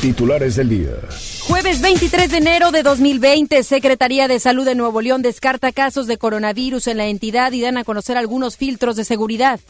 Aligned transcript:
Titulares 0.00 0.56
del 0.56 0.68
día. 0.68 0.90
Jueves 1.46 1.80
23 1.80 2.30
de 2.30 2.36
enero 2.38 2.70
de 2.70 2.82
2020, 2.82 3.62
Secretaría 3.62 4.28
de 4.28 4.40
Salud 4.40 4.64
de 4.64 4.74
Nuevo 4.74 5.00
León 5.02 5.20
descarta 5.20 5.72
casos 5.72 6.06
de 6.06 6.16
coronavirus 6.16 6.86
en 6.86 6.96
la 6.96 7.06
entidad 7.06 7.52
y 7.52 7.60
dan 7.60 7.76
a 7.76 7.84
conocer 7.84 8.16
algunos 8.16 8.56
filtros 8.56 8.96
de 8.96 9.04
seguridad. 9.04 9.60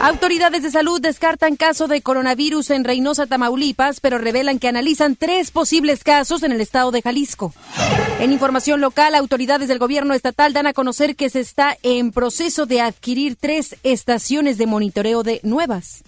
Autoridades 0.00 0.62
de 0.62 0.70
salud 0.70 1.00
descartan 1.00 1.56
caso 1.56 1.88
de 1.88 2.02
coronavirus 2.02 2.70
en 2.70 2.84
Reynosa, 2.84 3.26
Tamaulipas, 3.26 4.00
pero 4.00 4.18
revelan 4.18 4.58
que 4.58 4.68
analizan 4.68 5.16
tres 5.16 5.50
posibles 5.50 6.04
casos 6.04 6.42
en 6.42 6.52
el 6.52 6.60
estado 6.60 6.90
de 6.90 7.00
Jalisco. 7.00 7.54
En 8.20 8.32
información 8.32 8.80
local, 8.80 9.14
autoridades 9.14 9.68
del 9.68 9.78
gobierno 9.78 10.14
estatal 10.14 10.52
dan 10.52 10.66
a 10.66 10.72
conocer 10.74 11.16
que 11.16 11.30
se 11.30 11.40
está 11.40 11.76
en 11.82 12.12
proceso 12.12 12.66
de 12.66 12.80
adquirir 12.82 13.36
tres 13.36 13.76
estaciones 13.82 14.58
de 14.58 14.66
monitoreo 14.66 15.22
de 15.22 15.40
nuevas. 15.42 16.04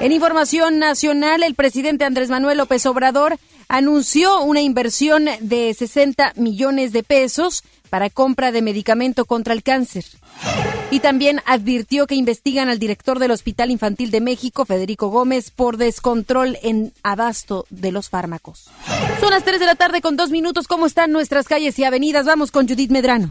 En 0.00 0.12
información 0.12 0.78
nacional, 0.78 1.42
el 1.42 1.54
presidente 1.54 2.04
Andrés 2.04 2.30
Manuel 2.30 2.58
López 2.58 2.86
Obrador 2.86 3.38
anunció 3.68 4.42
una 4.42 4.60
inversión 4.62 5.26
de 5.40 5.74
60 5.74 6.32
millones 6.36 6.92
de 6.92 7.02
pesos 7.02 7.62
para 7.90 8.08
compra 8.08 8.52
de 8.52 8.62
medicamento 8.62 9.24
contra 9.26 9.52
el 9.52 9.62
cáncer. 9.62 10.04
Y 10.90 11.00
también 11.00 11.40
advirtió 11.44 12.06
que 12.06 12.14
investigan 12.14 12.68
al 12.68 12.78
director 12.78 13.18
del 13.18 13.30
Hospital 13.30 13.70
Infantil 13.70 14.10
de 14.10 14.20
México, 14.20 14.64
Federico 14.64 15.08
Gómez, 15.08 15.50
por 15.50 15.76
descontrol 15.76 16.58
en 16.62 16.92
abasto 17.02 17.66
de 17.70 17.92
los 17.92 18.08
fármacos. 18.08 18.70
Son 19.20 19.30
las 19.30 19.44
3 19.44 19.60
de 19.60 19.66
la 19.66 19.74
tarde 19.74 20.00
con 20.00 20.16
dos 20.16 20.30
minutos. 20.30 20.66
¿Cómo 20.66 20.86
están 20.86 21.12
nuestras 21.12 21.46
calles 21.46 21.78
y 21.78 21.84
avenidas? 21.84 22.26
Vamos 22.26 22.50
con 22.50 22.66
Judith 22.66 22.90
Medrano. 22.90 23.30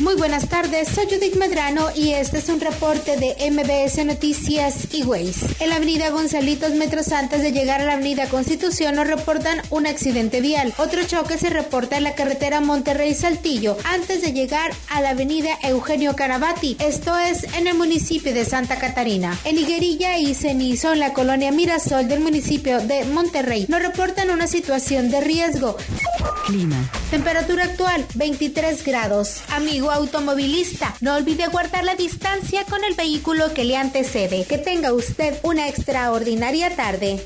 Muy 0.00 0.14
buenas 0.14 0.48
tardes, 0.48 0.88
soy 0.88 1.04
Judith 1.04 1.36
Medrano 1.36 1.88
y 1.94 2.12
este 2.12 2.38
es 2.38 2.48
un 2.48 2.58
reporte 2.58 3.18
de 3.18 3.50
MBS 3.50 4.02
Noticias 4.06 4.88
y 4.92 5.02
Ways. 5.02 5.60
En 5.60 5.68
la 5.68 5.76
avenida 5.76 6.08
Gonzalitos, 6.08 6.72
metros 6.72 7.12
antes 7.12 7.42
de 7.42 7.52
llegar 7.52 7.82
a 7.82 7.84
la 7.84 7.92
avenida 7.94 8.26
Constitución, 8.26 8.96
nos 8.96 9.06
reportan 9.06 9.60
un 9.68 9.86
accidente 9.86 10.40
vial. 10.40 10.72
Otro 10.78 11.04
choque 11.04 11.36
se 11.36 11.50
reporta 11.50 11.98
en 11.98 12.04
la 12.04 12.14
carretera 12.14 12.62
Monterrey-Saltillo, 12.62 13.76
antes 13.84 14.22
de 14.22 14.32
llegar 14.32 14.72
a 14.88 15.02
la 15.02 15.10
avenida 15.10 15.50
Eugenio 15.62 16.16
Carabati. 16.16 16.78
Esto 16.80 17.18
es 17.18 17.44
en 17.54 17.66
el 17.66 17.74
municipio 17.74 18.32
de 18.32 18.46
Santa 18.46 18.78
Catarina. 18.78 19.36
En 19.44 19.58
Higuerilla 19.58 20.16
y 20.16 20.34
Cenizo, 20.34 20.94
en 20.94 21.00
la 21.00 21.12
colonia 21.12 21.52
Mirasol 21.52 22.08
del 22.08 22.20
municipio 22.20 22.80
de 22.80 23.04
Monterrey, 23.04 23.66
nos 23.68 23.82
reportan 23.82 24.30
una 24.30 24.46
situación 24.46 25.10
de 25.10 25.20
riesgo. 25.20 25.76
Clima. 26.46 26.90
Temperatura 27.10 27.64
actual, 27.64 28.06
23 28.14 28.82
grados. 28.84 29.42
Automovilista, 29.92 30.94
no 31.00 31.14
olvide 31.14 31.46
guardar 31.48 31.84
la 31.84 31.94
distancia 31.94 32.64
con 32.64 32.84
el 32.84 32.94
vehículo 32.94 33.52
que 33.54 33.64
le 33.64 33.76
antecede. 33.76 34.44
Que 34.44 34.58
tenga 34.58 34.92
usted 34.92 35.38
una 35.42 35.68
extraordinaria 35.68 36.74
tarde. 36.76 37.22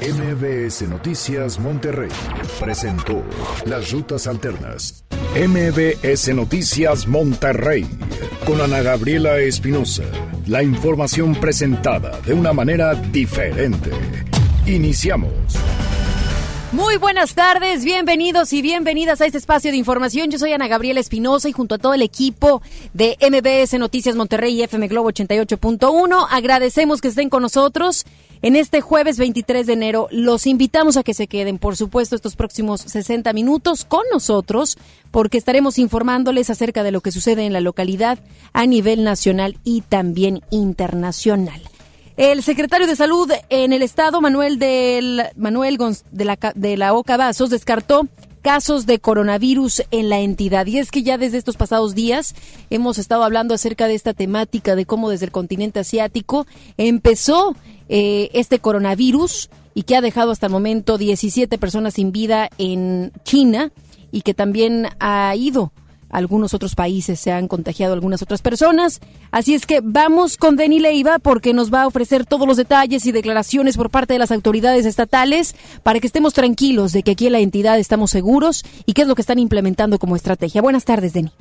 MBS 0.00 0.82
Noticias 0.88 1.58
Monterrey 1.58 2.10
presentó 2.58 3.22
Las 3.66 3.92
Rutas 3.92 4.26
Alternas. 4.26 5.04
MBS 5.34 6.34
Noticias 6.34 7.06
Monterrey 7.06 7.86
con 8.44 8.60
Ana 8.60 8.82
Gabriela 8.82 9.38
Espinosa. 9.38 10.04
La 10.46 10.62
información 10.62 11.34
presentada 11.36 12.20
de 12.22 12.34
una 12.34 12.52
manera 12.52 12.94
diferente. 12.94 13.90
Iniciamos. 14.66 15.32
Muy 16.72 16.96
buenas 16.96 17.34
tardes, 17.34 17.84
bienvenidos 17.84 18.54
y 18.54 18.62
bienvenidas 18.62 19.20
a 19.20 19.26
este 19.26 19.36
espacio 19.36 19.70
de 19.70 19.76
información. 19.76 20.30
Yo 20.30 20.38
soy 20.38 20.54
Ana 20.54 20.68
Gabriela 20.68 21.00
Espinosa 21.00 21.46
y 21.50 21.52
junto 21.52 21.74
a 21.74 21.78
todo 21.78 21.92
el 21.92 22.00
equipo 22.00 22.62
de 22.94 23.18
MBS 23.20 23.78
Noticias 23.78 24.16
Monterrey 24.16 24.54
y 24.54 24.62
FM 24.62 24.88
Globo 24.88 25.10
88.1 25.10 26.26
agradecemos 26.30 27.02
que 27.02 27.08
estén 27.08 27.28
con 27.28 27.42
nosotros 27.42 28.06
en 28.40 28.56
este 28.56 28.80
jueves 28.80 29.18
23 29.18 29.66
de 29.66 29.72
enero. 29.74 30.08
Los 30.12 30.46
invitamos 30.46 30.96
a 30.96 31.02
que 31.02 31.12
se 31.12 31.26
queden, 31.26 31.58
por 31.58 31.76
supuesto, 31.76 32.16
estos 32.16 32.36
próximos 32.36 32.80
60 32.80 33.34
minutos 33.34 33.84
con 33.84 34.04
nosotros 34.10 34.78
porque 35.10 35.36
estaremos 35.36 35.78
informándoles 35.78 36.48
acerca 36.48 36.82
de 36.82 36.90
lo 36.90 37.02
que 37.02 37.12
sucede 37.12 37.44
en 37.44 37.52
la 37.52 37.60
localidad 37.60 38.18
a 38.54 38.64
nivel 38.64 39.04
nacional 39.04 39.58
y 39.62 39.82
también 39.82 40.40
internacional. 40.50 41.60
El 42.16 42.42
secretario 42.42 42.86
de 42.86 42.96
Salud 42.96 43.30
en 43.48 43.72
el 43.72 43.82
estado, 43.82 44.20
Manuel, 44.20 44.58
del, 44.58 45.22
Manuel 45.36 45.78
de, 46.10 46.24
la, 46.24 46.38
de 46.54 46.76
la 46.76 46.92
Oca 46.92 47.16
Vasos, 47.16 47.48
descartó 47.48 48.06
casos 48.42 48.86
de 48.86 48.98
coronavirus 48.98 49.82
en 49.90 50.08
la 50.08 50.20
entidad. 50.20 50.66
Y 50.66 50.78
es 50.78 50.90
que 50.90 51.02
ya 51.02 51.16
desde 51.16 51.38
estos 51.38 51.56
pasados 51.56 51.94
días 51.94 52.34
hemos 52.68 52.98
estado 52.98 53.24
hablando 53.24 53.54
acerca 53.54 53.86
de 53.86 53.94
esta 53.94 54.12
temática, 54.12 54.76
de 54.76 54.84
cómo 54.84 55.08
desde 55.08 55.26
el 55.26 55.32
continente 55.32 55.80
asiático 55.80 56.46
empezó 56.76 57.56
eh, 57.88 58.30
este 58.34 58.58
coronavirus 58.58 59.48
y 59.74 59.84
que 59.84 59.96
ha 59.96 60.00
dejado 60.00 60.32
hasta 60.32 60.46
el 60.46 60.52
momento 60.52 60.98
17 60.98 61.56
personas 61.56 61.94
sin 61.94 62.12
vida 62.12 62.50
en 62.58 63.12
China 63.24 63.72
y 64.10 64.20
que 64.20 64.34
también 64.34 64.88
ha 65.00 65.34
ido 65.34 65.72
algunos 66.12 66.54
otros 66.54 66.76
países 66.76 67.18
se 67.18 67.32
han 67.32 67.48
contagiado 67.48 67.94
algunas 67.94 68.22
otras 68.22 68.42
personas. 68.42 69.00
Así 69.32 69.54
es 69.54 69.66
que 69.66 69.80
vamos 69.82 70.36
con 70.36 70.56
Denny 70.56 70.78
Leiva 70.78 71.18
porque 71.18 71.54
nos 71.54 71.72
va 71.72 71.82
a 71.82 71.86
ofrecer 71.88 72.24
todos 72.24 72.46
los 72.46 72.56
detalles 72.56 73.04
y 73.06 73.12
declaraciones 73.12 73.76
por 73.76 73.90
parte 73.90 74.12
de 74.12 74.20
las 74.20 74.30
autoridades 74.30 74.86
estatales 74.86 75.56
para 75.82 75.98
que 75.98 76.06
estemos 76.06 76.34
tranquilos 76.34 76.92
de 76.92 77.02
que 77.02 77.12
aquí 77.12 77.26
en 77.26 77.32
la 77.32 77.40
entidad 77.40 77.78
estamos 77.78 78.10
seguros 78.10 78.64
y 78.86 78.92
qué 78.92 79.02
es 79.02 79.08
lo 79.08 79.16
que 79.16 79.22
están 79.22 79.40
implementando 79.40 79.98
como 79.98 80.14
estrategia. 80.14 80.62
Buenas 80.62 80.84
tardes, 80.84 81.14
Denny. 81.14 81.32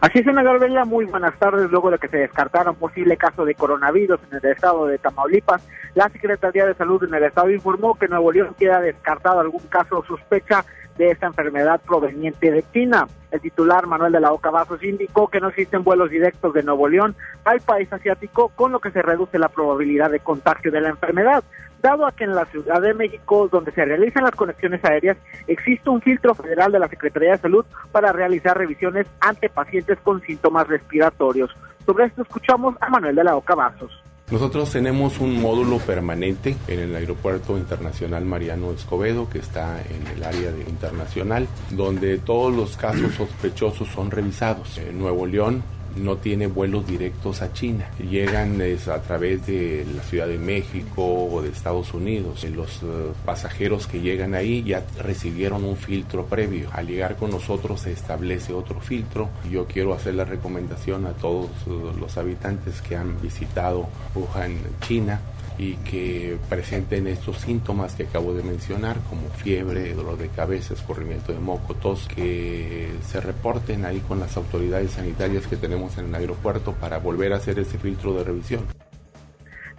Así 0.00 0.18
es, 0.18 0.28
Ana 0.28 0.42
Gabriela, 0.42 0.84
muy 0.84 1.06
buenas 1.06 1.38
tardes. 1.38 1.70
Luego 1.70 1.90
de 1.90 1.98
que 1.98 2.08
se 2.08 2.18
descartara 2.18 2.70
un 2.70 2.76
posible 2.76 3.16
caso 3.16 3.44
de 3.44 3.54
coronavirus 3.54 4.20
en 4.30 4.38
el 4.38 4.52
estado 4.52 4.86
de 4.86 4.98
Tamaulipas, 4.98 5.66
la 5.94 6.08
Secretaría 6.10 6.66
de 6.66 6.74
Salud 6.74 7.02
en 7.04 7.14
el 7.14 7.24
estado 7.24 7.50
informó 7.50 7.94
que 7.94 8.06
Nuevo 8.06 8.30
León 8.30 8.54
queda 8.58 8.80
descartado 8.80 9.40
algún 9.40 9.62
caso 9.68 10.04
sospecha 10.06 10.64
de 10.96 11.10
esta 11.10 11.26
enfermedad 11.26 11.80
proveniente 11.80 12.50
de 12.50 12.64
China. 12.72 13.06
El 13.30 13.40
titular 13.40 13.86
Manuel 13.86 14.12
de 14.12 14.20
la 14.20 14.32
Oca 14.32 14.50
Vasos 14.50 14.82
indicó 14.82 15.28
que 15.28 15.40
no 15.40 15.48
existen 15.48 15.84
vuelos 15.84 16.10
directos 16.10 16.54
de 16.54 16.62
Nuevo 16.62 16.88
León 16.88 17.14
al 17.44 17.60
país 17.60 17.92
asiático, 17.92 18.50
con 18.54 18.72
lo 18.72 18.80
que 18.80 18.90
se 18.90 19.02
reduce 19.02 19.38
la 19.38 19.48
probabilidad 19.48 20.10
de 20.10 20.20
contagio 20.20 20.70
de 20.70 20.80
la 20.80 20.88
enfermedad. 20.88 21.44
Dado 21.82 22.06
a 22.06 22.12
que 22.12 22.24
en 22.24 22.34
la 22.34 22.46
Ciudad 22.46 22.80
de 22.80 22.94
México, 22.94 23.48
donde 23.50 23.72
se 23.72 23.84
realizan 23.84 24.24
las 24.24 24.34
conexiones 24.34 24.84
aéreas, 24.84 25.18
existe 25.46 25.90
un 25.90 26.00
filtro 26.00 26.34
federal 26.34 26.72
de 26.72 26.78
la 26.78 26.88
Secretaría 26.88 27.32
de 27.32 27.38
Salud 27.38 27.66
para 27.92 28.12
realizar 28.12 28.56
revisiones 28.56 29.06
ante 29.20 29.48
pacientes 29.48 29.98
con 30.00 30.20
síntomas 30.22 30.66
respiratorios. 30.68 31.54
Sobre 31.84 32.06
esto 32.06 32.22
escuchamos 32.22 32.74
a 32.80 32.88
Manuel 32.88 33.14
de 33.14 33.24
la 33.24 33.36
Oca 33.36 33.54
Vasos. 33.54 34.05
Nosotros 34.28 34.72
tenemos 34.72 35.20
un 35.20 35.40
módulo 35.40 35.78
permanente 35.78 36.56
en 36.66 36.80
el 36.80 36.96
Aeropuerto 36.96 37.56
Internacional 37.56 38.24
Mariano 38.24 38.72
Escobedo, 38.72 39.30
que 39.30 39.38
está 39.38 39.80
en 39.82 40.04
el 40.08 40.24
área 40.24 40.50
de 40.50 40.62
internacional, 40.62 41.46
donde 41.70 42.18
todos 42.18 42.52
los 42.52 42.76
casos 42.76 43.14
sospechosos 43.14 43.88
son 43.88 44.10
revisados. 44.10 44.78
En 44.78 44.98
Nuevo 44.98 45.26
León 45.26 45.62
no 45.96 46.16
tiene 46.16 46.46
vuelos 46.46 46.86
directos 46.86 47.42
a 47.42 47.52
China. 47.52 47.90
Llegan 47.98 48.60
a 48.60 48.98
través 49.00 49.46
de 49.46 49.86
la 49.94 50.02
Ciudad 50.02 50.28
de 50.28 50.38
México 50.38 51.28
o 51.30 51.42
de 51.42 51.50
Estados 51.50 51.94
Unidos. 51.94 52.44
Los 52.44 52.82
eh, 52.82 53.12
pasajeros 53.24 53.86
que 53.86 54.00
llegan 54.00 54.34
ahí 54.34 54.62
ya 54.62 54.84
recibieron 54.98 55.64
un 55.64 55.76
filtro 55.76 56.26
previo. 56.26 56.68
Al 56.72 56.86
llegar 56.86 57.16
con 57.16 57.30
nosotros 57.30 57.80
se 57.80 57.92
establece 57.92 58.52
otro 58.52 58.80
filtro. 58.80 59.28
Yo 59.50 59.66
quiero 59.66 59.94
hacer 59.94 60.14
la 60.14 60.24
recomendación 60.24 61.06
a 61.06 61.12
todos 61.12 61.50
eh, 61.66 61.70
los 61.98 62.16
habitantes 62.18 62.80
que 62.82 62.96
han 62.96 63.20
visitado 63.20 63.88
Wuhan, 64.14 64.58
China, 64.80 65.20
y 65.58 65.76
que 65.76 66.38
presenten 66.48 67.06
estos 67.06 67.38
síntomas 67.38 67.94
que 67.94 68.04
acabo 68.04 68.34
de 68.34 68.42
mencionar, 68.42 68.96
como 69.08 69.28
fiebre, 69.30 69.94
dolor 69.94 70.18
de 70.18 70.28
cabeza, 70.28 70.74
escurrimiento 70.74 71.32
de 71.32 71.38
moco, 71.38 71.74
tos, 71.74 72.08
que 72.08 72.90
se 73.02 73.20
reporten 73.20 73.84
ahí 73.84 74.00
con 74.00 74.20
las 74.20 74.36
autoridades 74.36 74.92
sanitarias 74.92 75.46
que 75.46 75.56
tenemos 75.56 75.96
en 75.98 76.06
el 76.06 76.14
aeropuerto 76.14 76.72
para 76.72 76.98
volver 76.98 77.32
a 77.32 77.36
hacer 77.36 77.58
ese 77.58 77.78
filtro 77.78 78.12
de 78.14 78.24
revisión. 78.24 78.64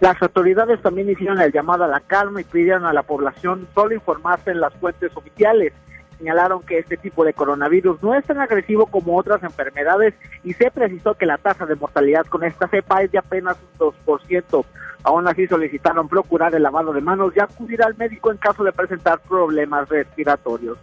Las 0.00 0.20
autoridades 0.22 0.80
también 0.80 1.10
hicieron 1.10 1.40
el 1.40 1.52
llamado 1.52 1.84
a 1.84 1.88
la 1.88 2.00
calma 2.00 2.40
y 2.40 2.44
pidieron 2.44 2.84
a 2.84 2.92
la 2.92 3.02
población 3.02 3.66
solo 3.74 3.94
informarse 3.94 4.50
en 4.52 4.60
las 4.60 4.72
fuentes 4.74 5.10
oficiales 5.16 5.72
señalaron 6.18 6.62
que 6.62 6.78
este 6.78 6.96
tipo 6.96 7.24
de 7.24 7.32
coronavirus 7.32 8.02
no 8.02 8.14
es 8.14 8.24
tan 8.24 8.40
agresivo 8.40 8.86
como 8.86 9.16
otras 9.16 9.42
enfermedades 9.42 10.14
y 10.44 10.52
se 10.54 10.70
precisó 10.70 11.14
que 11.14 11.26
la 11.26 11.38
tasa 11.38 11.64
de 11.66 11.76
mortalidad 11.76 12.26
con 12.26 12.44
esta 12.44 12.68
cepa 12.68 13.02
es 13.02 13.12
de 13.12 13.18
apenas 13.18 13.56
un 13.78 13.92
2%. 14.06 14.64
Aún 15.04 15.28
así 15.28 15.46
solicitaron 15.46 16.08
procurar 16.08 16.54
el 16.54 16.62
lavado 16.62 16.92
de 16.92 17.00
manos 17.00 17.32
y 17.36 17.40
acudir 17.40 17.82
al 17.82 17.96
médico 17.96 18.32
en 18.32 18.38
caso 18.38 18.64
de 18.64 18.72
presentar 18.72 19.20
problemas 19.20 19.88
respiratorios. 19.88 20.76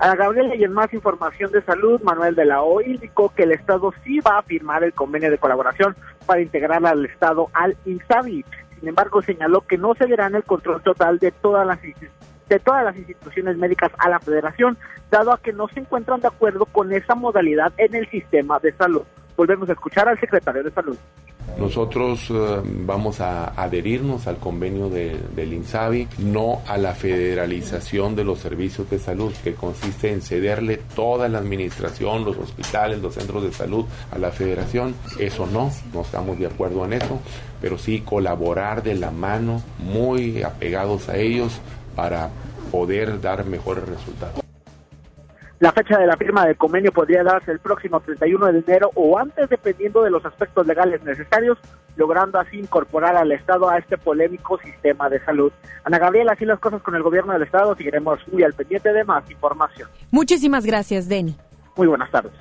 A 0.00 0.14
Gabriela 0.16 0.56
y 0.56 0.64
en 0.64 0.72
más 0.72 0.92
información 0.92 1.52
de 1.52 1.62
salud, 1.62 2.00
Manuel 2.02 2.34
de 2.34 2.46
la 2.46 2.62
O 2.62 2.80
indicó 2.80 3.32
que 3.34 3.42
el 3.42 3.52
Estado 3.52 3.92
sí 4.02 4.18
va 4.20 4.38
a 4.38 4.42
firmar 4.42 4.82
el 4.82 4.94
convenio 4.94 5.30
de 5.30 5.38
colaboración 5.38 5.94
para 6.26 6.40
integrar 6.40 6.84
al 6.84 7.04
Estado 7.04 7.48
al 7.52 7.76
INSABI 7.84 8.44
sin 8.80 8.88
embargo 8.88 9.22
señaló 9.22 9.60
que 9.60 9.76
no 9.76 9.94
cederá 9.94 10.26
en 10.26 10.36
el 10.36 10.44
control 10.44 10.82
total 10.82 11.18
de 11.18 11.30
todas 11.30 11.66
las 11.66 11.84
de 12.50 12.58
todas 12.58 12.84
las 12.84 12.96
instituciones 12.96 13.56
médicas 13.56 13.90
a 13.96 14.10
la 14.10 14.18
federación, 14.18 14.76
dado 15.10 15.32
a 15.32 15.38
que 15.38 15.52
no 15.52 15.68
se 15.68 15.80
encuentran 15.80 16.20
de 16.20 16.28
acuerdo 16.28 16.66
con 16.66 16.92
esa 16.92 17.14
modalidad 17.14 17.72
en 17.78 17.94
el 17.94 18.10
sistema 18.10 18.58
de 18.58 18.72
salud. 18.72 19.02
Volvemos 19.36 19.68
a 19.70 19.72
escuchar 19.72 20.08
al 20.08 20.18
secretario 20.20 20.62
de 20.64 20.70
salud. 20.70 20.96
Nosotros 21.58 22.30
eh, 22.30 22.60
vamos 22.64 23.20
a 23.20 23.48
adherirnos 23.60 24.26
al 24.26 24.38
convenio 24.38 24.88
del 24.88 25.52
INSABI, 25.52 26.08
no 26.18 26.62
a 26.66 26.76
la 26.76 26.94
federalización 26.94 28.16
de 28.16 28.24
los 28.24 28.38
servicios 28.40 28.88
de 28.90 28.98
salud, 28.98 29.32
que 29.44 29.54
consiste 29.54 30.12
en 30.12 30.20
cederle 30.20 30.80
toda 30.94 31.28
la 31.28 31.38
administración, 31.38 32.24
los 32.24 32.36
hospitales, 32.36 33.00
los 33.00 33.14
centros 33.14 33.42
de 33.42 33.52
salud 33.52 33.84
a 34.10 34.18
la 34.18 34.30
federación. 34.30 34.94
Eso 35.18 35.46
no, 35.46 35.70
no 35.92 36.02
estamos 36.02 36.38
de 36.38 36.46
acuerdo 36.46 36.84
en 36.84 36.94
eso, 36.94 37.20
pero 37.60 37.78
sí 37.78 38.00
colaborar 38.00 38.82
de 38.82 38.94
la 38.94 39.10
mano, 39.10 39.62
muy 39.78 40.42
apegados 40.42 41.08
a 41.08 41.16
ellos, 41.16 41.60
para 42.00 42.30
poder 42.70 43.20
dar 43.20 43.44
mejores 43.44 43.86
resultados. 43.86 44.40
La 45.58 45.70
fecha 45.70 45.98
de 45.98 46.06
la 46.06 46.16
firma 46.16 46.46
del 46.46 46.56
convenio 46.56 46.92
podría 46.92 47.22
darse 47.22 47.52
el 47.52 47.58
próximo 47.58 48.00
31 48.00 48.52
de 48.52 48.58
enero 48.60 48.90
o 48.94 49.18
antes, 49.18 49.50
dependiendo 49.50 50.02
de 50.02 50.08
los 50.08 50.24
aspectos 50.24 50.66
legales 50.66 51.02
necesarios, 51.04 51.58
logrando 51.96 52.40
así 52.40 52.58
incorporar 52.58 53.16
al 53.16 53.30
Estado 53.32 53.68
a 53.68 53.76
este 53.76 53.98
polémico 53.98 54.58
sistema 54.60 55.10
de 55.10 55.22
salud. 55.26 55.52
Ana 55.84 55.98
Gabriela, 55.98 56.32
así 56.32 56.46
las 56.46 56.58
cosas 56.58 56.80
con 56.80 56.94
el 56.94 57.02
gobierno 57.02 57.34
del 57.34 57.42
Estado, 57.42 57.76
seguiremos 57.76 58.18
muy 58.32 58.44
al 58.44 58.54
pendiente 58.54 58.94
de 58.94 59.04
más 59.04 59.30
información. 59.30 59.90
Muchísimas 60.10 60.64
gracias, 60.64 61.06
Denny. 61.06 61.36
Muy 61.76 61.86
buenas 61.86 62.10
tardes. 62.10 62.32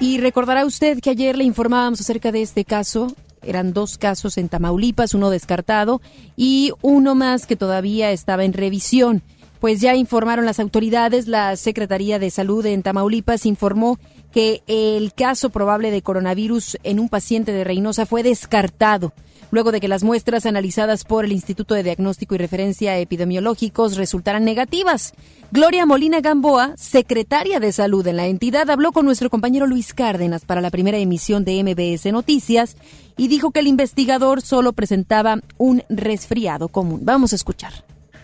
Y 0.00 0.20
recordará 0.20 0.64
usted 0.64 0.98
que 1.00 1.10
ayer 1.10 1.38
le 1.38 1.44
informábamos 1.44 2.00
acerca 2.00 2.32
de 2.32 2.42
este 2.42 2.64
caso. 2.64 3.14
Eran 3.46 3.72
dos 3.72 3.98
casos 3.98 4.38
en 4.38 4.48
Tamaulipas, 4.48 5.14
uno 5.14 5.30
descartado 5.30 6.00
y 6.36 6.72
uno 6.82 7.14
más 7.14 7.46
que 7.46 7.56
todavía 7.56 8.10
estaba 8.10 8.44
en 8.44 8.52
revisión. 8.52 9.22
Pues 9.60 9.80
ya 9.80 9.94
informaron 9.94 10.44
las 10.44 10.60
autoridades, 10.60 11.28
la 11.28 11.56
Secretaría 11.56 12.18
de 12.18 12.30
Salud 12.30 12.64
en 12.66 12.82
Tamaulipas 12.82 13.46
informó 13.46 13.98
que 14.32 14.62
el 14.66 15.14
caso 15.14 15.50
probable 15.50 15.90
de 15.90 16.02
coronavirus 16.02 16.76
en 16.82 17.00
un 17.00 17.08
paciente 17.08 17.52
de 17.52 17.64
Reynosa 17.64 18.04
fue 18.04 18.22
descartado 18.22 19.12
luego 19.50 19.72
de 19.72 19.80
que 19.80 19.88
las 19.88 20.04
muestras 20.04 20.46
analizadas 20.46 21.04
por 21.04 21.24
el 21.24 21.32
Instituto 21.32 21.74
de 21.74 21.82
Diagnóstico 21.82 22.34
y 22.34 22.38
Referencia 22.38 22.98
Epidemiológicos 22.98 23.96
resultaran 23.96 24.44
negativas. 24.44 25.14
Gloria 25.52 25.86
Molina 25.86 26.20
Gamboa, 26.20 26.74
secretaria 26.76 27.60
de 27.60 27.72
Salud 27.72 28.06
en 28.06 28.16
la 28.16 28.26
entidad, 28.26 28.68
habló 28.70 28.92
con 28.92 29.06
nuestro 29.06 29.30
compañero 29.30 29.66
Luis 29.66 29.94
Cárdenas 29.94 30.44
para 30.44 30.60
la 30.60 30.70
primera 30.70 30.98
emisión 30.98 31.44
de 31.44 31.62
MBS 31.62 32.12
Noticias 32.12 32.76
y 33.16 33.28
dijo 33.28 33.50
que 33.50 33.60
el 33.60 33.66
investigador 33.66 34.42
solo 34.42 34.72
presentaba 34.72 35.38
un 35.58 35.82
resfriado 35.88 36.68
común. 36.68 37.00
Vamos 37.02 37.32
a 37.32 37.36
escuchar. 37.36 37.72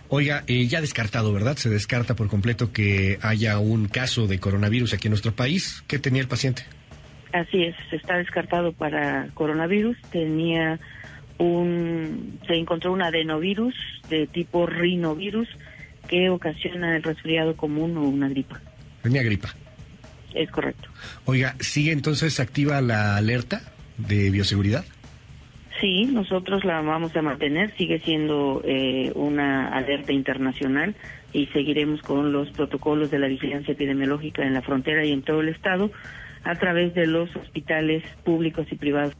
Oiga, 0.09 0.43
eh, 0.45 0.67
ya 0.67 0.79
descartado, 0.79 1.33
¿verdad? 1.33 1.57
Se 1.57 1.69
descarta 1.69 2.15
por 2.15 2.27
completo 2.27 2.71
que 2.71 3.17
haya 3.23 3.57
un 3.57 3.87
caso 3.87 4.27
de 4.27 4.39
coronavirus 4.39 4.93
aquí 4.93 5.07
en 5.07 5.11
nuestro 5.11 5.31
país. 5.31 5.83
¿Qué 5.87 5.97
tenía 5.97 6.21
el 6.21 6.27
paciente? 6.27 6.63
Así 7.31 7.63
es, 7.63 7.75
está 7.91 8.17
descartado 8.17 8.73
para 8.73 9.29
coronavirus. 9.33 9.97
Tenía 10.11 10.79
un, 11.37 12.39
se 12.47 12.55
encontró 12.55 12.91
un 12.91 13.01
adenovirus 13.01 13.75
de 14.09 14.27
tipo 14.27 14.65
rinovirus 14.65 15.47
que 16.07 16.29
ocasiona 16.29 16.95
el 16.95 17.03
resfriado 17.03 17.55
común 17.55 17.97
o 17.97 18.03
una 18.03 18.29
gripa. 18.29 18.61
Tenía 19.01 19.23
gripa. 19.23 19.53
Es 20.33 20.49
correcto. 20.49 20.89
Oiga, 21.25 21.55
¿sigue 21.59 21.91
entonces 21.91 22.39
activa 22.39 22.81
la 22.81 23.17
alerta 23.17 23.61
de 23.97 24.29
bioseguridad? 24.29 24.85
Sí, 25.79 26.05
nosotros 26.05 26.63
la 26.63 26.81
vamos 26.81 27.15
a 27.15 27.21
mantener, 27.21 27.75
sigue 27.77 27.99
siendo 27.99 28.61
eh, 28.63 29.11
una 29.15 29.69
alerta 29.69 30.13
internacional 30.13 30.95
y 31.33 31.47
seguiremos 31.47 32.01
con 32.01 32.31
los 32.31 32.49
protocolos 32.51 33.11
de 33.11 33.19
la 33.19 33.27
vigilancia 33.27 33.73
epidemiológica 33.73 34.43
en 34.43 34.53
la 34.53 34.61
frontera 34.61 35.03
y 35.03 35.11
en 35.11 35.23
todo 35.23 35.41
el 35.41 35.49
estado 35.49 35.91
a 36.43 36.55
través 36.55 36.93
de 36.93 37.07
los 37.07 37.35
hospitales 37.35 38.03
públicos 38.23 38.67
y 38.71 38.75
privados. 38.75 39.15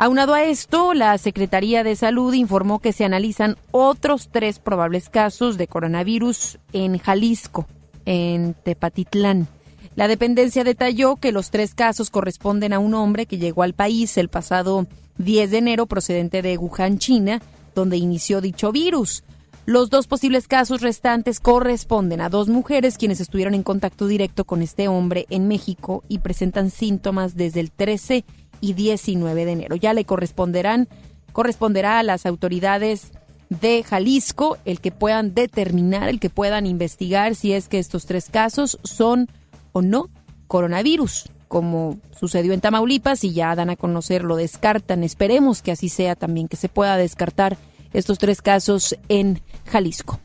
Aunado 0.00 0.32
a 0.32 0.44
esto, 0.44 0.94
la 0.94 1.18
Secretaría 1.18 1.82
de 1.82 1.96
Salud 1.96 2.32
informó 2.32 2.78
que 2.78 2.92
se 2.92 3.04
analizan 3.04 3.56
otros 3.72 4.28
tres 4.30 4.60
probables 4.60 5.08
casos 5.08 5.58
de 5.58 5.66
coronavirus 5.66 6.60
en 6.72 6.98
Jalisco, 6.98 7.66
en 8.04 8.54
Tepatitlán. 8.54 9.48
La 9.96 10.06
dependencia 10.06 10.62
detalló 10.62 11.16
que 11.16 11.32
los 11.32 11.50
tres 11.50 11.74
casos 11.74 12.10
corresponden 12.10 12.72
a 12.72 12.78
un 12.78 12.94
hombre 12.94 13.26
que 13.26 13.38
llegó 13.38 13.64
al 13.64 13.74
país 13.74 14.16
el 14.18 14.28
pasado 14.28 14.86
10 15.16 15.50
de 15.50 15.58
enero 15.58 15.86
procedente 15.86 16.42
de 16.42 16.56
Wuhan, 16.58 16.98
China, 16.98 17.42
donde 17.74 17.96
inició 17.96 18.40
dicho 18.40 18.70
virus. 18.70 19.24
Los 19.66 19.90
dos 19.90 20.06
posibles 20.06 20.46
casos 20.46 20.80
restantes 20.80 21.40
corresponden 21.40 22.20
a 22.20 22.28
dos 22.28 22.48
mujeres 22.48 22.98
quienes 22.98 23.18
estuvieron 23.18 23.54
en 23.54 23.64
contacto 23.64 24.06
directo 24.06 24.44
con 24.44 24.62
este 24.62 24.86
hombre 24.86 25.26
en 25.28 25.48
México 25.48 26.04
y 26.06 26.20
presentan 26.20 26.70
síntomas 26.70 27.36
desde 27.36 27.58
el 27.58 27.72
13 27.72 28.24
y 28.60 28.74
19 28.74 29.44
de 29.44 29.52
enero. 29.52 29.76
Ya 29.76 29.92
le 29.92 30.04
corresponderán, 30.04 30.88
corresponderá 31.32 31.98
a 31.98 32.02
las 32.02 32.26
autoridades 32.26 33.12
de 33.50 33.82
Jalisco 33.82 34.58
el 34.64 34.80
que 34.80 34.90
puedan 34.90 35.34
determinar, 35.34 36.08
el 36.08 36.20
que 36.20 36.30
puedan 36.30 36.66
investigar 36.66 37.34
si 37.34 37.52
es 37.52 37.68
que 37.68 37.78
estos 37.78 38.06
tres 38.06 38.28
casos 38.30 38.78
son 38.82 39.28
o 39.72 39.82
no 39.82 40.10
coronavirus 40.46 41.30
como 41.48 41.98
sucedió 42.18 42.52
en 42.52 42.60
Tamaulipas 42.60 43.24
y 43.24 43.32
ya 43.32 43.54
dan 43.56 43.70
a 43.70 43.76
conocer, 43.76 44.22
lo 44.22 44.36
descartan. 44.36 45.02
Esperemos 45.02 45.62
que 45.62 45.72
así 45.72 45.88
sea 45.88 46.14
también, 46.14 46.46
que 46.46 46.56
se 46.56 46.68
pueda 46.68 46.96
descartar 46.96 47.56
estos 47.92 48.18
tres 48.18 48.42
casos 48.42 48.96
en 49.08 49.40
Jalisco. 49.66 50.20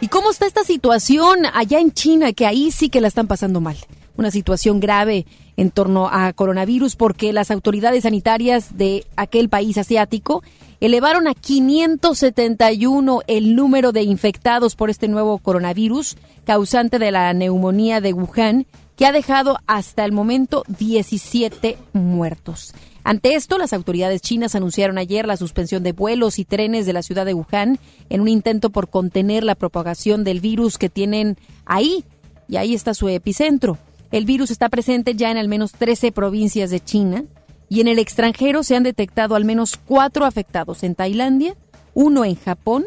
¿Y 0.00 0.08
cómo 0.08 0.30
está 0.30 0.46
esta 0.46 0.64
situación 0.64 1.46
allá 1.52 1.80
en 1.80 1.92
China, 1.92 2.32
que 2.32 2.46
ahí 2.46 2.70
sí 2.70 2.88
que 2.88 3.00
la 3.00 3.08
están 3.08 3.26
pasando 3.26 3.60
mal? 3.60 3.76
Una 4.16 4.30
situación 4.30 4.80
grave 4.80 5.26
en 5.56 5.70
torno 5.70 6.08
a 6.08 6.32
coronavirus 6.32 6.96
porque 6.96 7.32
las 7.32 7.50
autoridades 7.50 8.04
sanitarias 8.04 8.76
de 8.76 9.04
aquel 9.16 9.48
país 9.48 9.76
asiático 9.78 10.42
elevaron 10.80 11.26
a 11.26 11.34
571 11.34 13.20
el 13.26 13.56
número 13.56 13.92
de 13.92 14.02
infectados 14.02 14.76
por 14.76 14.90
este 14.90 15.08
nuevo 15.08 15.38
coronavirus 15.38 16.16
causante 16.44 16.98
de 16.98 17.10
la 17.10 17.32
neumonía 17.32 18.00
de 18.00 18.12
Wuhan 18.12 18.66
que 18.96 19.06
ha 19.06 19.12
dejado 19.12 19.58
hasta 19.66 20.04
el 20.04 20.12
momento 20.12 20.64
17 20.68 21.78
muertos. 21.92 22.74
Ante 23.02 23.34
esto, 23.34 23.58
las 23.58 23.72
autoridades 23.72 24.22
chinas 24.22 24.54
anunciaron 24.54 24.96
ayer 24.96 25.26
la 25.26 25.36
suspensión 25.36 25.82
de 25.82 25.92
vuelos 25.92 26.38
y 26.38 26.44
trenes 26.44 26.86
de 26.86 26.94
la 26.94 27.02
ciudad 27.02 27.26
de 27.26 27.34
Wuhan 27.34 27.78
en 28.08 28.20
un 28.22 28.28
intento 28.28 28.70
por 28.70 28.88
contener 28.88 29.44
la 29.44 29.56
propagación 29.56 30.24
del 30.24 30.40
virus 30.40 30.78
que 30.78 30.88
tienen 30.88 31.36
ahí, 31.66 32.04
y 32.48 32.56
ahí 32.56 32.74
está 32.74 32.94
su 32.94 33.08
epicentro. 33.08 33.78
El 34.12 34.24
virus 34.24 34.50
está 34.50 34.68
presente 34.68 35.14
ya 35.14 35.30
en 35.30 35.36
al 35.36 35.48
menos 35.48 35.72
13 35.72 36.12
provincias 36.12 36.70
de 36.70 36.80
China 36.80 37.24
y 37.68 37.80
en 37.80 37.88
el 37.88 37.98
extranjero 37.98 38.62
se 38.62 38.76
han 38.76 38.82
detectado 38.82 39.34
al 39.34 39.44
menos 39.44 39.76
cuatro 39.76 40.24
afectados 40.24 40.82
en 40.82 40.94
Tailandia, 40.94 41.56
uno 41.94 42.24
en 42.24 42.36
Japón, 42.36 42.86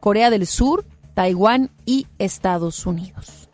Corea 0.00 0.30
del 0.30 0.46
Sur, 0.46 0.84
Taiwán 1.14 1.70
y 1.86 2.06
Estados 2.18 2.86
Unidos. 2.86 3.48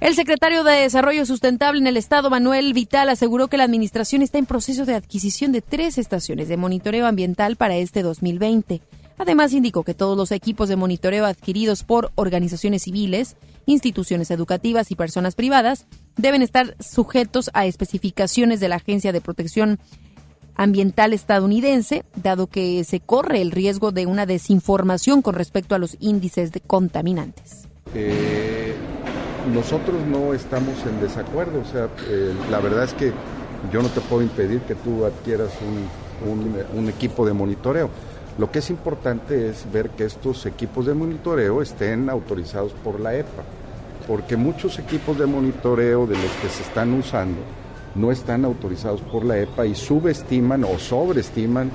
El 0.00 0.14
secretario 0.14 0.62
de 0.62 0.72
Desarrollo 0.72 1.24
Sustentable 1.24 1.80
en 1.80 1.86
el 1.86 1.96
Estado, 1.96 2.28
Manuel 2.28 2.74
Vital, 2.74 3.08
aseguró 3.08 3.48
que 3.48 3.56
la 3.56 3.64
Administración 3.64 4.20
está 4.20 4.38
en 4.38 4.44
proceso 4.44 4.84
de 4.84 4.94
adquisición 4.94 5.52
de 5.52 5.62
tres 5.62 5.96
estaciones 5.96 6.48
de 6.48 6.58
monitoreo 6.58 7.06
ambiental 7.06 7.56
para 7.56 7.76
este 7.76 8.02
2020. 8.02 8.82
Además, 9.18 9.54
indicó 9.54 9.82
que 9.84 9.94
todos 9.94 10.16
los 10.16 10.32
equipos 10.32 10.68
de 10.68 10.76
monitoreo 10.76 11.24
adquiridos 11.24 11.82
por 11.82 12.12
organizaciones 12.14 12.82
civiles, 12.82 13.36
instituciones 13.66 14.30
educativas 14.30 14.90
y 14.90 14.96
personas 14.96 15.34
privadas 15.34 15.86
deben 16.16 16.42
estar 16.42 16.76
sujetos 16.80 17.50
a 17.52 17.66
especificaciones 17.66 18.60
de 18.60 18.68
la 18.68 18.76
Agencia 18.76 19.12
de 19.12 19.20
Protección 19.20 19.78
Ambiental 20.54 21.12
estadounidense, 21.12 22.04
dado 22.14 22.46
que 22.46 22.82
se 22.84 23.00
corre 23.00 23.42
el 23.42 23.50
riesgo 23.50 23.92
de 23.92 24.06
una 24.06 24.24
desinformación 24.24 25.20
con 25.20 25.34
respecto 25.34 25.74
a 25.74 25.78
los 25.78 25.98
índices 26.00 26.52
de 26.52 26.60
contaminantes. 26.60 27.68
Eh 27.94 28.74
nosotros 29.52 29.96
no 30.06 30.34
estamos 30.34 30.74
en 30.86 31.00
desacuerdo, 31.00 31.60
o 31.60 31.64
sea, 31.64 31.88
eh, 32.08 32.32
la 32.50 32.60
verdad 32.60 32.84
es 32.84 32.94
que 32.94 33.12
yo 33.72 33.82
no 33.82 33.88
te 33.88 34.00
puedo 34.00 34.22
impedir 34.22 34.60
que 34.60 34.74
tú 34.74 35.04
adquieras 35.04 35.50
un, 35.62 36.88
equipo 36.88 37.26
de 37.26 37.32
monitoreo. 37.32 37.90
Lo 38.38 38.50
que 38.50 38.58
es 38.58 38.68
importante 38.70 39.48
es 39.48 39.70
ver 39.72 39.90
que 39.90 40.04
estos 40.04 40.44
equipos 40.44 40.86
de 40.86 40.94
monitoreo 40.94 41.62
estén 41.62 42.10
autorizados 42.10 42.72
por 42.72 43.00
la 43.00 43.14
EPA, 43.14 43.44
porque 44.06 44.36
muchos 44.36 44.78
equipos 44.78 45.18
de 45.18 45.26
monitoreo 45.26 46.06
de 46.06 46.16
los 46.16 46.30
que 46.42 46.48
se 46.48 46.62
están 46.62 46.92
usando 46.92 47.38
no 47.94 48.12
están 48.12 48.44
autorizados 48.44 49.00
por 49.00 49.24
la 49.24 49.38
EPA 49.38 49.64
y 49.64 49.74
subestiman 49.74 50.64
o 50.64 50.78
sobreestiman 50.78 51.70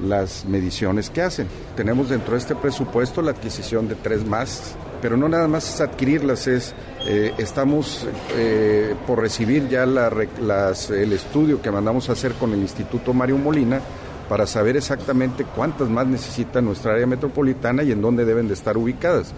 las 0.00 0.44
mediciones 0.44 1.10
que 1.10 1.22
hacen. 1.22 1.48
Tenemos 1.76 2.08
dentro 2.08 2.32
de 2.32 2.38
este 2.38 2.54
presupuesto 2.54 3.20
la 3.20 3.32
adquisición 3.32 3.88
de 3.88 3.96
tres 3.96 4.24
más 4.24 4.76
pero 5.04 5.18
no 5.18 5.28
nada 5.28 5.46
más 5.48 5.74
es 5.74 5.80
adquirirlas, 5.82 6.46
es 6.46 6.74
eh, 7.06 7.34
estamos 7.36 8.08
eh, 8.38 8.94
por 9.06 9.20
recibir 9.20 9.68
ya 9.68 9.82
el 9.82 11.12
estudio 11.12 11.60
que 11.60 11.70
mandamos 11.70 12.08
a 12.08 12.12
hacer 12.12 12.32
con 12.32 12.54
el 12.54 12.60
Instituto 12.60 13.12
Mario 13.12 13.36
Molina 13.36 13.82
para 14.28 14.46
saber 14.46 14.76
exactamente 14.76 15.44
cuántas 15.44 15.88
más 15.88 16.06
necesita 16.06 16.60
nuestra 16.60 16.92
área 16.92 17.06
metropolitana 17.06 17.82
y 17.82 17.92
en 17.92 18.02
dónde 18.02 18.24
deben 18.24 18.48
de 18.48 18.54
estar 18.54 18.76
ubicadas. 18.76 19.34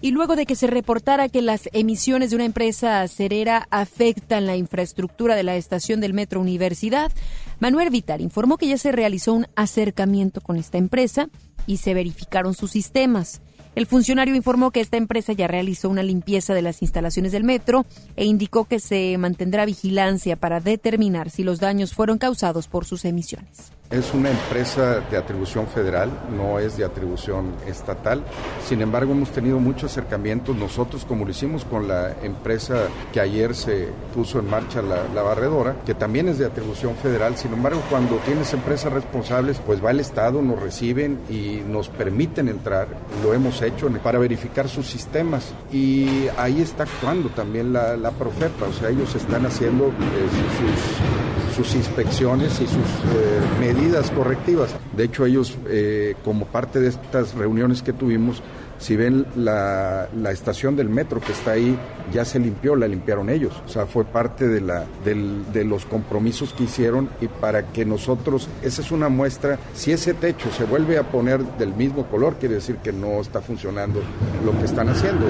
Y 0.00 0.10
luego 0.10 0.36
de 0.36 0.44
que 0.44 0.54
se 0.54 0.66
reportara 0.66 1.30
que 1.30 1.40
las 1.40 1.70
emisiones 1.72 2.28
de 2.28 2.36
una 2.36 2.44
empresa 2.44 3.00
acerera 3.00 3.66
afectan 3.70 4.44
la 4.44 4.54
infraestructura 4.54 5.34
de 5.34 5.44
la 5.44 5.56
estación 5.56 6.02
del 6.02 6.12
Metro 6.12 6.42
Universidad, 6.42 7.10
Manuel 7.58 7.88
Vitar 7.88 8.20
informó 8.20 8.58
que 8.58 8.68
ya 8.68 8.76
se 8.76 8.92
realizó 8.92 9.32
un 9.32 9.46
acercamiento 9.56 10.42
con 10.42 10.56
esta 10.56 10.76
empresa 10.76 11.30
y 11.66 11.78
se 11.78 11.94
verificaron 11.94 12.52
sus 12.52 12.72
sistemas. 12.72 13.40
El 13.74 13.86
funcionario 13.86 14.36
informó 14.36 14.70
que 14.70 14.80
esta 14.80 14.96
empresa 14.96 15.32
ya 15.32 15.48
realizó 15.48 15.88
una 15.88 16.02
limpieza 16.02 16.54
de 16.54 16.62
las 16.62 16.82
instalaciones 16.82 17.32
del 17.32 17.42
metro 17.42 17.86
e 18.14 18.24
indicó 18.24 18.66
que 18.66 18.78
se 18.78 19.16
mantendrá 19.18 19.64
vigilancia 19.64 20.36
para 20.36 20.60
determinar 20.60 21.30
si 21.30 21.42
los 21.42 21.58
daños 21.58 21.92
fueron 21.92 22.18
causados 22.18 22.68
por 22.68 22.84
sus 22.84 23.04
emisiones. 23.04 23.72
Es 23.90 24.14
una 24.14 24.30
empresa 24.30 25.00
de 25.10 25.18
atribución 25.18 25.66
federal, 25.66 26.10
no 26.34 26.58
es 26.58 26.78
de 26.78 26.84
atribución 26.84 27.54
estatal. 27.66 28.24
Sin 28.66 28.80
embargo, 28.80 29.12
hemos 29.12 29.28
tenido 29.28 29.60
muchos 29.60 29.92
acercamientos 29.92 30.56
nosotros, 30.56 31.04
como 31.04 31.26
lo 31.26 31.30
hicimos 31.30 31.66
con 31.66 31.86
la 31.86 32.16
empresa 32.22 32.88
que 33.12 33.20
ayer 33.20 33.54
se 33.54 33.88
puso 34.14 34.38
en 34.38 34.48
marcha 34.48 34.80
la, 34.80 35.22
barredora, 35.22 35.76
que 35.84 35.94
también 35.94 36.28
es 36.28 36.38
de 36.38 36.46
atribución 36.46 36.96
federal. 36.96 37.36
Sin 37.36 37.52
embargo, 37.52 37.82
cuando 37.90 38.16
tienes 38.24 38.52
empresas 38.54 38.90
responsables, 38.90 39.60
pues 39.64 39.84
va 39.84 39.90
el 39.90 40.00
Estado, 40.00 40.40
nos 40.40 40.60
reciben 40.60 41.20
y 41.28 41.60
nos 41.68 41.90
permiten 41.90 42.48
entrar. 42.48 42.88
Lo 43.22 43.34
hemos 43.34 43.60
hecho 43.60 43.90
para 44.02 44.18
verificar 44.18 44.66
sus 44.66 44.86
sistemas. 44.86 45.52
Y 45.70 46.26
ahí 46.38 46.62
está 46.62 46.84
actuando 46.84 47.28
también 47.28 47.74
la, 47.74 47.98
la 47.98 48.10
Profepa, 48.12 48.66
o 48.66 48.72
sea, 48.72 48.88
ellos 48.88 49.14
están 49.14 49.44
haciendo 49.44 49.88
eh, 49.88 49.90
sus 49.90 51.43
sus 51.54 51.74
inspecciones 51.74 52.60
y 52.60 52.66
sus 52.66 52.76
eh, 52.76 53.40
medidas 53.60 54.10
correctivas. 54.10 54.74
De 54.96 55.04
hecho, 55.04 55.24
ellos, 55.24 55.56
eh, 55.68 56.14
como 56.24 56.46
parte 56.46 56.80
de 56.80 56.88
estas 56.88 57.34
reuniones 57.34 57.82
que 57.82 57.92
tuvimos, 57.92 58.42
si 58.78 58.96
ven 58.96 59.24
la, 59.36 60.08
estación 60.30 60.76
del 60.76 60.88
metro 60.88 61.20
que 61.20 61.32
está 61.32 61.52
ahí, 61.52 61.78
ya 62.12 62.24
se 62.24 62.38
limpió, 62.38 62.76
la 62.76 62.88
limpiaron 62.88 63.30
ellos. 63.30 63.54
O 63.64 63.68
sea, 63.68 63.86
fue 63.86 64.04
parte 64.04 64.48
de, 64.48 64.60
la, 64.60 64.84
de 65.04 65.64
los 65.64 65.86
compromisos 65.86 66.52
que 66.52 66.64
hicieron 66.64 67.08
y 67.20 67.28
para 67.28 67.72
que 67.72 67.84
nosotros, 67.84 68.48
esa 68.62 68.82
es 68.82 68.90
una 68.90 69.08
muestra, 69.08 69.58
si 69.74 69.92
ese 69.92 70.14
techo 70.14 70.50
se 70.50 70.64
vuelve 70.64 70.98
a 70.98 71.04
poner 71.04 71.42
del 71.56 71.72
mismo 71.74 72.06
color, 72.06 72.36
quiere 72.38 72.56
decir 72.56 72.76
que 72.76 72.92
no 72.92 73.20
está 73.20 73.40
funcionando 73.40 74.00
lo 74.44 74.52
que 74.58 74.64
están 74.64 74.88
haciendo. 74.88 75.24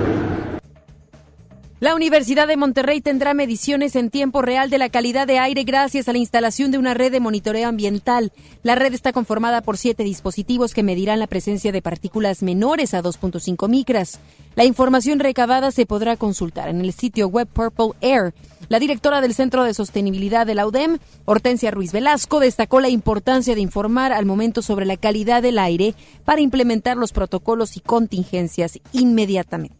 La 1.84 1.94
Universidad 1.94 2.48
de 2.48 2.56
Monterrey 2.56 3.02
tendrá 3.02 3.34
mediciones 3.34 3.94
en 3.94 4.08
tiempo 4.08 4.40
real 4.40 4.70
de 4.70 4.78
la 4.78 4.88
calidad 4.88 5.26
de 5.26 5.38
aire 5.38 5.64
gracias 5.64 6.08
a 6.08 6.12
la 6.12 6.18
instalación 6.18 6.70
de 6.70 6.78
una 6.78 6.94
red 6.94 7.12
de 7.12 7.20
monitoreo 7.20 7.68
ambiental. 7.68 8.32
La 8.62 8.74
red 8.74 8.94
está 8.94 9.12
conformada 9.12 9.60
por 9.60 9.76
siete 9.76 10.02
dispositivos 10.02 10.72
que 10.72 10.82
medirán 10.82 11.18
la 11.18 11.26
presencia 11.26 11.72
de 11.72 11.82
partículas 11.82 12.42
menores 12.42 12.94
a 12.94 13.02
2.5 13.02 13.68
micras. 13.68 14.18
La 14.54 14.64
información 14.64 15.18
recabada 15.18 15.70
se 15.72 15.84
podrá 15.84 16.16
consultar 16.16 16.70
en 16.70 16.80
el 16.80 16.94
sitio 16.94 17.28
web 17.28 17.46
Purple 17.48 17.90
Air. 18.00 18.32
La 18.70 18.78
directora 18.78 19.20
del 19.20 19.34
Centro 19.34 19.62
de 19.62 19.74
Sostenibilidad 19.74 20.46
de 20.46 20.54
la 20.54 20.66
UDEM, 20.66 21.00
Hortensia 21.26 21.70
Ruiz 21.70 21.92
Velasco, 21.92 22.40
destacó 22.40 22.80
la 22.80 22.88
importancia 22.88 23.54
de 23.54 23.60
informar 23.60 24.10
al 24.14 24.24
momento 24.24 24.62
sobre 24.62 24.86
la 24.86 24.96
calidad 24.96 25.42
del 25.42 25.58
aire 25.58 25.94
para 26.24 26.40
implementar 26.40 26.96
los 26.96 27.12
protocolos 27.12 27.76
y 27.76 27.80
contingencias 27.80 28.80
inmediatamente. 28.92 29.76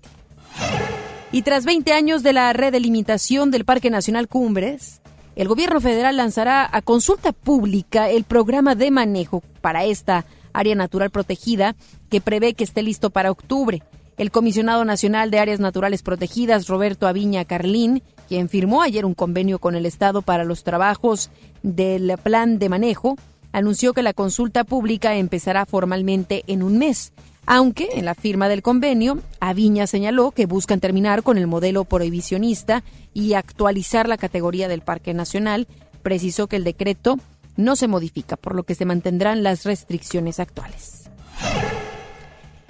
Y 1.35 1.43
tras 1.43 1.65
20 1.65 1.93
años 1.93 2.23
de 2.23 2.33
la 2.33 2.53
redelimitación 2.53 3.51
del 3.51 3.65
Parque 3.65 3.91
Nacional 3.91 4.29
Cumbres, 4.29 5.01
el 5.35 5.49
gobierno 5.49 5.81
federal 5.81 6.17
lanzará 6.17 6.69
a 6.71 6.81
consulta 6.81 7.33
pública 7.33 8.09
el 8.09 8.23
programa 8.23 8.77
de 8.77 8.93
manejo 8.93 9.43
para 9.61 9.85
esta 9.85 10.27
área 10.53 10.77
natural 10.77 11.11
protegida 11.11 11.75
que 12.09 12.21
prevé 12.21 12.55
que 12.55 12.63
esté 12.63 12.85
listo 12.85 13.11
para 13.11 13.33
octubre. 13.33 13.83
El 14.17 14.31
comisionado 14.31 14.85
nacional 14.85 15.33
de 15.33 15.41
áreas 15.41 15.59
naturales 15.59 16.05
protegidas, 16.05 16.69
Roberto 16.69 17.09
Aviña 17.09 17.45
Carlín, 17.45 18.05
quien 18.29 18.49
firmó 18.49 18.83
ayer 18.83 19.05
un 19.05 19.15
convenio 19.15 19.59
con 19.59 19.75
el 19.75 19.87
Estado 19.87 20.23
para 20.23 20.45
los 20.45 20.63
trabajos 20.63 21.31
del 21.65 22.17
plan 22.23 22.61
de 22.61 22.69
manejo, 22.69 23.17
anunció 23.51 23.93
que 23.93 24.05
la 24.05 24.13
consulta 24.13 24.63
pública 24.63 25.17
empezará 25.17 25.67
formalmente 25.67 26.45
en 26.47 26.63
un 26.63 26.79
mes 26.79 27.13
aunque 27.47 27.89
en 27.95 28.05
la 28.05 28.15
firma 28.15 28.49
del 28.49 28.63
convenio, 28.63 29.19
Aviña 29.41 29.87
señaló 29.87 30.31
que 30.31 30.47
buscan 30.47 30.81
terminar 30.81 31.23
con 31.23 31.39
el 31.39 31.47
modelo 31.47 31.85
prohibicionista 31.85 32.83
y 33.13 33.35
actualizar 33.35 34.09
la 34.09 34.17
categoría 34.17 34.69
del 34.69 34.81
Parque 34.81 35.15
Nacional. 35.15 35.67
Precisó 36.03 36.47
que 36.47 36.57
el 36.57 36.65
decreto 36.65 37.19
no 37.57 37.77
se 37.77 37.89
modifica, 37.89 38.37
por 38.37 38.55
lo 38.55 38.65
que 38.65 38.75
se 38.75 38.85
mantendrán 38.85 39.43
las 39.43 39.65
restricciones 39.65 40.41
actuales. 40.41 41.05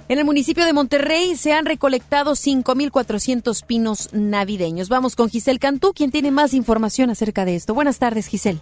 En 0.07 0.19
el 0.19 0.25
municipio 0.25 0.65
de 0.65 0.73
Monterrey 0.73 1.35
se 1.35 1.53
han 1.53 1.65
recolectado 1.65 2.33
5.400 2.33 3.65
pinos 3.65 4.09
navideños. 4.13 4.87
Vamos 4.87 5.15
con 5.15 5.29
Giselle 5.29 5.57
Cantú, 5.57 5.93
quien 5.93 6.11
tiene 6.11 6.29
más 6.29 6.53
información 6.53 7.09
acerca 7.09 7.43
de 7.43 7.55
esto. 7.55 7.73
Buenas 7.73 7.97
tardes, 7.97 8.27
Giselle. 8.27 8.59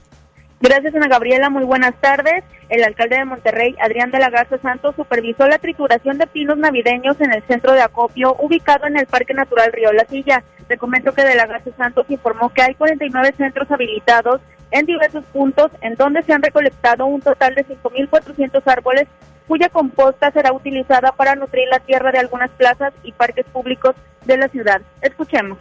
Gracias, 0.63 0.96
Ana 0.96 1.10
Gabriela. 1.10 1.50
Muy 1.50 1.65
buenas 1.65 1.93
tardes. 2.00 2.41
El 2.70 2.86
alcalde 2.86 3.17
de 3.17 3.25
Monterrey, 3.25 3.75
Adrián 3.82 4.12
de 4.12 4.20
la 4.20 4.29
Garza 4.29 4.58
Santos, 4.60 4.96
supervisó 4.96 5.46
la 5.46 5.58
trituración 5.58 6.17
de 6.17 6.25
pinos 6.25 6.58
navideños 6.58 7.20
en 7.20 7.34
el 7.34 7.43
centro 7.43 7.74
de 7.74 7.82
acopio 7.82 8.38
ubicado 8.39 8.88
en 8.88 8.96
el 8.98 9.05
Parque 9.05 9.34
Natural 9.34 9.74
Río 9.74 9.91
La 9.91 10.05
Silla. 10.05 10.41
Te 10.70 10.77
comento 10.77 11.12
que 11.12 11.25
de 11.25 11.36
la 11.36 11.48
Garza 11.48 11.72
Santos 11.75 12.05
informó 12.08 12.48
que 12.48 12.62
hay 12.62 12.75
49 12.75 13.34
centros 13.36 13.70
habilitados 13.72 14.39
en 14.72 14.86
diversos 14.86 15.25
puntos 15.34 15.70
en 15.82 15.96
donde 15.96 16.24
se 16.24 16.32
han 16.32 16.41
recolectado 16.41 17.08
un 17.08 17.20
total 17.22 17.55
de 17.55 17.65
5.400 17.65 18.62
árboles 18.65 19.10
cuya 19.50 19.67
composta 19.67 20.32
será 20.32 20.53
utilizada 20.53 21.12
para 21.12 21.36
nutrir 21.36 21.67
la 21.67 21.79
tierra 21.79 22.13
de 22.13 22.20
algunas 22.20 22.51
plazas 22.51 22.93
y 23.03 23.12
parques 23.12 23.46
públicos 23.48 23.96
de 24.24 24.38
la 24.38 24.48
ciudad. 24.48 24.82
Escuchemos 25.01 25.58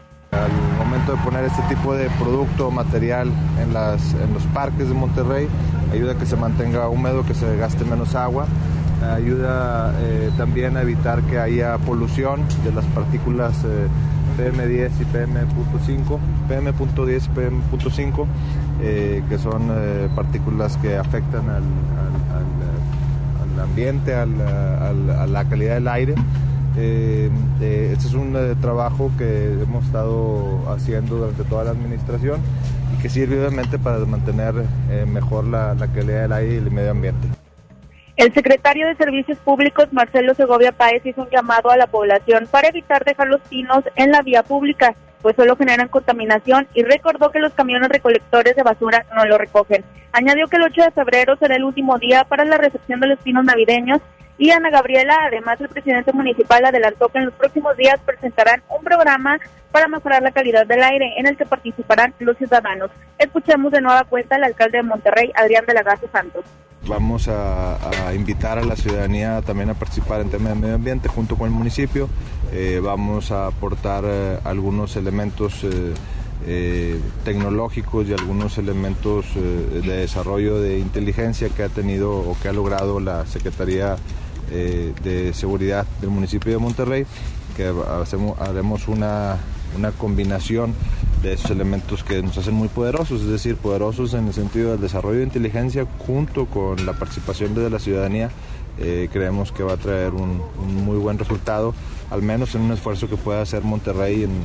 de 1.07 1.17
poner 1.25 1.45
este 1.45 1.63
tipo 1.63 1.95
de 1.95 2.09
producto 2.11 2.69
o 2.69 2.71
material 2.71 3.29
en, 3.61 3.73
los 3.73 4.43
parques 4.55 4.89
de 4.89 4.95
Monterrey 4.95 5.49
ayuda 5.93 6.13
a 6.13 6.15
que 6.15 6.27
se 6.27 6.37
mantenga 6.37 6.89
húmedo, 6.89 7.25
que 7.25 7.35
se 7.35 7.57
gaste 7.57 7.85
menos 7.85 8.15
agua, 8.15 8.47
ayuda 9.15 9.93
eh, 10.01 10.31
también 10.37 10.77
a 10.77 10.83
evitar 10.83 11.23
que 11.23 11.39
haya 11.39 11.77
polución 11.79 12.43
de 12.63 12.73
las 12.73 12.85
partículas 12.87 13.65
eh, 13.65 13.89
PM10 14.39 14.91
y 15.01 15.05
PM.5, 15.07 16.19
PM.10 16.49 17.27
y 17.27 17.29
PM.5, 17.31 18.27
eh, 18.81 19.23
que 19.29 19.39
son 19.39 19.71
partículas 20.15 20.77
que 20.77 20.97
afectan 20.97 21.49
al, 21.51 21.65
al, 22.33 23.53
al 23.53 23.61
ambiente, 23.61 24.15
a 24.15 24.25
la 24.25 25.45
calidad 25.47 25.75
del 25.75 25.89
aire. 25.89 26.15
Eh, 26.77 27.31
eh, 27.61 27.91
este 27.93 28.07
es 28.07 28.15
un 28.15 28.35
eh, 28.35 28.55
trabajo 28.61 29.11
que 29.19 29.53
hemos 29.53 29.85
estado 29.85 30.65
haciendo 30.73 31.17
durante 31.17 31.45
toda 31.45 31.65
la 31.65 31.71
administración 31.73 32.41
y 32.95 33.03
que 33.03 33.11
sirve 33.11 33.39
obviamente 33.39 33.79
para 33.79 33.99
mantener 33.99 34.55
mejor 35.07 35.45
la, 35.45 35.75
la, 35.75 35.87
calidad 35.89 36.23
del 36.23 36.33
aire 36.33 36.55
y 36.55 36.59
el 36.59 36.71
medio 36.71 36.93
ambiente. 36.93 37.29
El 38.17 38.33
secretario 38.33 38.87
de 38.87 38.95
Servicios 38.97 39.39
Públicos, 39.39 39.89
Marcelo 39.91 40.35
Segovia 40.35 40.73
Páez, 40.73 41.05
hizo 41.05 41.23
un 41.23 41.31
llamado 41.31 41.71
a 41.71 41.77
la 41.77 41.87
población 41.87 42.47
para 42.51 42.69
evitar 42.69 43.05
dejar 43.05 43.29
los 43.29 43.41
pinos 43.43 43.85
en 43.97 44.11
la 44.11 44.23
vía 44.23 44.43
pública, 44.43 44.95
pues 45.23 45.37
solo 45.37 45.57
generan 45.57 45.89
contaminación 45.89 46.69
y 46.75 46.83
recordó 46.83 47.31
que 47.31 47.39
los 47.39 47.53
camiones 47.53 47.89
recolectores 47.89 48.57
de 48.57 48.63
basura 48.63 49.07
no 49.15 49.25
lo 49.25 49.39
recogen. 49.39 49.85
Añadió 50.13 50.47
que 50.49 50.57
el 50.57 50.65
8 50.65 50.83
de 50.83 50.91
febrero 50.91 51.37
será 51.37 51.57
el 51.57 51.65
último 51.65 51.99
día 51.99 52.25
para 52.25 52.45
la 52.45 52.59
recepción 52.59 53.01
de 53.01 53.09
los 53.09 53.19
pinos 53.21 53.45
navideños 53.45 54.01
y 54.43 54.51
Ana 54.51 54.71
Gabriela, 54.71 55.17
además 55.29 55.61
el 55.61 55.69
presidente 55.69 56.13
municipal 56.13 56.65
adelantó 56.65 57.09
que 57.11 57.19
en 57.19 57.27
los 57.27 57.35
próximos 57.35 57.77
días 57.77 58.01
presentarán 58.05 58.61
un 58.77 58.83
programa 58.83 59.39
para 59.71 59.87
mejorar 59.87 60.21
la 60.21 60.33
calidad 60.33 60.67
del 60.67 60.83
aire 60.83 61.15
en 61.17 61.29
el 61.29 61.37
que 61.37 61.47
participarán 61.47 62.13
los 62.19 62.37
ciudadanos. 62.39 62.91
Escuchemos 63.21 63.71
de 63.71 63.81
nueva 63.81 64.03
cuenta 64.03 64.35
al 64.35 64.43
alcalde 64.43 64.79
de 64.79 64.83
Monterrey, 64.83 65.31
Adrián 65.37 65.65
de 65.65 65.75
la 65.75 65.85
Garza 65.85 66.09
Santos. 66.11 66.45
Vamos 66.89 67.29
a, 67.29 67.79
invitar 68.17 68.59
a 68.59 68.65
la 68.65 68.75
ciudadanía 68.75 69.43
también 69.43 69.71
a 69.71 69.75
participar 69.75 70.21
en 70.23 70.31
temas 70.31 70.55
de 70.55 70.61
medio 70.61 70.75
ambiente 70.75 71.09
junto 71.09 71.37
con 71.37 71.47
el 71.47 71.53
municipio. 71.53 72.09
Eh, 72.51 72.81
vamos 72.83 73.31
a 73.31 73.47
aportar 73.47 74.03
eh, 74.05 74.39
algunos 74.43 74.97
elementos 74.97 75.65
eh, 76.45 77.01
tecnológicos 77.25 78.09
y 78.09 78.13
algunos 78.13 78.59
elementos 78.59 79.37
de 79.37 79.99
desarrollo 79.99 80.61
de 80.61 80.81
inteligencia 80.81 81.49
que 81.49 81.63
ha 81.63 81.69
tenido 81.69 82.13
o 82.13 82.37
que 82.43 82.49
ha 82.49 82.53
logrado 82.53 82.99
la 82.99 83.25
Secretaría 83.27 83.95
eh, 84.53 84.93
de 85.03 85.33
seguridad 85.33 85.87
del 86.01 86.11
municipio 86.11 86.53
de 86.53 86.59
Monterrey, 86.59 87.07
que 87.57 87.73
hacemos, 88.01 88.39
haremos 88.39 88.87
una, 88.87 89.39
una 89.77 89.93
combinación 89.93 90.75
de 91.23 91.35
esos 91.35 91.51
elementos 91.51 92.05
que 92.05 92.23
nos 92.23 92.37
hacen 92.37 92.55
muy 92.55 92.69
poderosos, 92.69 93.23
es 93.23 93.29
decir, 93.29 93.57
poderosos 93.57 94.13
en 94.15 94.27
el 94.27 94.35
sentido 94.35 94.73
del 94.73 94.81
desarrollo 94.81 95.19
de 95.19 95.25
inteligencia 95.25 95.87
junto 96.07 96.47
con 96.47 96.85
la 96.85 96.93
participación 96.93 97.55
de 97.55 97.71
la 97.71 97.79
ciudadanía. 97.79 98.31
Eh, 98.79 99.09
creemos 99.13 99.53
que 99.53 99.63
va 99.63 99.75
a 99.75 99.77
traer 99.77 100.13
un, 100.13 100.43
muy 100.85 100.97
buen 100.97 101.19
resultado, 101.19 101.75
al 102.11 102.23
menos 102.23 102.55
en 102.55 102.63
un 102.63 102.73
esfuerzo 102.73 103.09
que 103.09 103.17
pueda 103.17 103.43
hacer 103.43 103.63
Monterrey 103.63 104.25
en, 104.25 104.43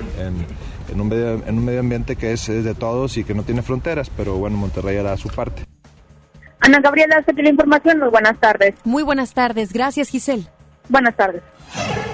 en, 0.92 1.02
un, 1.02 1.08
medio, 1.08 1.46
en 1.46 1.58
un 1.58 1.66
medio 1.66 1.80
ambiente 1.80 2.16
que 2.16 2.34
es, 2.34 2.48
es 2.50 2.64
de 2.64 2.76
todos 2.76 3.18
y 3.18 3.24
que 3.24 3.34
no 3.34 3.44
tiene 3.44 3.62
fronteras, 3.62 4.10
pero 4.16 4.36
bueno, 4.36 4.58
Monterrey 4.58 4.98
hará 4.98 5.18
su 5.18 5.30
parte. 5.30 5.64
Ana 6.68 6.82
Gabriela, 6.82 7.24
de 7.26 7.44
la 7.44 7.50
información. 7.50 8.00
Muy 8.00 8.10
buenas 8.10 8.38
tardes. 8.42 8.76
Muy 8.84 9.02
buenas 9.02 9.34
tardes. 9.34 9.72
Gracias, 9.72 10.10
Giselle. 10.10 10.48
Buenas 10.90 11.16
tardes. 11.16 11.42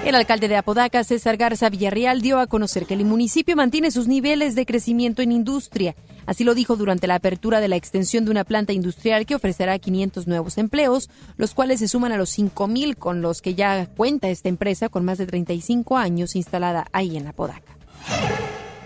El 0.04 0.14
alcalde 0.14 0.46
de 0.46 0.56
Apodaca, 0.56 1.02
César 1.02 1.36
Garza 1.36 1.68
Villarreal, 1.70 2.20
dio 2.20 2.38
a 2.38 2.46
conocer 2.46 2.86
que 2.86 2.94
el 2.94 3.04
municipio 3.04 3.56
mantiene 3.56 3.90
sus 3.90 4.06
niveles 4.06 4.54
de 4.54 4.64
crecimiento 4.64 5.22
en 5.22 5.32
industria. 5.32 5.96
Así 6.26 6.44
lo 6.44 6.54
dijo 6.54 6.76
durante 6.76 7.08
la 7.08 7.16
apertura 7.16 7.58
de 7.58 7.66
la 7.66 7.74
extensión 7.74 8.24
de 8.24 8.30
una 8.30 8.44
planta 8.44 8.72
industrial 8.72 9.26
que 9.26 9.34
ofrecerá 9.34 9.76
500 9.80 10.28
nuevos 10.28 10.56
empleos, 10.56 11.10
los 11.36 11.52
cuales 11.52 11.80
se 11.80 11.88
suman 11.88 12.12
a 12.12 12.16
los 12.16 12.38
5.000 12.38 12.96
con 12.96 13.22
los 13.22 13.42
que 13.42 13.56
ya 13.56 13.86
cuenta 13.96 14.28
esta 14.28 14.48
empresa 14.48 14.88
con 14.88 15.04
más 15.04 15.18
de 15.18 15.26
35 15.26 15.96
años 15.96 16.36
instalada 16.36 16.86
ahí 16.92 17.16
en 17.16 17.26
Apodaca. 17.26 17.76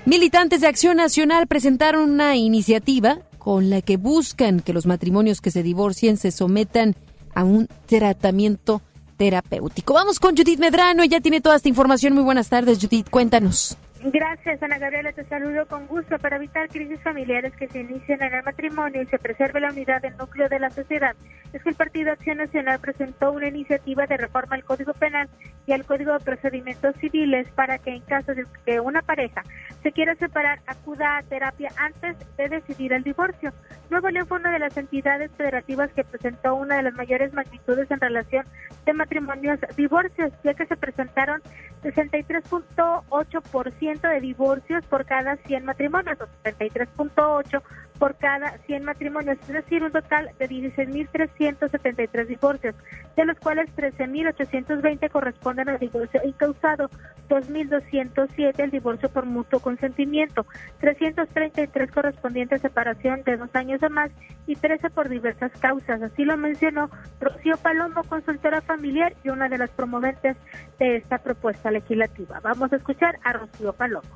Militantes 0.06 0.62
de 0.62 0.66
Acción 0.66 0.96
Nacional 0.96 1.46
presentaron 1.46 2.10
una 2.10 2.36
iniciativa 2.36 3.18
con 3.48 3.70
la 3.70 3.80
que 3.80 3.96
buscan 3.96 4.60
que 4.60 4.74
los 4.74 4.84
matrimonios 4.84 5.40
que 5.40 5.50
se 5.50 5.62
divorcien 5.62 6.18
se 6.18 6.32
sometan 6.32 6.94
a 7.34 7.44
un 7.44 7.66
tratamiento 7.86 8.82
terapéutico. 9.16 9.94
Vamos 9.94 10.20
con 10.20 10.36
Judith 10.36 10.60
Medrano, 10.60 11.02
ella 11.02 11.18
tiene 11.22 11.40
toda 11.40 11.56
esta 11.56 11.70
información. 11.70 12.12
Muy 12.12 12.24
buenas 12.24 12.50
tardes, 12.50 12.78
Judith, 12.78 13.08
cuéntanos. 13.08 13.78
Gracias, 14.04 14.62
Ana 14.62 14.76
Gabriela. 14.76 15.12
Te 15.12 15.24
saludo 15.24 15.66
con 15.66 15.86
gusto. 15.86 16.18
Para 16.18 16.36
evitar 16.36 16.68
crisis 16.68 17.00
familiares 17.00 17.54
que 17.56 17.68
se 17.68 17.80
inician 17.80 18.22
en 18.22 18.34
el 18.34 18.42
matrimonio 18.44 19.00
y 19.00 19.06
se 19.06 19.18
preserve 19.18 19.60
la 19.60 19.70
unidad 19.70 20.02
del 20.02 20.14
núcleo 20.18 20.50
de 20.50 20.58
la 20.58 20.68
sociedad, 20.68 21.16
es 21.52 21.62
que 21.62 21.70
el 21.70 21.76
Partido 21.76 22.12
Acción 22.12 22.38
Nacional 22.38 22.78
presentó 22.80 23.32
una 23.32 23.48
iniciativa 23.48 24.06
de 24.06 24.16
reforma 24.16 24.56
al 24.56 24.64
Código 24.64 24.92
Penal 24.92 25.28
y 25.66 25.72
al 25.72 25.84
Código 25.84 26.12
de 26.12 26.20
Procedimientos 26.20 26.94
Civiles 26.96 27.48
para 27.54 27.78
que 27.78 27.90
en 27.90 28.02
caso 28.02 28.34
de 28.34 28.46
que 28.64 28.80
una 28.80 29.02
pareja 29.02 29.42
se 29.82 29.92
quiera 29.92 30.14
separar, 30.16 30.60
acuda 30.66 31.18
a 31.18 31.22
terapia 31.22 31.70
antes 31.76 32.16
de 32.36 32.48
decidir 32.48 32.92
el 32.92 33.04
divorcio. 33.04 33.52
Nuevo 33.90 34.10
León 34.10 34.26
fue 34.26 34.38
una 34.38 34.52
de 34.52 34.58
las 34.58 34.76
entidades 34.76 35.30
federativas 35.36 35.90
que 35.92 36.04
presentó 36.04 36.54
una 36.54 36.76
de 36.76 36.82
las 36.82 36.92
mayores 36.94 37.32
magnitudes 37.32 37.90
en 37.90 38.00
relación 38.00 38.44
de 38.84 38.92
matrimonios 38.92 39.58
divorcios, 39.76 40.30
ya 40.44 40.52
que 40.54 40.66
se 40.66 40.76
presentaron 40.76 41.40
63.8% 41.82 44.00
de 44.00 44.20
divorcios 44.20 44.84
por 44.86 45.06
cada 45.06 45.36
100 45.36 45.64
matrimonios, 45.64 46.20
o 46.20 46.26
73.8 46.44 47.62
por 47.98 48.16
cada 48.16 48.58
100 48.66 48.84
matrimonios, 48.84 49.38
es 49.40 49.48
decir, 49.48 49.82
un 49.82 49.92
total 49.92 50.30
de 50.38 50.48
16.373 50.48 52.26
divorcios, 52.26 52.74
de 53.16 53.24
los 53.24 53.38
cuales 53.38 53.68
13.820 53.76 55.10
corresponden 55.10 55.68
al 55.68 55.78
divorcio 55.78 56.20
incausado, 56.24 56.88
2.207 57.28 58.54
el 58.58 58.70
divorcio 58.70 59.08
por 59.08 59.26
mutuo 59.26 59.60
consentimiento, 59.60 60.46
333 60.80 61.90
correspondientes 61.90 62.60
a 62.60 62.68
separación 62.68 63.22
de 63.24 63.36
dos 63.36 63.50
años 63.54 63.82
o 63.82 63.90
más 63.90 64.10
y 64.46 64.56
13 64.56 64.90
por 64.90 65.08
diversas 65.08 65.52
causas. 65.60 66.00
Así 66.02 66.24
lo 66.24 66.36
mencionó 66.36 66.90
Rocío 67.20 67.56
Palomo, 67.58 68.02
consultora 68.04 68.60
familiar 68.62 69.14
y 69.24 69.30
una 69.30 69.48
de 69.48 69.58
las 69.58 69.70
promoventes 69.70 70.36
de 70.78 70.96
esta 70.96 71.18
propuesta 71.18 71.70
legislativa. 71.70 72.40
Vamos 72.40 72.72
a 72.72 72.76
escuchar 72.76 73.18
a 73.24 73.32
Rocío 73.32 73.72
Palomo. 73.72 74.08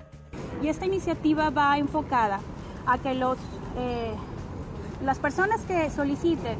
Y 0.62 0.68
esta 0.68 0.86
iniciativa 0.86 1.50
va 1.50 1.76
enfocada 1.76 2.40
a 2.86 2.98
que 2.98 3.14
los, 3.14 3.38
eh, 3.76 4.14
las 5.04 5.18
personas 5.18 5.60
que 5.62 5.90
soliciten 5.90 6.58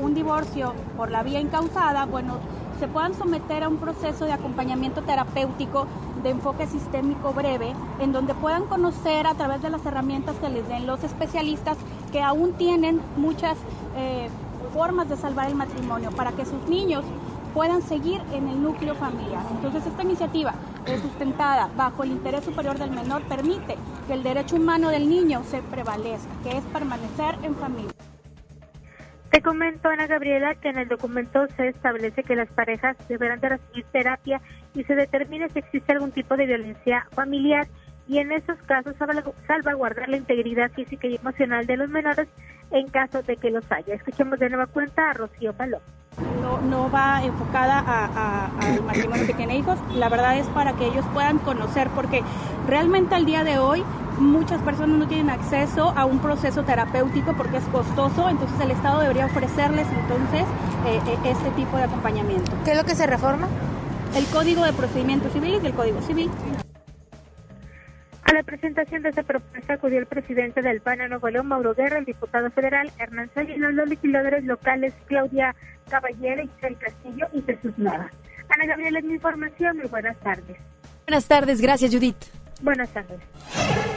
un 0.00 0.14
divorcio 0.14 0.74
por 0.96 1.10
la 1.10 1.22
vía 1.22 1.40
incausada, 1.40 2.06
bueno, 2.06 2.38
se 2.78 2.88
puedan 2.88 3.14
someter 3.14 3.62
a 3.62 3.68
un 3.68 3.76
proceso 3.76 4.24
de 4.24 4.32
acompañamiento 4.32 5.02
terapéutico 5.02 5.86
de 6.22 6.30
enfoque 6.30 6.66
sistémico 6.66 7.32
breve, 7.32 7.74
en 8.00 8.12
donde 8.12 8.34
puedan 8.34 8.64
conocer 8.64 9.26
a 9.26 9.34
través 9.34 9.62
de 9.62 9.70
las 9.70 9.84
herramientas 9.84 10.36
que 10.36 10.48
les 10.48 10.66
den 10.68 10.86
los 10.86 11.04
especialistas 11.04 11.76
que 12.10 12.22
aún 12.22 12.54
tienen 12.54 13.00
muchas 13.16 13.56
eh, 13.96 14.28
formas 14.72 15.08
de 15.08 15.16
salvar 15.16 15.48
el 15.48 15.54
matrimonio 15.54 16.10
para 16.10 16.32
que 16.32 16.44
sus 16.44 16.66
niños 16.68 17.04
puedan 17.54 17.82
seguir 17.82 18.20
en 18.32 18.48
el 18.48 18.62
núcleo 18.62 18.94
familiar. 18.94 19.44
Entonces 19.50 19.86
esta 19.86 20.02
iniciativa 20.02 20.54
sustentada 21.00 21.68
bajo 21.76 22.02
el 22.02 22.10
interés 22.10 22.44
superior 22.44 22.78
del 22.78 22.90
menor 22.90 23.22
permite 23.22 23.76
que 24.12 24.18
el 24.18 24.24
derecho 24.24 24.56
humano 24.56 24.90
del 24.90 25.08
niño 25.08 25.42
se 25.44 25.62
prevalezca, 25.62 26.28
que 26.42 26.58
es 26.58 26.64
permanecer 26.66 27.34
en 27.44 27.56
familia. 27.56 27.94
Te 29.30 29.40
comento, 29.40 29.88
Ana 29.88 30.06
Gabriela, 30.06 30.54
que 30.56 30.68
en 30.68 30.76
el 30.76 30.86
documento 30.86 31.46
se 31.56 31.68
establece 31.68 32.22
que 32.22 32.36
las 32.36 32.50
parejas 32.50 32.94
deberán 33.08 33.40
de 33.40 33.48
recibir 33.48 33.86
terapia 33.90 34.42
y 34.74 34.84
se 34.84 34.96
determine 34.96 35.48
si 35.48 35.60
existe 35.60 35.92
algún 35.92 36.12
tipo 36.12 36.36
de 36.36 36.44
violencia 36.44 37.06
familiar 37.12 37.66
y 38.08 38.18
en 38.18 38.32
esos 38.32 38.58
casos 38.66 38.94
salvaguardar 39.46 40.08
la 40.08 40.16
integridad 40.16 40.70
física 40.72 41.06
y 41.06 41.16
emocional 41.16 41.66
de 41.66 41.76
los 41.76 41.88
menores 41.88 42.28
en 42.70 42.88
caso 42.88 43.22
de 43.22 43.36
que 43.36 43.50
los 43.50 43.64
haya. 43.70 43.94
Escuchemos 43.94 44.38
de 44.38 44.48
nueva 44.48 44.66
cuenta 44.66 45.10
a 45.10 45.12
Rocío 45.12 45.52
Paloma. 45.52 45.84
No, 46.42 46.60
no 46.60 46.90
va 46.90 47.24
enfocada 47.24 47.78
al 48.60 48.82
matrimonio 48.82 49.26
que 49.26 49.34
tiene 49.34 49.56
hijos, 49.56 49.78
la 49.94 50.10
verdad 50.10 50.36
es 50.36 50.46
para 50.48 50.74
que 50.74 50.86
ellos 50.86 51.06
puedan 51.14 51.38
conocer, 51.38 51.88
porque 51.94 52.22
realmente 52.68 53.14
al 53.14 53.24
día 53.24 53.44
de 53.44 53.58
hoy 53.58 53.82
muchas 54.18 54.60
personas 54.60 54.98
no 54.98 55.08
tienen 55.08 55.30
acceso 55.30 55.94
a 55.96 56.04
un 56.04 56.18
proceso 56.18 56.64
terapéutico 56.64 57.32
porque 57.34 57.56
es 57.56 57.64
costoso, 57.64 58.28
entonces 58.28 58.60
el 58.60 58.72
Estado 58.72 59.00
debería 59.00 59.26
ofrecerles 59.26 59.86
entonces 59.88 60.42
eh, 60.86 61.00
eh, 61.06 61.18
este 61.24 61.50
tipo 61.52 61.78
de 61.78 61.84
acompañamiento. 61.84 62.52
¿Qué 62.64 62.72
es 62.72 62.76
lo 62.76 62.84
que 62.84 62.94
se 62.94 63.06
reforma? 63.06 63.48
El 64.14 64.26
Código 64.26 64.64
de 64.64 64.74
Procedimientos 64.74 65.32
Civiles 65.32 65.62
y 65.62 65.66
el 65.66 65.72
Código 65.72 66.02
Civil. 66.02 66.30
A 68.24 68.32
la 68.32 68.42
presentación 68.42 69.02
de 69.02 69.10
esta 69.10 69.22
propuesta 69.22 69.74
acudió 69.74 69.98
el 69.98 70.06
presidente 70.06 70.62
del 70.62 70.80
PAN 70.80 71.00
a 71.00 71.08
Nuevo 71.08 71.28
León, 71.28 71.48
Mauro 71.48 71.74
Guerra, 71.74 71.98
el 71.98 72.04
diputado 72.04 72.50
federal 72.50 72.90
Hernán 72.98 73.30
Salinas, 73.34 73.74
los 73.74 73.88
legisladores 73.88 74.44
locales 74.44 74.94
Claudia 75.06 75.54
Caballero, 75.90 76.42
Isabel 76.42 76.78
Castillo 76.78 77.26
y 77.32 77.42
Jesús 77.42 77.72
Nava. 77.76 78.10
Ana 78.48 78.66
Gabriela, 78.66 78.98
es 79.00 79.04
mi 79.04 79.14
información. 79.14 79.76
Muy 79.78 79.88
buenas 79.88 80.18
tardes. 80.20 80.56
Buenas 81.06 81.26
tardes. 81.26 81.60
Gracias, 81.60 81.92
Judith. 81.92 82.16
Buenas 82.62 82.90
tardes. 82.90 83.18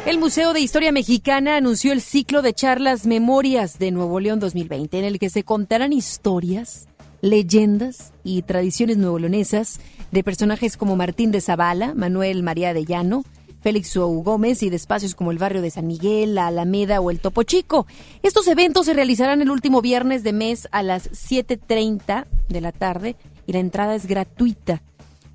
El 0.06 0.18
Museo 0.18 0.54
de 0.54 0.60
Historia 0.60 0.92
Mexicana 0.92 1.56
anunció 1.56 1.94
el 1.94 2.02
ciclo 2.02 2.42
de 2.42 2.54
charlas 2.54 3.06
Memorias 3.06 3.78
de 3.78 3.92
Nuevo 3.92 4.20
León 4.20 4.40
2020, 4.40 5.00
en 5.00 5.06
el 5.06 5.20
que 5.20 5.30
se 5.30 5.44
contarán 5.44 5.94
historias, 5.94 6.88
leyendas 7.22 8.14
y 8.24 8.42
tradiciones 8.42 8.98
nuevoleonesas 8.98 9.80
de 10.12 10.24
personajes 10.24 10.78
como 10.78 10.96
Martín 10.96 11.32
de 11.32 11.42
Zavala, 11.42 11.94
Manuel 11.94 12.44
María 12.44 12.74
de 12.74 12.86
Llano, 12.86 13.24
Félix 13.65 13.95
U. 13.95 14.21
Gómez 14.21 14.62
y 14.62 14.69
de 14.69 14.75
espacios 14.75 15.15
como 15.15 15.32
el 15.32 15.39
barrio 15.39 15.63
de 15.63 15.71
San 15.71 15.88
Miguel, 15.88 16.36
la 16.36 16.45
Alameda 16.45 17.01
o 17.01 17.10
el 17.10 17.19
Topo 17.19 17.41
Chico. 17.41 17.88
Estos 18.21 18.47
eventos 18.47 18.86
se 18.86 18.93
realizarán 18.93 19.41
el 19.41 19.49
último 19.49 19.82
viernes 19.82 20.21
de 20.21 20.34
mes 20.34 20.67
a 20.71 20.84
las 20.84 21.10
7.30 21.10 22.28
de 22.47 22.62
la 22.62 22.71
tarde 22.71 23.15
y 23.47 23.54
la 23.54 23.58
entrada 23.58 23.95
es 23.95 24.06
gratuita. 24.06 24.84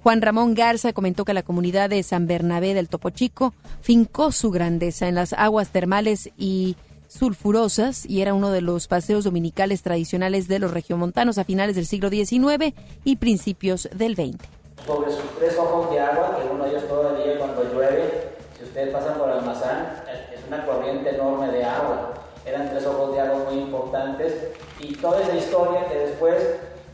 Juan 0.05 0.23
Ramón 0.23 0.55
Garza 0.55 0.93
comentó 0.93 1.25
que 1.25 1.35
la 1.35 1.43
comunidad 1.43 1.91
de 1.91 2.05
San 2.05 2.29
Bernabé 2.29 2.73
del 2.73 2.89
Topo 2.89 3.11
Chico 3.11 3.53
fincó 3.81 4.31
su 4.31 4.53
grandeza 4.53 5.09
en 5.09 5.17
las 5.17 5.33
aguas 5.33 5.71
termales 5.71 6.31
y 6.39 6.77
sulfurosas 7.09 8.07
y 8.07 8.21
era 8.21 8.33
uno 8.33 8.53
de 8.53 8.61
los 8.61 8.87
paseos 8.87 9.25
dominicales 9.25 9.83
tradicionales 9.83 10.47
de 10.47 10.61
los 10.61 10.71
regiomontanos 10.71 11.39
a 11.39 11.45
finales 11.45 11.75
del 11.75 11.87
siglo 11.87 12.11
XIX 12.11 12.75
y 13.03 13.17
principios 13.17 13.89
del 13.93 14.15
XX 14.15 14.60
sobre 14.87 15.11
sus 15.11 15.31
tres 15.39 15.59
ojos 15.59 15.91
de 15.91 16.01
agua, 16.01 16.39
que 16.39 16.49
uno 16.53 16.65
de 16.65 16.71
ellos 16.71 16.89
todavía 16.89 17.39
cuando 17.39 17.65
llueve, 17.65 18.31
si 18.57 18.65
ustedes 18.65 18.93
pasan 18.93 19.15
por 19.15 19.31
Almazán, 19.31 20.03
es 20.33 20.41
una 20.47 20.65
corriente 20.67 21.11
enorme 21.11 21.49
de 21.49 21.65
agua. 21.65 22.15
Eran 22.45 22.71
tres 22.71 22.87
ojos 22.87 23.15
de 23.15 23.21
agua 23.21 23.45
muy 23.51 23.61
importantes 23.61 24.49
y 24.79 24.95
toda 24.97 25.21
esa 25.21 25.35
historia 25.35 25.87
que 25.87 25.99
después 25.99 26.37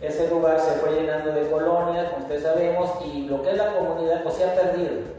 ese 0.00 0.28
lugar 0.28 0.60
se 0.60 0.72
fue 0.72 0.90
llenando 0.90 1.32
de 1.32 1.48
colonias, 1.48 2.10
como 2.10 2.24
ustedes 2.24 2.42
sabemos, 2.42 2.90
y 3.04 3.22
lo 3.26 3.42
que 3.42 3.50
es 3.50 3.56
la 3.56 3.74
comunidad 3.74 4.22
pues 4.22 4.34
se 4.34 4.44
ha 4.44 4.54
perdido. 4.54 5.16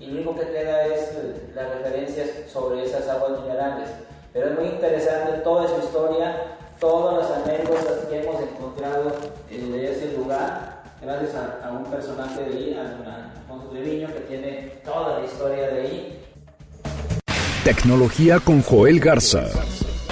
Y 0.00 0.06
lo 0.06 0.16
único 0.16 0.36
que 0.36 0.50
queda 0.50 0.86
es 0.86 1.12
las 1.54 1.68
referencias 1.70 2.28
sobre 2.50 2.84
esas 2.84 3.08
aguas 3.08 3.40
minerales. 3.40 3.88
Pero 4.32 4.50
es 4.50 4.58
muy 4.58 4.68
interesante 4.68 5.38
toda 5.38 5.64
esa 5.64 5.78
historia, 5.78 6.56
todas 6.80 7.16
las 7.16 7.38
anécdotas 7.42 8.06
que 8.08 8.22
hemos 8.22 8.40
encontrado 8.42 9.12
de 9.48 9.92
ese 9.92 10.12
lugar 10.16 10.75
gracias 11.06 11.36
a, 11.36 11.70
un 11.70 11.84
personaje 11.88 12.42
de 12.42 12.56
ahí, 12.56 12.74
a, 12.74 13.32
Alfonso 13.40 13.68
Treviño, 13.68 14.08
que 14.08 14.20
tiene 14.20 14.72
toda 14.84 15.20
la 15.20 15.24
historia 15.24 15.68
de 15.68 15.80
ahí. 15.80 16.18
Tecnología 17.62 18.40
con 18.40 18.60
Joel 18.62 18.98
Garza. 18.98 19.48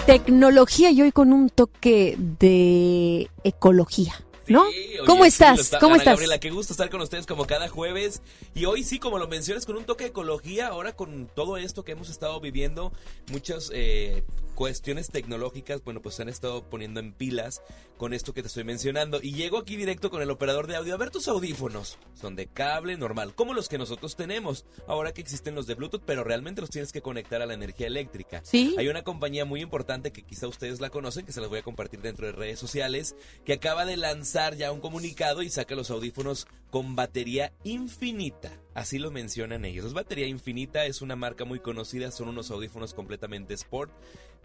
Tecnología 0.07 0.91
y 0.93 1.03
hoy 1.03 1.11
con 1.13 1.33
un 1.33 1.51
toque 1.51 2.17
de 2.19 3.29
ecología. 3.43 4.15
¿No? 4.47 4.65
¿Cómo 5.07 5.25
estás? 5.25 5.73
¿Cómo 5.81 5.97
estás? 5.97 6.15
Gabriela, 6.15 6.39
qué 6.39 6.51
gusto 6.51 6.75
estar 6.75 6.91
con 6.91 7.01
ustedes 7.01 7.27
como 7.27 7.47
cada 7.47 7.69
jueves. 7.69 8.21
Y 8.55 8.67
hoy 8.67 8.85
sí, 8.85 8.99
como 8.99 9.19
lo 9.19 9.27
mencionas, 9.27 9.65
con 9.65 9.77
un 9.77 9.85
toque 9.85 10.05
de 10.05 10.11
ecología, 10.11 10.69
ahora 10.69 10.93
con 10.93 11.29
todo 11.35 11.57
esto 11.57 11.83
que 11.83 11.93
hemos 11.93 12.11
estado 12.11 12.39
viviendo, 12.41 12.93
muchos 13.33 13.73
eh, 13.75 14.23
cuestiones 14.55 15.09
tecnológicas, 15.09 15.83
bueno, 15.85 16.01
pues 16.01 16.15
se 16.15 16.23
han 16.23 16.29
estado 16.29 16.69
poniendo 16.69 17.01
en 17.01 17.13
pilas 17.13 17.63
con 17.97 18.13
esto 18.13 18.33
que 18.33 18.43
te 18.43 18.49
estoy 18.49 18.65
mencionando. 18.65 19.21
Y 19.23 19.35
llego 19.35 19.59
aquí 19.59 19.77
directo 19.77 20.11
con 20.11 20.23
el 20.23 20.31
operador 20.31 20.67
de 20.67 20.77
audio. 20.77 20.95
A 20.95 20.99
ver 20.99 21.11
tus 21.11 21.29
audífonos. 21.29 21.99
Son 22.15 22.37
de 22.37 22.47
cable 22.47 22.97
normal, 22.97 23.35
como 23.35 23.55
los 23.55 23.69
que 23.69 23.79
nosotros 23.79 24.17
tenemos. 24.17 24.65
Ahora 24.87 25.13
que 25.13 25.21
existen 25.21 25.55
los 25.55 25.67
de 25.67 25.75
Bluetooth, 25.75 26.03
pero 26.05 26.25
realmente 26.25 26.61
los 26.61 26.71
tienes 26.71 26.93
que 26.93 27.03
conectar 27.03 27.43
a 27.43 27.47
la 27.47 27.55
energía 27.55 27.87
eléctrica. 27.87 28.41
Sí. 28.45 28.75
Hay 28.79 28.89
una 28.89 29.03
compañía 29.03 29.45
muy 29.45 29.61
importante 29.61 30.13
que 30.13 30.23
quizá 30.23 30.49
ustedes 30.49 30.81
la 30.81 30.91
conocen, 30.91 31.27
que 31.27 31.33
se 31.33 31.41
las 31.41 31.51
voy 31.51 31.59
a 31.59 31.63
compartir 31.63 32.01
dentro 32.01 32.27
de 32.27 32.33
redes 32.33 32.59
sociales, 32.59 33.17
que 33.45 33.55
acaba 33.55 33.85
de 33.85 33.97
lanzar 33.97 34.57
ya 34.57 34.73
un 34.73 34.81
comunicado 34.81 35.43
y 35.43 35.51
saca 35.51 35.75
los 35.75 35.91
audífonos 35.91 36.47
con 36.71 36.97
batería 36.97 37.53
infinita. 37.65 38.59
Así 38.75 38.99
lo 38.99 39.11
mencionan 39.11 39.65
ellos. 39.65 39.87
Es 39.87 39.93
batería 39.93 40.27
infinita, 40.27 40.85
es 40.87 41.01
una 41.01 41.15
marca 41.15 41.45
muy 41.45 41.61
conocida, 41.61 42.11
son 42.11 42.29
unos 42.29 42.51
audífonos 42.51 42.93
completamente 42.93 43.55
sport. 43.55 43.93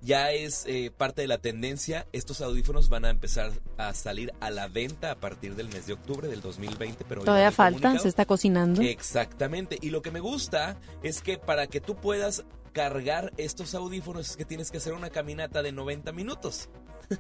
Ya 0.02 0.32
es 0.32 0.64
eh, 0.66 0.92
parte 0.96 1.22
de 1.22 1.28
la 1.28 1.40
tendencia. 1.40 2.08
Estos 2.14 2.40
audífonos 2.42 2.88
van 2.90 3.04
a 3.06 3.10
empezar 3.10 3.52
a 3.78 3.94
salir 3.94 4.34
a 4.40 4.50
la 4.50 4.68
venta 4.70 5.12
a 5.12 5.16
partir 5.16 5.56
del 5.56 5.68
mes 5.68 5.88
de 5.88 5.94
octubre 5.94 6.28
del 6.28 6.42
2020. 6.42 7.04
Pero 7.08 7.24
Todavía 7.24 7.52
falta, 7.52 7.98
se 8.00 8.08
está 8.08 8.26
cocinando. 8.26 8.82
Exactamente. 8.82 9.78
Y 9.82 9.90
lo 9.90 10.02
que 10.02 10.12
me 10.12 10.22
gusta 10.22 10.78
es 11.04 11.22
que 11.22 11.38
para 11.38 11.68
que 11.68 11.82
tú 11.82 11.96
puedas 11.96 12.46
cargar 12.72 13.34
estos 13.38 13.76
audífonos 13.76 14.30
es 14.30 14.38
que 14.38 14.46
tienes 14.46 14.72
que 14.72 14.78
hacer 14.78 14.94
una 14.94 15.10
caminata 15.10 15.62
de 15.62 15.72
90 15.74 16.12
minutos. 16.14 16.70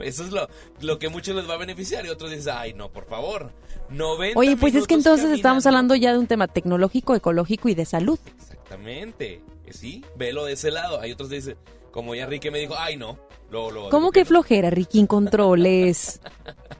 Eso 0.00 0.24
es 0.24 0.32
lo, 0.32 0.48
lo 0.80 0.98
que 0.98 1.08
muchos 1.08 1.34
les 1.36 1.48
va 1.48 1.54
a 1.54 1.58
beneficiar 1.58 2.04
y 2.04 2.08
otros 2.08 2.30
dicen, 2.30 2.54
ay 2.56 2.74
no, 2.74 2.90
por 2.90 3.06
favor, 3.06 3.52
90 3.88 4.38
Oye, 4.38 4.56
pues 4.56 4.74
es 4.74 4.86
que 4.86 4.94
entonces 4.94 5.30
estamos 5.30 5.62
caminando". 5.64 5.68
hablando 5.94 5.94
ya 5.96 6.12
de 6.12 6.18
un 6.18 6.26
tema 6.26 6.48
tecnológico, 6.48 7.14
ecológico 7.14 7.68
y 7.68 7.74
de 7.74 7.84
salud. 7.84 8.18
Exactamente, 8.36 9.40
Eh, 9.64 9.72
sí, 9.72 10.04
velo 10.16 10.44
de 10.44 10.52
ese 10.54 10.70
lado. 10.72 11.00
Hay 11.00 11.12
otros 11.12 11.28
que 11.28 11.36
dicen, 11.36 11.56
como 11.96 12.14
ya 12.14 12.24
Enrique 12.24 12.50
me 12.50 12.58
dijo, 12.58 12.74
ay 12.76 12.98
no, 12.98 13.18
luego, 13.50 13.70
luego, 13.70 13.88
¿Cómo 13.88 14.12
que 14.12 14.20
no". 14.20 14.26
flojera, 14.26 14.68
Ricky, 14.68 15.00
en 15.00 15.06
controles? 15.06 16.20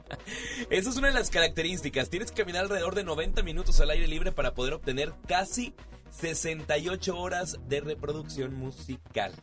Esa 0.69 0.89
es 0.91 0.95
una 0.95 1.07
de 1.07 1.15
las 1.15 1.31
características. 1.31 2.11
Tienes 2.11 2.29
que 2.29 2.43
caminar 2.43 2.65
alrededor 2.65 2.93
de 2.93 3.03
90 3.03 3.41
minutos 3.41 3.81
al 3.81 3.89
aire 3.89 4.07
libre 4.07 4.31
para 4.31 4.53
poder 4.53 4.75
obtener 4.75 5.15
casi 5.27 5.73
68 6.11 7.17
horas 7.17 7.57
de 7.67 7.81
reproducción 7.81 8.53
musical. 8.53 9.33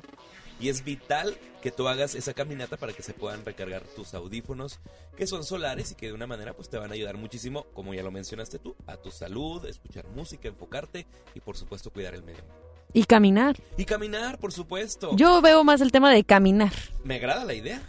Y 0.61 0.69
es 0.69 0.85
vital 0.85 1.37
que 1.61 1.73
tú 1.73 1.89
hagas 1.89 2.15
esa 2.15 2.35
caminata 2.35 2.77
para 2.77 2.93
que 2.93 3.03
se 3.03 3.13
puedan 3.13 3.45
recargar 3.45 3.83
tus 3.83 4.15
audífonos, 4.15 4.79
que 5.17 5.27
son 5.27 5.43
solares 5.43 5.91
y 5.91 5.97
que 5.97 6.07
de 6.07 6.13
una 6.13 6.29
manera 6.29 6.55
pues 6.55 6.69
te 6.69 6.79
van 6.79 6.93
a 6.93 6.95
ayudar 6.95 7.17
muchísimo, 7.17 7.65
como 7.75 7.95
ya 7.95 8.05
lo 8.05 8.13
mencionaste 8.13 8.61
tú, 8.61 8.77
a 8.87 8.97
tu 8.97 9.11
salud, 9.11 9.67
escuchar 9.67 10.07
música, 10.07 10.47
enfocarte 10.47 11.05
y 11.35 11.41
por 11.41 11.57
supuesto 11.57 11.91
cuidar 11.91 12.15
el 12.15 12.23
medio 12.23 12.43
ambiente. 12.43 12.64
Y 12.95 13.05
caminar. 13.05 13.57
Y 13.77 13.85
caminar, 13.85 14.39
por 14.39 14.53
supuesto. 14.53 15.15
Yo 15.17 15.43
veo 15.43 15.65
más 15.65 15.81
el 15.81 15.91
tema 15.93 16.11
de 16.13 16.23
caminar. 16.25 16.73
Me 17.03 17.17
agrada 17.17 17.45
la 17.45 17.53
idea. 17.53 17.83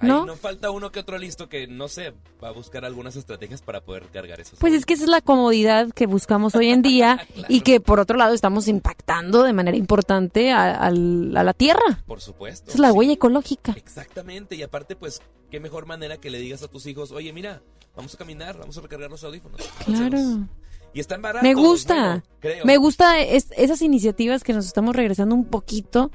Ahí 0.00 0.08
¿No? 0.08 0.24
no 0.24 0.36
falta 0.36 0.70
uno 0.70 0.92
que 0.92 1.00
otro 1.00 1.18
listo 1.18 1.48
que, 1.48 1.66
no 1.66 1.88
sé, 1.88 2.14
va 2.42 2.50
a 2.50 2.52
buscar 2.52 2.84
algunas 2.84 3.16
estrategias 3.16 3.60
para 3.62 3.80
poder 3.80 4.04
cargar 4.12 4.38
esos. 4.40 4.60
Pues 4.60 4.72
es 4.72 4.86
que 4.86 4.94
esa 4.94 5.02
es 5.02 5.10
la 5.10 5.20
comodidad 5.20 5.90
que 5.90 6.06
buscamos 6.06 6.54
hoy 6.54 6.68
en 6.68 6.82
día 6.82 7.26
y 7.48 7.62
que 7.62 7.80
por 7.80 7.98
otro 7.98 8.16
lado 8.16 8.32
estamos 8.32 8.68
impactando 8.68 9.42
de 9.42 9.52
manera 9.52 9.76
importante 9.76 10.52
a, 10.52 10.86
a 10.86 10.90
la 10.92 11.52
tierra. 11.52 12.04
Por 12.06 12.20
supuesto. 12.20 12.68
Esa 12.68 12.74
es 12.74 12.80
la 12.80 12.92
sí. 12.92 12.96
huella 12.96 13.14
ecológica. 13.14 13.72
Exactamente, 13.72 14.54
y 14.54 14.62
aparte, 14.62 14.94
pues, 14.94 15.20
qué 15.50 15.58
mejor 15.58 15.86
manera 15.86 16.18
que 16.18 16.30
le 16.30 16.38
digas 16.38 16.62
a 16.62 16.68
tus 16.68 16.86
hijos, 16.86 17.10
oye, 17.10 17.32
mira, 17.32 17.60
vamos 17.96 18.14
a 18.14 18.18
caminar, 18.18 18.56
vamos 18.56 18.78
a 18.78 18.80
recargar 18.80 19.10
los 19.10 19.24
audífonos. 19.24 19.60
Claro. 19.84 20.46
Y 20.94 21.00
están 21.00 21.22
baratos. 21.22 21.42
Me 21.42 21.54
gusta. 21.54 22.22
bueno. 22.42 22.62
Me 22.64 22.76
gusta 22.76 23.20
es- 23.20 23.52
esas 23.56 23.82
iniciativas 23.82 24.42
que 24.44 24.52
nos 24.52 24.66
estamos 24.66 24.94
regresando 24.96 25.34
un 25.34 25.44
poquito 25.44 26.10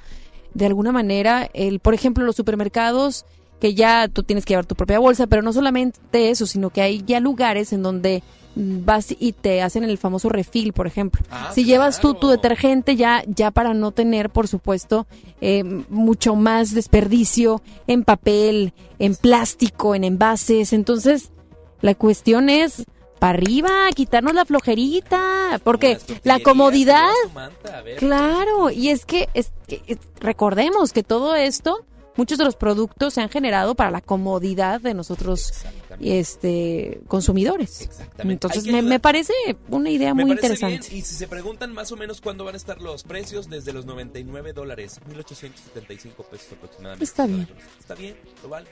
de 0.53 0.65
alguna 0.65 0.91
manera. 0.91 1.49
El, 1.53 1.79
por 1.79 1.93
ejemplo, 1.93 2.23
los 2.25 2.35
supermercados 2.35 3.25
que 3.59 3.73
ya 3.75 4.07
tú 4.09 4.23
tienes 4.23 4.45
que 4.45 4.51
llevar 4.53 4.65
tu 4.65 4.75
propia 4.75 4.99
bolsa, 4.99 5.27
pero 5.27 5.41
no 5.41 5.53
solamente 5.53 6.29
eso, 6.29 6.45
sino 6.45 6.69
que 6.69 6.81
hay 6.81 7.01
ya 7.05 7.19
lugares 7.21 7.71
en 7.71 7.81
donde 7.81 8.21
vas 8.55 9.15
y 9.17 9.31
te 9.31 9.61
hacen 9.63 9.83
el 9.83 9.97
famoso 9.97 10.29
refill, 10.29 10.73
por 10.73 10.85
ejemplo. 10.85 11.23
Ah, 11.31 11.51
si 11.55 11.63
llevas 11.63 11.99
tú 11.99 12.13
tu 12.13 12.27
detergente 12.27 12.95
ya 12.95 13.23
ya 13.25 13.49
para 13.51 13.73
no 13.73 13.91
tener, 13.91 14.29
por 14.29 14.47
supuesto, 14.47 15.07
eh, 15.41 15.63
mucho 15.89 16.35
más 16.35 16.73
desperdicio 16.73 17.61
en 17.87 18.03
papel, 18.03 18.73
en 18.99 19.15
plástico, 19.15 19.95
en 19.95 20.03
envases, 20.03 20.71
entonces 20.73 21.31
la 21.81 21.95
cuestión 21.95 22.49
es 22.49 22.83
para 23.23 23.37
arriba, 23.37 23.69
quitarnos 23.95 24.33
la 24.35 24.43
flojerita, 24.43 25.61
porque 25.63 25.97
la 26.25 26.41
comodidad, 26.41 27.07
claro, 27.97 28.69
y 28.69 28.89
es 28.89 29.05
que, 29.05 29.29
es 29.33 29.53
que, 29.65 29.81
es- 29.87 29.99
recordemos 30.19 30.91
que 30.91 31.03
todo 31.03 31.33
esto, 31.33 31.85
muchos 32.17 32.37
de 32.37 32.43
los 32.43 32.57
productos 32.57 33.13
se 33.13 33.21
han 33.21 33.29
generado 33.29 33.75
para 33.75 33.91
la 33.91 34.01
comodidad 34.01 34.81
de 34.81 34.93
nosotros, 34.93 35.53
este, 36.01 36.99
consumidores. 37.07 37.89
Entonces 38.17 38.65
Hay 38.65 38.71
que 38.73 38.81
me, 38.81 38.99
parece 38.99 39.31
una 39.69 39.89
idea 39.89 40.13
Me 40.13 40.23
muy 40.23 40.33
interesante. 40.33 40.89
bien, 40.89 40.99
Y 40.99 41.01
si 41.03 41.15
se 41.15 41.27
preguntan 41.29 41.71
más 41.71 41.93
o 41.93 41.95
menos 41.95 42.19
cuándo 42.19 42.43
van 42.43 42.55
a 42.55 42.57
estar 42.57 42.81
los 42.81 43.03
precios, 43.03 43.49
desde 43.49 43.71
los 43.71 43.85
99 43.85 44.51
dólares, 44.51 44.99
1875 45.07 46.23
pesos 46.23 46.47
aproximadamente. 46.51 47.05
Está 47.05 47.25
bien. 47.25 47.47
Está 47.79 47.95
bien, 47.95 48.17
lo 48.43 48.49
vale. 48.49 48.67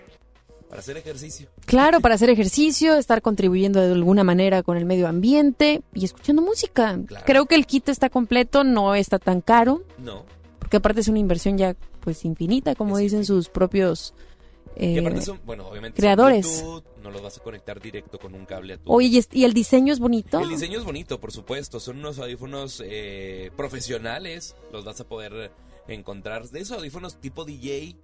Para 0.71 0.79
hacer 0.79 0.97
ejercicio. 0.97 1.47
Claro, 1.65 1.99
para 2.01 2.15
hacer 2.15 2.29
ejercicio, 2.29 2.95
estar 2.95 3.21
contribuyendo 3.21 3.79
de 3.81 3.91
alguna 3.93 4.23
manera 4.23 4.63
con 4.63 4.77
el 4.77 4.85
medio 4.85 5.07
ambiente 5.07 5.81
y 5.93 6.05
escuchando 6.05 6.41
música. 6.41 6.97
Creo 7.25 7.45
que 7.45 7.55
el 7.55 7.65
kit 7.67 7.89
está 7.89 8.09
completo, 8.09 8.63
no 8.63 8.95
está 8.95 9.19
tan 9.19 9.41
caro, 9.41 9.83
No. 9.99 10.25
porque 10.59 10.77
aparte 10.77 11.01
es 11.01 11.07
una 11.09 11.19
inversión 11.19 11.57
ya 11.57 11.75
pues 11.99 12.25
infinita, 12.25 12.73
como 12.73 12.97
dicen 12.97 13.25
sus 13.25 13.49
propios 13.49 14.13
y 14.77 14.95
eh, 14.95 14.99
aparte 15.01 15.21
son, 15.21 15.39
bueno, 15.45 15.67
obviamente 15.67 15.97
son 15.97 16.01
creadores. 16.01 16.63
Bluetooth, 16.63 16.83
no 17.03 17.11
los 17.11 17.21
vas 17.21 17.37
a 17.37 17.43
conectar 17.43 17.81
directo 17.81 18.17
con 18.17 18.33
un 18.33 18.45
cable 18.45 18.75
a 18.75 18.77
tu 18.77 18.91
Oye, 18.93 19.07
¿y 19.09 19.17
es- 19.17 19.27
¿y 19.33 19.43
el 19.43 19.53
diseño 19.53 19.91
es 19.91 19.99
bonito? 19.99 20.39
El 20.39 20.47
diseño 20.49 20.79
es 20.79 20.85
bonito, 20.85 21.19
por 21.19 21.33
supuesto. 21.33 21.81
Son 21.81 21.97
unos 21.99 22.17
audífonos 22.17 22.81
eh, 22.85 23.51
profesionales. 23.57 24.55
Los 24.71 24.85
vas 24.85 25.01
a 25.01 25.03
poder 25.03 25.51
encontrar. 25.89 26.47
De 26.49 26.61
esos 26.61 26.77
audífonos 26.77 27.17
tipo 27.19 27.43
DJ. 27.43 27.97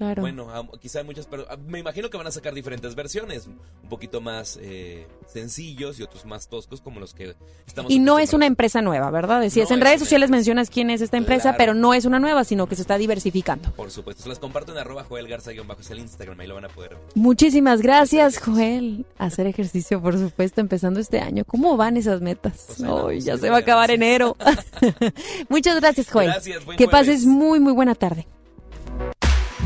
Claro. 0.00 0.22
Bueno, 0.22 0.48
quizá 0.80 1.00
hay 1.00 1.04
muchas, 1.04 1.26
pero 1.26 1.44
ah, 1.50 1.58
me 1.58 1.78
imagino 1.78 2.08
que 2.08 2.16
van 2.16 2.26
a 2.26 2.30
sacar 2.30 2.54
diferentes 2.54 2.94
versiones. 2.94 3.46
Un 3.46 3.88
poquito 3.90 4.22
más 4.22 4.58
eh, 4.62 5.06
sencillos 5.26 6.00
y 6.00 6.02
otros 6.02 6.24
más 6.24 6.48
toscos, 6.48 6.80
como 6.80 7.00
los 7.00 7.12
que 7.12 7.34
estamos 7.66 7.92
Y 7.92 7.98
no 7.98 8.18
es 8.18 8.32
una 8.32 8.46
empresa 8.46 8.80
nueva, 8.80 9.10
¿verdad? 9.10 9.42
Decías, 9.42 9.68
No 9.68 9.74
en 9.76 9.82
es 9.82 9.84
redes 9.86 10.00
sociales 10.00 10.30
mencionas 10.30 10.70
quién 10.70 10.88
es 10.88 11.02
esta 11.02 11.18
empresa, 11.18 11.50
Claro. 11.50 11.56
pero 11.58 11.74
no 11.74 11.92
es 11.92 12.06
una 12.06 12.18
nueva, 12.18 12.44
sino 12.44 12.66
que 12.66 12.76
se 12.76 12.80
está 12.80 12.96
diversificando. 12.96 13.72
Por 13.72 13.90
supuesto, 13.90 14.22
se 14.22 14.30
las 14.30 14.38
comparto 14.38 14.72
en 14.72 14.78
arroba 14.78 15.04
Joel 15.04 15.28
Garza-bajo, 15.28 15.82
es 15.82 15.90
el 15.90 15.98
Instagram, 15.98 16.40
ahí 16.40 16.46
lo 16.46 16.54
van 16.54 16.64
a 16.64 16.68
poder 16.70 16.94
ver. 16.94 17.02
Muchísimas 17.14 17.82
gracias, 17.82 18.38
Joel. 18.38 19.04
Hacer 19.18 19.48
ejercicio, 19.48 20.00
por 20.00 20.18
supuesto, 20.18 20.62
empezando 20.62 20.98
este 20.98 21.20
año. 21.20 21.44
¿Cómo 21.44 21.76
van 21.76 21.98
esas 21.98 22.22
metas? 22.22 22.68
Pues 23.02 23.26
ya 23.26 23.36
se 23.36 23.50
va 23.50 23.56
a 23.56 23.60
acabar 23.60 23.90
enero. 23.90 24.34
Muchas 25.50 25.78
gracias, 25.78 26.08
Joel. 26.10 26.28
Gracias, 26.28 26.64
buen 26.64 26.78
que 26.78 26.86
jueves. 26.86 27.06
pases 27.08 27.26
muy, 27.26 27.60
muy 27.60 27.74
buena 27.74 27.94
tarde. 27.94 28.26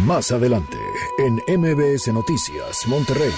Más 0.03 0.33
adelante, 0.33 0.77
en 1.19 1.35
MBS 1.61 2.13
Noticias, 2.13 2.87
Monterrey. 2.89 3.31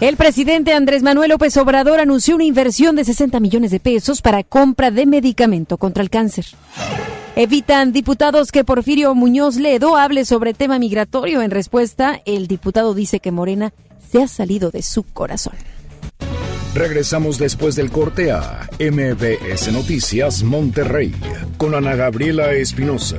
El 0.00 0.16
presidente 0.16 0.72
Andrés 0.72 1.02
Manuel 1.02 1.30
López 1.30 1.54
Obrador 1.58 2.00
anunció 2.00 2.34
una 2.34 2.44
inversión 2.44 2.96
de 2.96 3.04
60 3.04 3.38
millones 3.38 3.70
de 3.70 3.78
pesos 3.78 4.22
para 4.22 4.42
compra 4.42 4.90
de 4.90 5.04
medicamento 5.04 5.76
contra 5.76 6.02
el 6.02 6.08
cáncer. 6.08 6.46
Evitan 7.36 7.92
diputados 7.92 8.50
que 8.50 8.64
Porfirio 8.64 9.14
Muñoz 9.14 9.56
Ledo 9.56 9.96
hable 9.96 10.24
sobre 10.24 10.54
tema 10.54 10.78
migratorio. 10.78 11.42
En 11.42 11.50
respuesta, 11.50 12.22
el 12.24 12.46
diputado 12.46 12.94
dice 12.94 13.20
que 13.20 13.30
Morena 13.30 13.74
se 14.10 14.22
ha 14.22 14.28
salido 14.28 14.70
de 14.70 14.80
su 14.80 15.02
corazón. 15.02 15.54
Regresamos 16.74 17.38
después 17.38 17.76
del 17.76 17.90
corte 17.90 18.32
a 18.32 18.68
MBS 18.80 19.72
Noticias 19.72 20.42
Monterrey 20.42 21.14
con 21.58 21.74
Ana 21.74 21.94
Gabriela 21.94 22.52
Espinosa. 22.52 23.18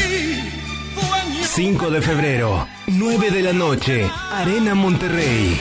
5 1.53 1.89
de 1.89 2.01
febrero, 2.01 2.65
9 2.87 3.29
de 3.29 3.41
la 3.41 3.51
noche, 3.51 4.09
Arena 4.31 4.73
Monterrey. 4.73 5.59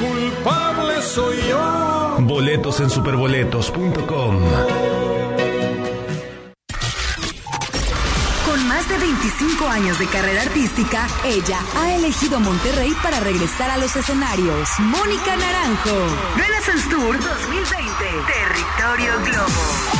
Culpable 0.00 1.00
soy 1.00 1.36
yo. 1.48 2.16
Boletos 2.18 2.80
en 2.80 2.90
superboletos.com. 2.90 4.40
Con 8.44 8.66
más 8.66 8.88
de 8.88 8.98
25 8.98 9.68
años 9.68 9.96
de 10.00 10.06
carrera 10.06 10.42
artística, 10.42 11.06
ella 11.24 11.60
ha 11.76 11.94
elegido 11.94 12.40
Monterrey 12.40 12.92
para 13.00 13.20
regresar 13.20 13.70
a 13.70 13.78
los 13.78 13.94
escenarios. 13.94 14.70
Mónica 14.80 15.36
Naranjo. 15.36 16.16
Renaissance 16.36 16.88
Tour 16.90 17.16
2020. 17.16 17.94
Territorio 18.26 19.12
Globo. 19.24 19.99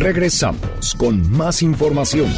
Regresamos 0.00 0.94
con 0.96 1.30
más 1.30 1.60
información. 1.60 2.32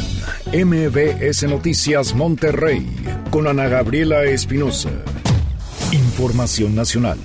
MBS 0.51 1.43
Noticias 1.43 2.13
Monterrey 2.13 2.85
con 3.31 3.47
Ana 3.47 3.69
Gabriela 3.69 4.25
Espinosa. 4.25 4.89
Información 5.93 6.75
nacional. 6.75 7.17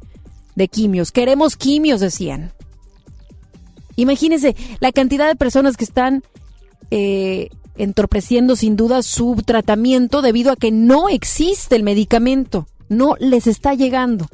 de 0.56 0.68
quimios. 0.68 1.12
Queremos 1.12 1.56
quimios, 1.56 2.00
decían. 2.00 2.52
Imagínense 3.96 4.56
la 4.80 4.92
cantidad 4.92 5.28
de 5.28 5.36
personas 5.36 5.78
que 5.78 5.84
están 5.84 6.24
eh, 6.90 7.50
entorpeciendo 7.78 8.56
sin 8.56 8.76
duda 8.76 9.04
su 9.04 9.42
tratamiento 9.46 10.22
debido 10.22 10.52
a 10.52 10.56
que 10.56 10.72
no 10.72 11.10
existe 11.10 11.76
el 11.76 11.84
medicamento. 11.84 12.68
No 12.90 13.16
les 13.20 13.48
está 13.48 13.74
llegando. 13.74 14.28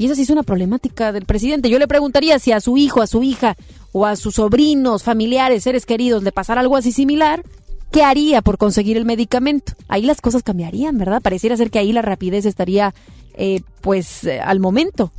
Y 0.00 0.06
esa 0.06 0.14
sí 0.14 0.22
es 0.22 0.30
una 0.30 0.44
problemática 0.44 1.12
del 1.12 1.26
presidente. 1.26 1.68
Yo 1.68 1.78
le 1.78 1.86
preguntaría 1.86 2.38
si 2.38 2.52
a 2.52 2.60
su 2.62 2.78
hijo, 2.78 3.02
a 3.02 3.06
su 3.06 3.22
hija 3.22 3.54
o 3.92 4.06
a 4.06 4.16
sus 4.16 4.36
sobrinos, 4.36 5.02
familiares, 5.02 5.64
seres 5.64 5.84
queridos 5.84 6.22
le 6.22 6.32
pasara 6.32 6.62
algo 6.62 6.78
así 6.78 6.90
similar, 6.90 7.44
¿qué 7.92 8.02
haría 8.02 8.40
por 8.40 8.56
conseguir 8.56 8.96
el 8.96 9.04
medicamento? 9.04 9.74
Ahí 9.88 10.06
las 10.06 10.22
cosas 10.22 10.42
cambiarían, 10.42 10.96
¿verdad? 10.96 11.20
Pareciera 11.20 11.54
ser 11.58 11.70
que 11.70 11.80
ahí 11.80 11.92
la 11.92 12.00
rapidez 12.00 12.46
estaría, 12.46 12.94
eh, 13.34 13.60
pues, 13.82 14.24
eh, 14.24 14.40
al 14.40 14.58
momento. 14.58 15.12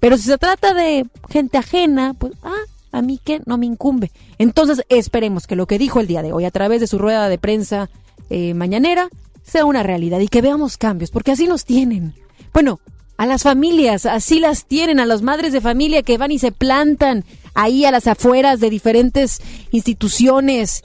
Pero 0.00 0.16
si 0.16 0.24
se 0.24 0.36
trata 0.36 0.74
de 0.74 1.06
gente 1.30 1.56
ajena, 1.56 2.12
pues, 2.18 2.32
ah, 2.42 2.64
a 2.90 3.02
mí 3.02 3.20
que 3.22 3.40
no 3.46 3.56
me 3.56 3.66
incumbe. 3.66 4.10
Entonces, 4.38 4.84
esperemos 4.88 5.46
que 5.46 5.54
lo 5.54 5.68
que 5.68 5.78
dijo 5.78 6.00
el 6.00 6.08
día 6.08 6.22
de 6.22 6.32
hoy 6.32 6.44
a 6.44 6.50
través 6.50 6.80
de 6.80 6.88
su 6.88 6.98
rueda 6.98 7.28
de 7.28 7.38
prensa 7.38 7.88
eh, 8.30 8.52
mañanera 8.52 9.10
sea 9.44 9.64
una 9.64 9.84
realidad 9.84 10.18
y 10.18 10.26
que 10.26 10.42
veamos 10.42 10.76
cambios, 10.76 11.12
porque 11.12 11.30
así 11.30 11.46
los 11.46 11.64
tienen. 11.64 12.14
Bueno, 12.52 12.80
a 13.16 13.26
las 13.26 13.42
familias, 13.42 14.06
así 14.06 14.40
las 14.40 14.66
tienen, 14.66 15.00
a 15.00 15.06
las 15.06 15.22
madres 15.22 15.52
de 15.52 15.60
familia 15.60 16.02
que 16.02 16.18
van 16.18 16.32
y 16.32 16.38
se 16.38 16.52
plantan 16.52 17.24
ahí 17.54 17.84
a 17.84 17.90
las 17.90 18.06
afueras 18.06 18.60
de 18.60 18.70
diferentes 18.70 19.40
instituciones, 19.70 20.82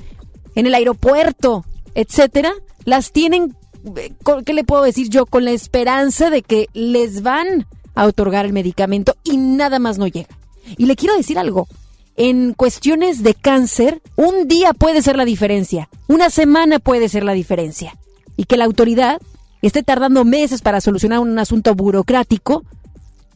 en 0.56 0.66
el 0.66 0.74
aeropuerto, 0.74 1.66
etcétera, 1.96 2.54
las 2.86 3.12
tienen, 3.12 3.56
eh, 3.98 4.14
¿qué 4.46 4.54
le 4.54 4.64
puedo 4.64 4.84
decir 4.84 5.10
yo? 5.10 5.26
Con 5.26 5.46
la 5.46 5.52
esperanza 5.52 6.30
de 6.30 6.42
que 6.42 6.68
les 6.74 7.22
van 7.22 7.68
a 7.96 8.06
otorgar 8.06 8.46
el 8.46 8.54
medicamento 8.54 9.16
y 9.24 9.38
nada 9.38 9.80
más 9.80 9.98
no 9.98 10.08
llega. 10.08 10.38
Y 10.78 10.86
le 10.86 10.96
quiero 10.96 11.16
decir 11.16 11.38
algo, 11.38 11.68
en 12.16 12.54
cuestiones 12.54 13.24
de 13.24 13.34
cáncer, 13.34 14.02
un 14.16 14.48
día 14.48 14.74
puede 14.74 15.02
ser 15.02 15.16
la 15.16 15.26
diferencia, 15.26 15.90
una 16.08 16.30
semana 16.30 16.80
puede 16.80 17.10
ser 17.10 17.24
la 17.24 17.34
diferencia. 17.34 17.98
Y 18.38 18.46
que 18.46 18.58
la 18.58 18.66
autoridad 18.66 19.22
esté 19.68 19.84
tardando 19.84 20.26
meses 20.26 20.62
para 20.62 20.82
solucionar 20.82 21.20
un 21.20 21.38
asunto 21.38 21.76
burocrático, 21.76 22.64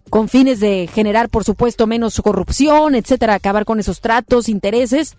con 0.10 0.30
fines 0.30 0.60
de 0.60 0.90
generar, 0.94 1.30
por 1.30 1.44
supuesto, 1.44 1.88
menos 1.88 2.22
corrupción, 2.22 2.96
etcétera, 2.96 3.36
acabar 3.36 3.66
con 3.66 3.80
esos 3.80 4.02
tratos, 4.02 4.50
intereses, 4.50 5.16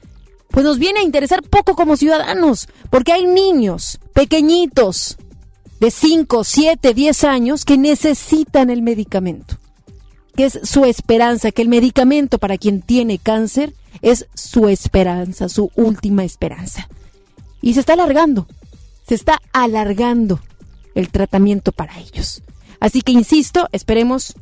pues 0.50 0.64
nos 0.64 0.78
viene 0.78 1.00
a 1.00 1.02
interesar 1.02 1.42
poco 1.42 1.74
como 1.74 1.96
ciudadanos, 1.96 2.68
porque 2.90 3.12
hay 3.12 3.26
niños 3.26 3.98
pequeñitos 4.12 5.16
de 5.80 5.90
5, 5.90 6.44
7, 6.44 6.94
10 6.94 7.24
años 7.24 7.64
que 7.64 7.76
necesitan 7.76 8.70
el 8.70 8.82
medicamento, 8.82 9.58
que 10.34 10.46
es 10.46 10.60
su 10.62 10.84
esperanza, 10.84 11.50
que 11.50 11.62
el 11.62 11.68
medicamento 11.68 12.38
para 12.38 12.58
quien 12.58 12.80
tiene 12.80 13.18
cáncer 13.18 13.74
es 14.02 14.26
su 14.34 14.68
esperanza, 14.68 15.48
su 15.48 15.70
última 15.74 16.24
esperanza. 16.24 16.88
Y 17.60 17.74
se 17.74 17.80
está 17.80 17.94
alargando, 17.94 18.46
se 19.06 19.14
está 19.14 19.40
alargando 19.52 20.40
el 20.96 21.10
tratamiento 21.10 21.70
para 21.70 21.96
ellos. 22.00 22.42
Así 22.80 23.02
que 23.02 23.12
insisto, 23.12 23.68
esperemos 23.70 24.34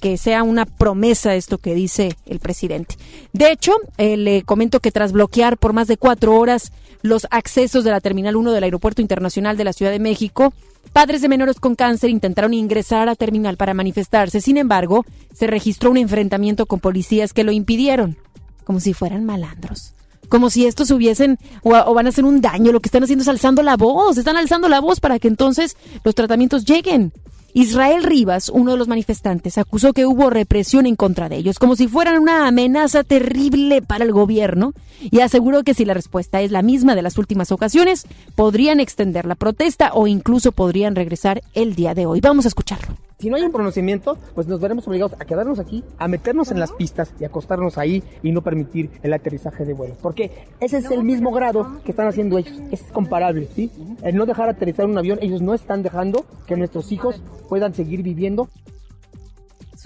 que 0.00 0.16
sea 0.16 0.42
una 0.42 0.66
promesa 0.66 1.34
esto 1.34 1.58
que 1.58 1.74
dice 1.74 2.16
el 2.26 2.38
presidente. 2.38 2.96
De 3.32 3.50
hecho, 3.50 3.72
eh, 3.98 4.16
le 4.16 4.42
comento 4.42 4.80
que 4.80 4.92
tras 4.92 5.12
bloquear 5.12 5.58
por 5.58 5.72
más 5.72 5.88
de 5.88 5.96
cuatro 5.96 6.36
horas 6.36 6.72
los 7.02 7.26
accesos 7.30 7.84
de 7.84 7.90
la 7.90 8.00
Terminal 8.00 8.36
1 8.36 8.52
del 8.52 8.64
Aeropuerto 8.64 9.02
Internacional 9.02 9.56
de 9.56 9.64
la 9.64 9.72
Ciudad 9.72 9.92
de 9.92 9.98
México, 9.98 10.52
padres 10.92 11.22
de 11.22 11.28
menores 11.28 11.58
con 11.58 11.74
cáncer 11.74 12.10
intentaron 12.10 12.54
ingresar 12.54 13.02
a 13.02 13.06
la 13.06 13.14
terminal 13.14 13.56
para 13.56 13.74
manifestarse. 13.74 14.40
Sin 14.40 14.58
embargo, 14.58 15.04
se 15.34 15.46
registró 15.46 15.90
un 15.90 15.96
enfrentamiento 15.96 16.66
con 16.66 16.80
policías 16.80 17.32
que 17.32 17.44
lo 17.44 17.52
impidieron, 17.52 18.16
como 18.64 18.80
si 18.80 18.92
fueran 18.92 19.24
malandros. 19.24 19.94
Como 20.28 20.50
si 20.50 20.66
estos 20.66 20.90
hubiesen 20.90 21.38
o, 21.62 21.74
o 21.74 21.94
van 21.94 22.06
a 22.06 22.08
hacer 22.10 22.24
un 22.24 22.40
daño, 22.40 22.72
lo 22.72 22.80
que 22.80 22.88
están 22.88 23.02
haciendo 23.02 23.22
es 23.22 23.28
alzando 23.28 23.62
la 23.62 23.76
voz, 23.76 24.18
están 24.18 24.36
alzando 24.36 24.68
la 24.68 24.80
voz 24.80 25.00
para 25.00 25.18
que 25.18 25.28
entonces 25.28 25.76
los 26.04 26.14
tratamientos 26.14 26.64
lleguen. 26.64 27.12
Israel 27.56 28.02
Rivas, 28.02 28.48
uno 28.48 28.72
de 28.72 28.78
los 28.78 28.88
manifestantes, 28.88 29.58
acusó 29.58 29.92
que 29.92 30.06
hubo 30.06 30.28
represión 30.28 30.86
en 30.86 30.96
contra 30.96 31.28
de 31.28 31.36
ellos, 31.36 31.60
como 31.60 31.76
si 31.76 31.86
fueran 31.86 32.20
una 32.20 32.48
amenaza 32.48 33.04
terrible 33.04 33.80
para 33.80 34.04
el 34.04 34.10
gobierno, 34.10 34.74
y 35.00 35.20
aseguró 35.20 35.62
que 35.62 35.72
si 35.72 35.84
la 35.84 35.94
respuesta 35.94 36.40
es 36.40 36.50
la 36.50 36.62
misma 36.62 36.96
de 36.96 37.02
las 37.02 37.16
últimas 37.16 37.52
ocasiones, 37.52 38.06
podrían 38.34 38.80
extender 38.80 39.24
la 39.24 39.36
protesta 39.36 39.92
o 39.94 40.08
incluso 40.08 40.50
podrían 40.50 40.96
regresar 40.96 41.42
el 41.54 41.76
día 41.76 41.94
de 41.94 42.06
hoy. 42.06 42.20
Vamos 42.20 42.44
a 42.44 42.48
escucharlo. 42.48 42.96
Si 43.24 43.30
no 43.30 43.36
hay 43.36 43.42
un 43.42 43.52
pronunciamiento, 43.52 44.18
pues 44.34 44.46
nos 44.48 44.60
veremos 44.60 44.86
obligados 44.86 45.14
a 45.18 45.24
quedarnos 45.24 45.58
aquí, 45.58 45.82
a 45.96 46.08
meternos 46.08 46.50
en 46.50 46.60
las 46.60 46.72
pistas 46.72 47.14
y 47.18 47.24
acostarnos 47.24 47.78
ahí 47.78 48.02
y 48.22 48.32
no 48.32 48.42
permitir 48.42 48.90
el 49.02 49.14
aterrizaje 49.14 49.64
de 49.64 49.72
vuelos. 49.72 49.96
Porque 50.02 50.30
ese 50.60 50.76
es 50.76 50.90
el 50.90 51.04
mismo 51.04 51.32
grado 51.32 51.80
que 51.86 51.92
están 51.92 52.06
haciendo 52.06 52.36
ellos. 52.36 52.60
Es 52.70 52.82
comparable, 52.92 53.48
¿sí? 53.56 53.70
El 54.02 54.16
no 54.16 54.26
dejar 54.26 54.50
aterrizar 54.50 54.84
un 54.84 54.98
avión, 54.98 55.20
ellos 55.22 55.40
no 55.40 55.54
están 55.54 55.82
dejando 55.82 56.26
que 56.46 56.54
nuestros 56.54 56.92
hijos 56.92 57.22
puedan 57.48 57.72
seguir 57.72 58.02
viviendo. 58.02 58.50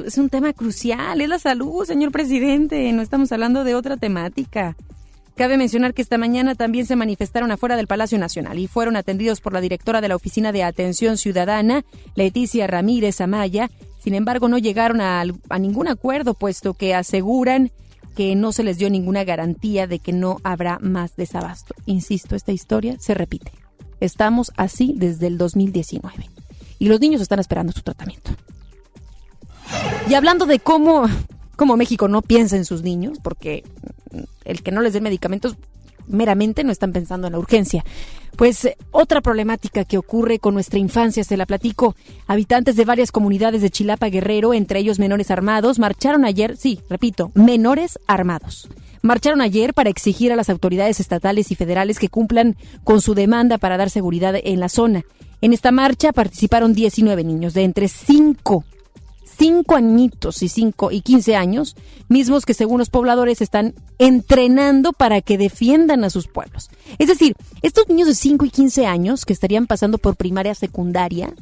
Es 0.05 0.19
un 0.19 0.31
tema 0.31 0.53
crucial, 0.53 1.21
es 1.21 1.29
la 1.29 1.39
salud, 1.39 1.85
señor 1.85 2.11
presidente. 2.11 2.93
No 2.93 3.03
estamos 3.03 3.31
hablando 3.31 3.63
de 3.63 3.77
otra 3.77 3.97
temática. 3.97 4.75
Cabe 5.39 5.57
mencionar 5.57 5.95
que 5.95 6.03
esta 6.03 6.19
mañana 6.19 6.57
también 6.57 6.85
se 6.85 6.97
manifestaron 6.97 7.53
afuera 7.53 7.77
del 7.77 7.87
Palacio 7.87 8.19
Nacional 8.19 8.59
y 8.59 8.67
fueron 8.67 8.97
atendidos 8.97 9.41
por 9.41 9.53
la 9.53 9.61
directora 9.61 10.01
de 10.01 10.09
la 10.09 10.17
Oficina 10.17 10.51
de 10.51 10.65
Atención 10.65 11.17
Ciudadana, 11.17 11.85
Leticia 12.17 12.67
Ramírez 12.67 13.21
Amaya. 13.21 13.71
Sin 14.01 14.15
embargo, 14.15 14.49
no 14.49 14.59
llegaron 14.59 15.01
a, 15.01 15.21
a 15.21 15.59
ningún 15.61 15.87
acuerdo, 15.87 16.35
puesto 16.35 16.75
que 16.75 16.93
aseguran 16.93 17.71
que 18.17 18.35
no 18.35 18.51
se 18.51 18.65
les 18.65 18.79
dio 18.79 18.91
ninguna 18.91 19.23
garantía 19.23 19.87
de 19.87 20.01
que 20.01 20.13
no 20.13 20.39
habrá 20.43 20.81
más 20.81 21.15
desabasto. 21.15 21.73
Insisto, 21.87 22.35
esta 22.35 22.51
historia 22.51 22.97
se 22.99 23.15
repite. 23.15 23.53
Estamos 24.01 24.51
así 24.57 24.95
desde 24.97 25.29
el 25.29 25.39
2019 25.39 26.29
y 26.81 26.89
los 26.89 26.99
niños 26.99 27.21
están 27.23 27.39
esperando 27.39 27.73
su 27.73 27.83
tratamiento. 27.83 28.33
Y 30.09 30.15
hablando 30.15 30.47
de 30.47 30.59
cómo, 30.59 31.07
cómo 31.59 31.77
México 31.77 32.07
no 32.07 32.23
piensa 32.23 32.57
en 32.57 32.65
sus 32.65 32.83
niños, 32.83 33.19
porque 33.21 33.65
el 34.45 34.63
que 34.63 34.71
no 34.71 34.81
les 34.81 34.93
den 34.93 35.03
medicamentos 35.03 35.57
meramente 36.07 36.63
no 36.63 36.71
están 36.71 36.93
pensando 36.93 37.27
en 37.27 37.33
la 37.33 37.39
urgencia. 37.41 37.85
Pues 38.37 38.65
eh, 38.65 38.77
otra 38.93 39.21
problemática 39.21 39.85
que 39.85 39.99
ocurre 39.99 40.39
con 40.39 40.55
nuestra 40.55 40.79
infancia, 40.79 41.25
se 41.25 41.37
la 41.37 41.47
platico. 41.47 41.97
Habitantes 42.29 42.77
de 42.77 42.85
varias 42.85 43.11
comunidades 43.11 43.61
de 43.61 43.71
Chilapa 43.71 44.09
Guerrero, 44.09 44.55
entre 44.55 44.79
ellos 44.79 45.01
menores 45.01 45.33
armados, 45.33 45.81
marcharon 45.81 46.25
ayer, 46.25 46.57
sí, 46.57 46.81
repito, 46.89 47.33
menores 47.35 47.99
armados. 48.07 48.69
marcharon 49.03 49.41
ayer 49.41 49.75
para 49.75 49.91
exigir 49.91 50.33
a 50.33 50.37
las 50.37 50.51
autoridades 50.51 51.01
estatales 51.01 51.51
y 51.51 51.57
federales 51.57 51.99
que 51.99 52.09
cumplan 52.09 52.57
con 52.85 53.01
su 53.01 53.15
demanda 53.15 53.59
para 53.59 53.77
dar 53.77 53.91
seguridad 53.91 54.37
en 54.41 54.61
la 54.61 54.69
zona. 54.69 55.03
En 55.41 55.53
esta 55.53 55.73
marcha 55.73 56.13
participaron 56.13 56.73
19 56.73 57.25
niños 57.25 57.53
de 57.53 57.65
entre 57.65 57.89
5 57.89 58.65
cinco 59.39 59.77
añitos 59.77 60.43
y 60.43 60.49
cinco 60.49 60.91
y 60.91 61.01
15 61.01 61.37
años, 61.37 61.77
mismos 62.09 62.45
que 62.45 62.55
según 62.55 62.79
los 62.79 62.91
pobladores 62.91 63.41
están 63.41 63.75
entrenando 63.99 64.93
para 64.93 65.21
que 65.21 65.39
defiendan 65.39 66.05
a 66.05 66.11
sus 66.11 66.27
pueblos. 66.27 66.71
Es 66.99 67.09
decir, 67.09 67.37
estos 67.63 67.89
niños 67.89 68.09
de 68.09 68.15
5 68.15 68.45
y 68.45 68.51
15 68.51 68.87
años 68.87 69.25
que 69.25 69.33
estarían 69.33 69.67
pasando 69.67 69.99
por 69.99 70.17
primaria, 70.17 70.55
secundaria, 70.55 71.33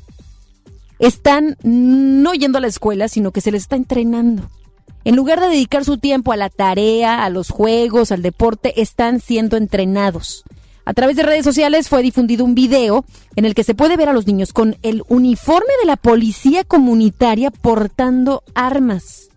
están 0.99 1.57
no 1.63 2.33
yendo 2.35 2.59
a 2.59 2.61
la 2.61 2.69
escuela, 2.69 3.09
sino 3.09 3.33
que 3.33 3.41
se 3.41 3.51
les 3.51 3.63
está 3.63 3.77
entrenando. 3.77 4.49
En 5.05 5.15
lugar 5.15 5.41
de 5.41 5.49
dedicar 5.49 5.85
su 5.85 5.99
tiempo 5.99 6.33
a 6.33 6.37
la 6.37 6.51
tarea, 6.51 7.25
a 7.25 7.31
los 7.31 7.51
juegos, 7.51 8.11
al 8.11 8.23
deporte, 8.23 8.81
están 8.81 9.21
siendo 9.21 9.57
entrenados. 9.57 10.43
A 10.87 10.95
través 10.95 11.17
de 11.17 11.25
redes 11.25 11.45
sociales 11.45 11.89
fue 11.89 12.01
difundido 12.01 12.45
un 12.45 12.55
video 12.55 13.05
en 13.35 13.45
el 13.45 13.57
que 13.57 13.65
se 13.65 13.75
puede 13.75 13.97
ver 13.97 14.09
a 14.09 14.13
los 14.13 14.29
niños 14.29 14.53
con 14.53 14.77
el 14.83 15.03
uniforme 15.09 15.73
de 15.83 15.87
la 15.87 15.97
policía 15.97 16.63
comunitaria 16.63 17.51
portando 17.51 18.45
armas. 18.55 19.31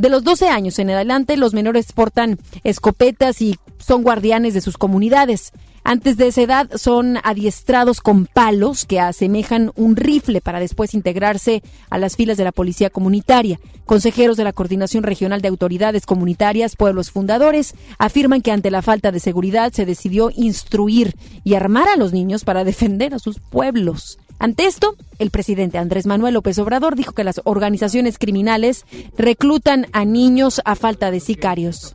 De 0.00 0.08
los 0.08 0.24
12 0.24 0.48
años 0.48 0.78
en 0.78 0.88
adelante, 0.88 1.36
los 1.36 1.52
menores 1.52 1.92
portan 1.92 2.38
escopetas 2.64 3.42
y 3.42 3.58
son 3.76 4.02
guardianes 4.02 4.54
de 4.54 4.62
sus 4.62 4.78
comunidades. 4.78 5.52
Antes 5.84 6.16
de 6.16 6.28
esa 6.28 6.40
edad 6.40 6.70
son 6.76 7.18
adiestrados 7.22 8.00
con 8.00 8.24
palos 8.24 8.86
que 8.86 8.98
asemejan 8.98 9.72
un 9.76 9.96
rifle 9.96 10.40
para 10.40 10.58
después 10.58 10.94
integrarse 10.94 11.62
a 11.90 11.98
las 11.98 12.16
filas 12.16 12.38
de 12.38 12.44
la 12.44 12.52
policía 12.52 12.88
comunitaria. 12.88 13.60
Consejeros 13.84 14.38
de 14.38 14.44
la 14.44 14.54
Coordinación 14.54 15.02
Regional 15.02 15.42
de 15.42 15.48
Autoridades 15.48 16.06
Comunitarias, 16.06 16.76
pueblos 16.76 17.10
fundadores, 17.10 17.74
afirman 17.98 18.40
que 18.40 18.52
ante 18.52 18.70
la 18.70 18.80
falta 18.80 19.12
de 19.12 19.20
seguridad 19.20 19.70
se 19.70 19.84
decidió 19.84 20.30
instruir 20.34 21.14
y 21.44 21.56
armar 21.56 21.88
a 21.88 21.96
los 21.96 22.14
niños 22.14 22.44
para 22.44 22.64
defender 22.70 23.12
a 23.12 23.18
sus 23.18 23.38
pueblos. 23.38 24.18
Ante 24.40 24.64
esto, 24.64 24.96
el 25.18 25.30
presidente 25.30 25.76
Andrés 25.76 26.06
Manuel 26.06 26.32
López 26.32 26.58
Obrador 26.58 26.96
dijo 26.96 27.12
que 27.12 27.24
las 27.24 27.42
organizaciones 27.44 28.16
criminales 28.16 28.86
reclutan 29.18 29.86
a 29.92 30.06
niños 30.06 30.62
a 30.64 30.76
falta 30.76 31.10
de 31.10 31.20
sicarios. 31.20 31.94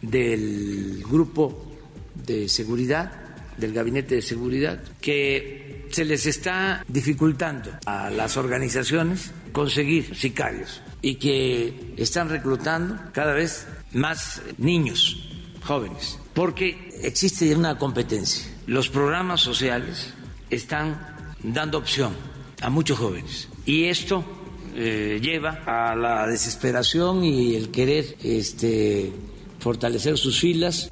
Del 0.00 1.02
grupo 1.02 1.72
de 2.14 2.48
seguridad, 2.48 3.10
del 3.56 3.72
gabinete 3.72 4.14
de 4.14 4.22
seguridad, 4.22 4.80
que 5.00 5.88
se 5.90 6.04
les 6.04 6.24
está 6.26 6.84
dificultando 6.86 7.70
a 7.84 8.10
las 8.10 8.36
organizaciones 8.36 9.32
conseguir 9.50 10.14
sicarios 10.14 10.82
y 11.02 11.16
que 11.16 11.94
están 11.96 12.28
reclutando 12.28 12.96
cada 13.12 13.32
vez 13.32 13.66
más 13.92 14.40
niños 14.58 15.28
jóvenes, 15.64 16.16
porque 16.32 16.96
existe 17.02 17.56
una 17.56 17.76
competencia. 17.76 18.48
Los 18.68 18.88
programas 18.88 19.40
sociales 19.40 20.14
están 20.48 21.13
dando 21.44 21.78
opción 21.78 22.12
a 22.60 22.70
muchos 22.70 22.98
jóvenes. 22.98 23.48
Y 23.66 23.84
esto 23.84 24.24
eh, 24.74 25.20
lleva 25.22 25.62
a 25.66 25.94
la 25.94 26.26
desesperación 26.26 27.24
y 27.24 27.54
el 27.54 27.70
querer 27.70 28.16
este, 28.22 29.12
fortalecer 29.60 30.18
sus 30.18 30.40
filas 30.40 30.90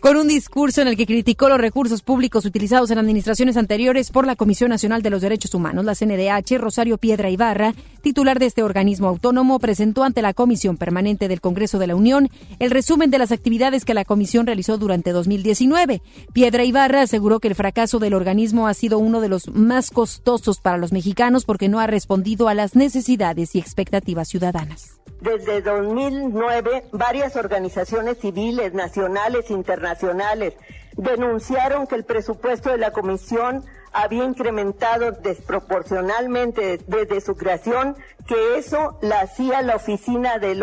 con 0.00 0.16
un 0.16 0.28
discurso 0.28 0.80
en 0.80 0.88
el 0.88 0.96
que 0.96 1.06
criticó 1.06 1.48
los 1.48 1.60
recursos 1.60 2.02
públicos 2.02 2.46
utilizados 2.46 2.90
en 2.90 2.98
administraciones 2.98 3.56
anteriores 3.58 4.10
por 4.10 4.26
la 4.26 4.34
Comisión 4.34 4.70
Nacional 4.70 5.02
de 5.02 5.10
los 5.10 5.20
Derechos 5.20 5.54
Humanos, 5.54 5.84
la 5.84 5.94
CNDH, 5.94 6.58
Rosario 6.58 6.96
Piedra 6.96 7.28
Ibarra, 7.28 7.74
titular 8.00 8.38
de 8.38 8.46
este 8.46 8.62
organismo 8.62 9.08
autónomo, 9.08 9.58
presentó 9.58 10.02
ante 10.02 10.22
la 10.22 10.32
Comisión 10.32 10.78
Permanente 10.78 11.28
del 11.28 11.42
Congreso 11.42 11.78
de 11.78 11.86
la 11.86 11.96
Unión 11.96 12.30
el 12.58 12.70
resumen 12.70 13.10
de 13.10 13.18
las 13.18 13.30
actividades 13.30 13.84
que 13.84 13.94
la 13.94 14.06
comisión 14.06 14.46
realizó 14.46 14.78
durante 14.78 15.12
2019. 15.12 16.00
Piedra 16.32 16.64
Ibarra 16.64 17.02
aseguró 17.02 17.38
que 17.38 17.48
el 17.48 17.54
fracaso 17.54 17.98
del 17.98 18.14
organismo 18.14 18.68
ha 18.68 18.74
sido 18.74 18.98
uno 18.98 19.20
de 19.20 19.28
los 19.28 19.48
más 19.48 19.90
costosos 19.90 20.60
para 20.60 20.78
los 20.78 20.92
mexicanos 20.92 21.44
porque 21.44 21.68
no 21.68 21.78
ha 21.78 21.86
respondido 21.86 22.48
a 22.48 22.54
las 22.54 22.74
necesidades 22.74 23.54
y 23.54 23.58
expectativas 23.58 24.28
ciudadanas. 24.28 25.00
Desde 25.20 25.60
2009, 25.60 26.84
varias 26.92 27.36
organizaciones 27.36 28.16
civiles, 28.18 28.72
nacionales 28.72 29.50
e 29.50 29.52
internacionales 29.90 30.54
denunciaron 30.96 31.86
que 31.86 31.94
el 31.94 32.04
presupuesto 32.04 32.70
de 32.70 32.78
la 32.78 32.92
Comisión 32.92 33.64
había 33.92 34.24
incrementado 34.24 35.12
desproporcionalmente 35.12 36.78
desde 36.86 37.20
su 37.20 37.36
creación, 37.36 37.96
que 38.28 38.56
eso 38.56 38.98
la 39.02 39.20
hacía 39.22 39.62
la 39.62 39.76
oficina 39.76 40.38
del 40.38 40.62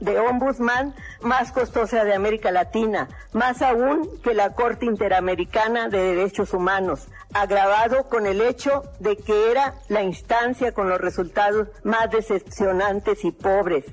de 0.00 0.20
Ombudsman 0.20 0.94
más 1.22 1.50
costosa 1.50 2.04
de 2.04 2.14
América 2.14 2.52
Latina, 2.52 3.08
más 3.32 3.62
aún 3.62 4.08
que 4.22 4.34
la 4.34 4.54
Corte 4.54 4.86
Interamericana 4.86 5.88
de 5.88 6.14
Derechos 6.14 6.54
Humanos, 6.54 7.08
agravado 7.32 8.08
con 8.08 8.26
el 8.26 8.40
hecho 8.40 8.84
de 9.00 9.16
que 9.16 9.50
era 9.50 9.74
la 9.88 10.02
instancia 10.02 10.72
con 10.72 10.88
los 10.88 11.00
resultados 11.00 11.68
más 11.82 12.10
decepcionantes 12.10 13.24
y 13.24 13.32
pobres. 13.32 13.84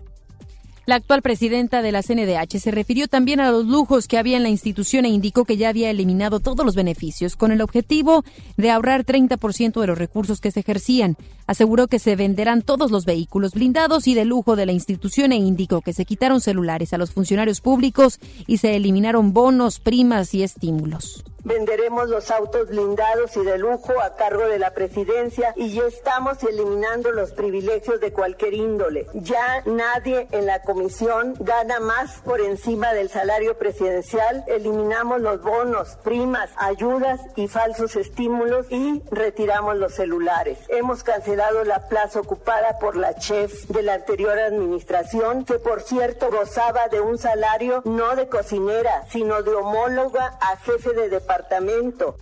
La 0.87 0.95
actual 0.95 1.21
presidenta 1.21 1.81
de 1.81 1.91
la 1.91 2.01
CNDH 2.01 2.59
se 2.59 2.71
refirió 2.71 3.09
también 3.09 3.41
a 3.41 3.51
los 3.51 3.65
lujos 3.65 4.07
que 4.07 4.17
había 4.17 4.37
en 4.37 4.43
la 4.43 4.47
institución 4.47 5.03
e 5.03 5.09
indicó 5.09 5.43
que 5.43 5.57
ya 5.57 5.67
había 5.67 5.89
eliminado 5.89 6.39
todos 6.39 6.65
los 6.65 6.75
beneficios 6.75 7.35
con 7.35 7.51
el 7.51 7.59
objetivo 7.59 8.23
de 8.55 8.71
ahorrar 8.71 9.03
30% 9.03 9.81
de 9.81 9.87
los 9.87 9.97
recursos 9.97 10.39
que 10.39 10.49
se 10.49 10.61
ejercían. 10.61 11.17
Aseguró 11.45 11.89
que 11.89 11.99
se 11.99 12.15
venderán 12.15 12.61
todos 12.61 12.89
los 12.89 13.03
vehículos 13.03 13.51
blindados 13.51 14.07
y 14.07 14.13
de 14.13 14.23
lujo 14.23 14.55
de 14.55 14.65
la 14.65 14.71
institución 14.71 15.33
e 15.33 15.35
indicó 15.35 15.81
que 15.81 15.91
se 15.91 16.05
quitaron 16.05 16.39
celulares 16.39 16.93
a 16.93 16.97
los 16.97 17.11
funcionarios 17.11 17.59
públicos 17.59 18.21
y 18.47 18.59
se 18.59 18.77
eliminaron 18.77 19.33
bonos, 19.33 19.81
primas 19.81 20.33
y 20.33 20.43
estímulos 20.43 21.25
venderemos 21.47 22.09
los 22.09 22.29
autos 22.29 22.67
blindados 22.67 23.37
y 23.37 23.43
de 23.43 23.57
lujo 23.57 23.93
a 24.01 24.15
cargo 24.15 24.47
de 24.47 24.59
la 24.59 24.71
presidencia 24.71 25.53
y 25.55 25.73
ya 25.73 25.85
estamos 25.85 26.43
eliminando 26.43 27.11
los 27.11 27.31
privilegios 27.31 28.01
de 28.01 28.11
cualquier 28.11 28.53
índole. 28.53 29.07
Ya 29.13 29.63
nadie 29.65 30.27
en 30.31 30.45
la 30.45 30.61
comisión 30.61 31.35
gana 31.39 31.79
más 31.79 32.19
por 32.25 32.41
encima 32.41 32.93
del 32.93 33.09
salario 33.09 33.57
presidencial. 33.57 34.43
Eliminamos 34.47 35.21
los 35.21 35.41
bonos, 35.41 35.97
primas, 36.03 36.49
ayudas 36.57 37.21
y 37.35 37.47
falsos 37.47 37.95
estímulos 37.95 38.65
y 38.69 39.01
retiramos 39.09 39.77
los 39.77 39.93
celulares. 39.93 40.59
Hemos 40.67 41.03
cancelado 41.03 41.63
la 41.63 41.87
plaza 41.87 42.19
ocupada 42.19 42.77
por 42.79 42.97
la 42.97 43.15
chef 43.15 43.67
de 43.67 43.83
la 43.83 43.93
anterior 43.93 44.37
administración, 44.37 45.45
que 45.45 45.59
por 45.59 45.81
cierto 45.81 46.29
gozaba 46.29 46.89
de 46.89 46.99
un 46.99 47.17
salario 47.17 47.81
no 47.85 48.17
de 48.17 48.27
cocinera, 48.27 49.05
sino 49.09 49.41
de 49.43 49.55
homóloga 49.55 50.37
a 50.41 50.57
jefe 50.57 50.91
de 50.93 51.07
departamento 51.09 51.36
departamento 51.37 52.15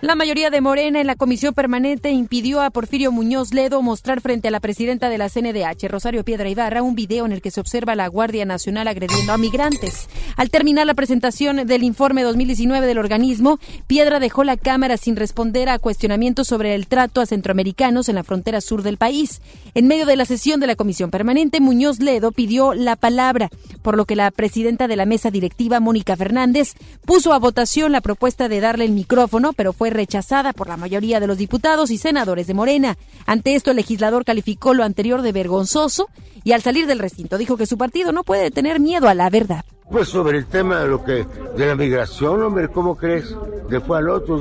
la 0.00 0.14
mayoría 0.14 0.50
de 0.50 0.60
Morena 0.60 1.00
en 1.00 1.08
la 1.08 1.16
comisión 1.16 1.54
permanente 1.54 2.10
impidió 2.10 2.60
a 2.60 2.70
Porfirio 2.70 3.10
Muñoz 3.10 3.52
Ledo 3.52 3.82
mostrar 3.82 4.20
frente 4.20 4.46
a 4.46 4.50
la 4.52 4.60
presidenta 4.60 5.08
de 5.08 5.18
la 5.18 5.28
CNDH, 5.28 5.88
Rosario 5.88 6.24
Piedra 6.24 6.48
Ibarra, 6.48 6.82
un 6.82 6.94
video 6.94 7.26
en 7.26 7.32
el 7.32 7.42
que 7.42 7.50
se 7.50 7.60
observa 7.60 7.94
a 7.94 7.96
la 7.96 8.06
Guardia 8.06 8.44
Nacional 8.44 8.86
agrediendo 8.86 9.32
a 9.32 9.38
migrantes. 9.38 10.08
Al 10.36 10.50
terminar 10.50 10.86
la 10.86 10.94
presentación 10.94 11.66
del 11.66 11.82
informe 11.82 12.22
2019 12.22 12.86
del 12.86 12.98
organismo, 12.98 13.58
Piedra 13.88 14.20
dejó 14.20 14.44
la 14.44 14.56
Cámara 14.56 14.98
sin 14.98 15.16
responder 15.16 15.68
a 15.68 15.80
cuestionamientos 15.80 16.46
sobre 16.46 16.76
el 16.76 16.86
trato 16.86 17.20
a 17.20 17.26
centroamericanos 17.26 18.08
en 18.08 18.14
la 18.14 18.22
frontera 18.22 18.60
sur 18.60 18.82
del 18.82 18.98
país. 18.98 19.42
En 19.74 19.88
medio 19.88 20.06
de 20.06 20.14
la 20.14 20.26
sesión 20.26 20.60
de 20.60 20.68
la 20.68 20.76
comisión 20.76 21.10
permanente, 21.10 21.60
Muñoz 21.60 21.98
Ledo 21.98 22.30
pidió 22.30 22.72
la 22.72 22.94
palabra, 22.94 23.50
por 23.82 23.96
lo 23.96 24.04
que 24.04 24.14
la 24.14 24.30
presidenta 24.30 24.86
de 24.86 24.94
la 24.94 25.06
mesa 25.06 25.32
directiva, 25.32 25.80
Mónica 25.80 26.16
Fernández, 26.16 26.74
puso 27.04 27.32
a 27.32 27.40
votación 27.40 27.90
la 27.90 28.00
propuesta 28.00 28.48
de 28.48 28.60
darle 28.60 28.84
el 28.84 28.92
micrófono, 28.92 29.52
pero 29.54 29.72
fue 29.72 29.87
rechazada 29.90 30.52
por 30.52 30.68
la 30.68 30.76
mayoría 30.76 31.20
de 31.20 31.26
los 31.26 31.38
diputados 31.38 31.90
y 31.90 31.98
senadores 31.98 32.46
de 32.46 32.54
Morena. 32.54 32.96
Ante 33.26 33.54
esto, 33.54 33.70
el 33.70 33.76
legislador 33.76 34.24
calificó 34.24 34.74
lo 34.74 34.84
anterior 34.84 35.22
de 35.22 35.32
vergonzoso 35.32 36.08
y 36.44 36.52
al 36.52 36.62
salir 36.62 36.86
del 36.86 36.98
recinto 36.98 37.38
dijo 37.38 37.56
que 37.56 37.66
su 37.66 37.76
partido 37.76 38.12
no 38.12 38.24
puede 38.24 38.50
tener 38.50 38.80
miedo 38.80 39.08
a 39.08 39.14
la 39.14 39.30
verdad. 39.30 39.64
Pues 39.90 40.08
sobre 40.08 40.36
el 40.36 40.46
tema 40.46 40.80
de 40.80 40.88
lo 40.88 41.02
que 41.02 41.24
de 41.56 41.66
la 41.66 41.74
migración, 41.74 42.42
hombre, 42.42 42.68
¿cómo 42.68 42.96
crees? 42.96 43.34
Después 43.70 43.98
al 43.98 44.10
otro 44.10 44.38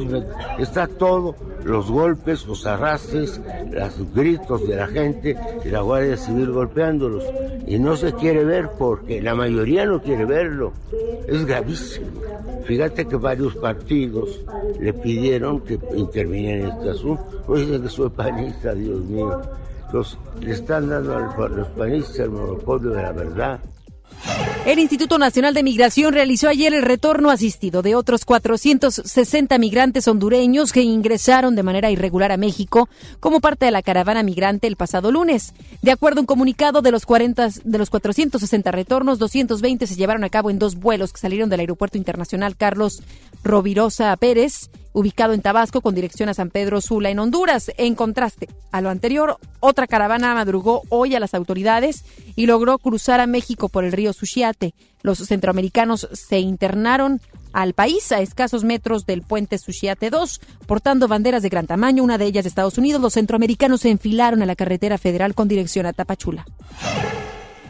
está 0.60 0.88
todo, 0.88 1.36
los 1.64 1.90
golpes, 1.90 2.46
los 2.46 2.66
arrastres, 2.66 3.40
los 3.72 4.14
gritos 4.14 4.68
de 4.68 4.76
la 4.76 4.88
gente 4.88 5.38
y 5.64 5.70
la 5.70 5.82
Guardia 5.82 6.18
Civil 6.18 6.52
golpeándolos. 6.52 7.24
Y 7.68 7.78
no 7.80 7.98
se 7.98 8.14
quiere 8.14 8.46
ver 8.46 8.70
porque 8.80 9.22
la 9.22 9.36
mayoría 9.36 9.86
no 9.86 10.02
quiere 10.02 10.24
verlo. 10.24 10.72
Es 11.28 11.46
gravísimo. 11.46 12.08
Fíjate 12.66 13.06
que 13.06 13.18
varios 13.18 13.56
partidos 13.56 14.42
le 14.80 14.94
pidieron 14.94 15.60
que 15.62 15.78
interviniera 15.96 16.66
en 16.66 16.72
este 16.78 16.90
asunto. 16.92 17.26
Pues 17.46 17.66
dicen 17.66 17.84
que 17.84 17.90
soy 17.90 18.10
panista, 18.10 18.74
Dios 18.74 19.02
mío. 19.02 19.42
Los, 19.92 20.18
le 20.42 20.52
están 20.52 20.90
dando 20.90 21.16
a 21.16 21.50
los 21.50 21.68
panistas 21.70 22.20
el 22.20 22.32
monopolio 22.32 22.92
de 22.92 23.02
la 23.02 23.12
verdad. 23.12 23.60
El 24.68 24.80
Instituto 24.80 25.18
Nacional 25.18 25.54
de 25.54 25.64
Migración 25.64 26.12
realizó 26.14 26.50
ayer 26.50 26.74
el 26.74 26.82
retorno 26.82 27.30
asistido 27.30 27.82
de 27.82 27.96
otros 27.96 28.26
460 28.26 29.58
migrantes 29.60 30.10
hondureños 30.10 30.74
que 30.74 30.82
ingresaron 30.82 31.56
de 31.56 31.64
manera 31.64 31.90
irregular 31.90 32.34
a 32.34 32.38
México 32.38 32.90
como 33.22 33.40
parte 33.40 33.64
de 33.64 33.72
la 33.72 33.82
caravana 33.82 34.24
migrante 34.24 34.68
el 34.68 34.76
pasado 34.76 35.10
lunes. 35.10 35.54
De 35.82 35.92
acuerdo 35.92 36.20
a 36.20 36.24
un 36.24 36.26
comunicado 36.26 36.82
de 36.82 36.92
los 36.92 37.06
40 37.06 37.48
de 37.64 37.78
los 37.78 37.90
460 37.90 38.70
retornos, 38.72 39.20
220 39.20 39.88
se 39.88 39.96
llevaron 39.96 40.26
a 40.26 40.30
cabo 40.30 40.50
en 40.50 40.60
dos 40.60 40.76
vuelos 40.76 41.14
que 41.14 41.22
salieron 41.22 41.50
del 41.50 41.62
Aeropuerto 41.62 41.98
Internacional 41.98 42.58
Carlos 42.58 43.02
Rovirosa 43.46 44.14
Pérez 44.18 44.70
ubicado 44.98 45.34
en 45.34 45.44
Tabasco 45.44 45.82
con 45.82 45.94
dirección 45.94 46.28
a 46.28 46.34
San 46.34 46.50
Pedro 46.50 46.82
Sula 46.82 47.12
en 47.12 47.20
Honduras. 47.20 47.72
En 47.78 47.94
contraste 47.94 48.50
a 48.72 48.82
lo 48.82 48.90
anterior, 48.90 49.38
otra 49.60 49.86
caravana 49.86 50.34
madrugó 50.34 50.82
hoy 50.90 51.14
a 51.14 51.20
las 51.20 51.36
autoridades 51.36 52.04
y 52.36 52.48
logró 52.48 52.80
cruzar 52.80 53.20
a 53.20 53.28
México 53.28 53.70
por 53.70 53.86
el 53.86 53.92
río 53.92 54.12
Suchiate. 54.12 54.74
Los 55.04 55.20
centroamericanos 55.20 56.10
se 56.14 56.40
internaron 56.40 57.22
al 57.54 57.74
país 57.74 58.12
a 58.12 58.22
escasos 58.22 58.64
metros 58.64 59.06
del 59.06 59.22
puente 59.22 59.60
Suchiate 59.60 60.10
2, 60.10 60.42
portando 60.66 61.08
banderas 61.08 61.44
de 61.44 61.50
gran 61.50 61.68
tamaño, 61.68 62.04
una 62.04 62.18
de 62.18 62.26
ellas 62.26 62.46
de 62.46 62.50
Estados 62.50 62.80
Unidos. 62.80 63.00
Los 63.00 63.14
centroamericanos 63.14 63.82
se 63.82 63.92
enfilaron 63.92 64.42
a 64.42 64.48
la 64.48 64.56
carretera 64.56 64.98
federal 64.98 65.36
con 65.36 65.48
dirección 65.48 65.86
a 65.86 65.94
Tapachula. 65.94 66.44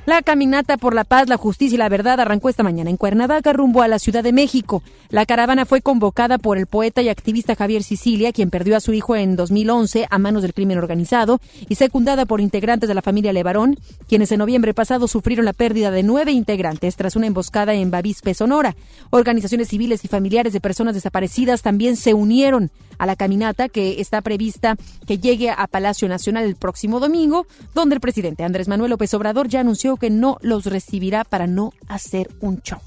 La 0.07 0.21
caminata 0.21 0.77
por 0.77 0.95
la 0.95 1.03
paz, 1.03 1.27
la 1.27 1.35
justicia 1.35 1.75
y 1.75 1.79
la 1.79 1.89
verdad 1.89 2.21
arrancó 2.21 2.47
esta 2.47 2.63
mañana 2.63 2.89
en 2.89 2.95
Cuernavaca 2.95 3.51
rumbo 3.51 3.81
a 3.81 3.89
la 3.89 3.99
Ciudad 3.99 4.23
de 4.23 4.31
México. 4.31 4.81
La 5.09 5.25
caravana 5.25 5.65
fue 5.65 5.81
convocada 5.81 6.37
por 6.37 6.57
el 6.57 6.65
poeta 6.65 7.01
y 7.01 7.09
activista 7.09 7.57
Javier 7.57 7.83
Sicilia, 7.83 8.31
quien 8.31 8.49
perdió 8.49 8.77
a 8.77 8.79
su 8.79 8.93
hijo 8.93 9.17
en 9.17 9.35
2011 9.35 10.07
a 10.09 10.17
manos 10.17 10.43
del 10.43 10.53
crimen 10.53 10.77
organizado, 10.77 11.41
y 11.67 11.75
secundada 11.75 12.25
por 12.25 12.39
integrantes 12.39 12.87
de 12.87 12.95
la 12.95 13.01
familia 13.01 13.33
Levarón, 13.33 13.77
quienes 14.07 14.31
en 14.31 14.39
noviembre 14.39 14.73
pasado 14.73 15.09
sufrieron 15.09 15.43
la 15.43 15.51
pérdida 15.51 15.91
de 15.91 16.03
nueve 16.03 16.31
integrantes 16.31 16.95
tras 16.95 17.17
una 17.17 17.27
emboscada 17.27 17.73
en 17.73 17.91
Bavispe, 17.91 18.33
Sonora. 18.33 18.77
Organizaciones 19.09 19.67
civiles 19.67 20.05
y 20.05 20.07
familiares 20.07 20.53
de 20.53 20.61
personas 20.61 20.95
desaparecidas 20.95 21.63
también 21.63 21.97
se 21.97 22.13
unieron 22.13 22.71
a 22.97 23.05
la 23.05 23.15
caminata 23.15 23.69
que 23.69 23.99
está 24.01 24.21
prevista 24.21 24.75
que 25.05 25.19
llegue 25.19 25.49
a 25.49 25.67
Palacio 25.67 26.07
Nacional 26.07 26.45
el 26.45 26.55
próximo 26.55 26.99
domingo, 26.99 27.47
donde 27.73 27.95
el 27.95 28.01
presidente 28.01 28.43
Andrés 28.43 28.67
Manuel 28.67 28.91
López 28.91 29.13
Obrador 29.13 29.47
ya 29.47 29.59
anunció 29.59 29.97
que 29.97 30.09
no 30.09 30.37
los 30.41 30.65
recibirá 30.65 31.23
para 31.23 31.47
no 31.47 31.73
hacer 31.87 32.29
un 32.39 32.61
show. 32.61 32.79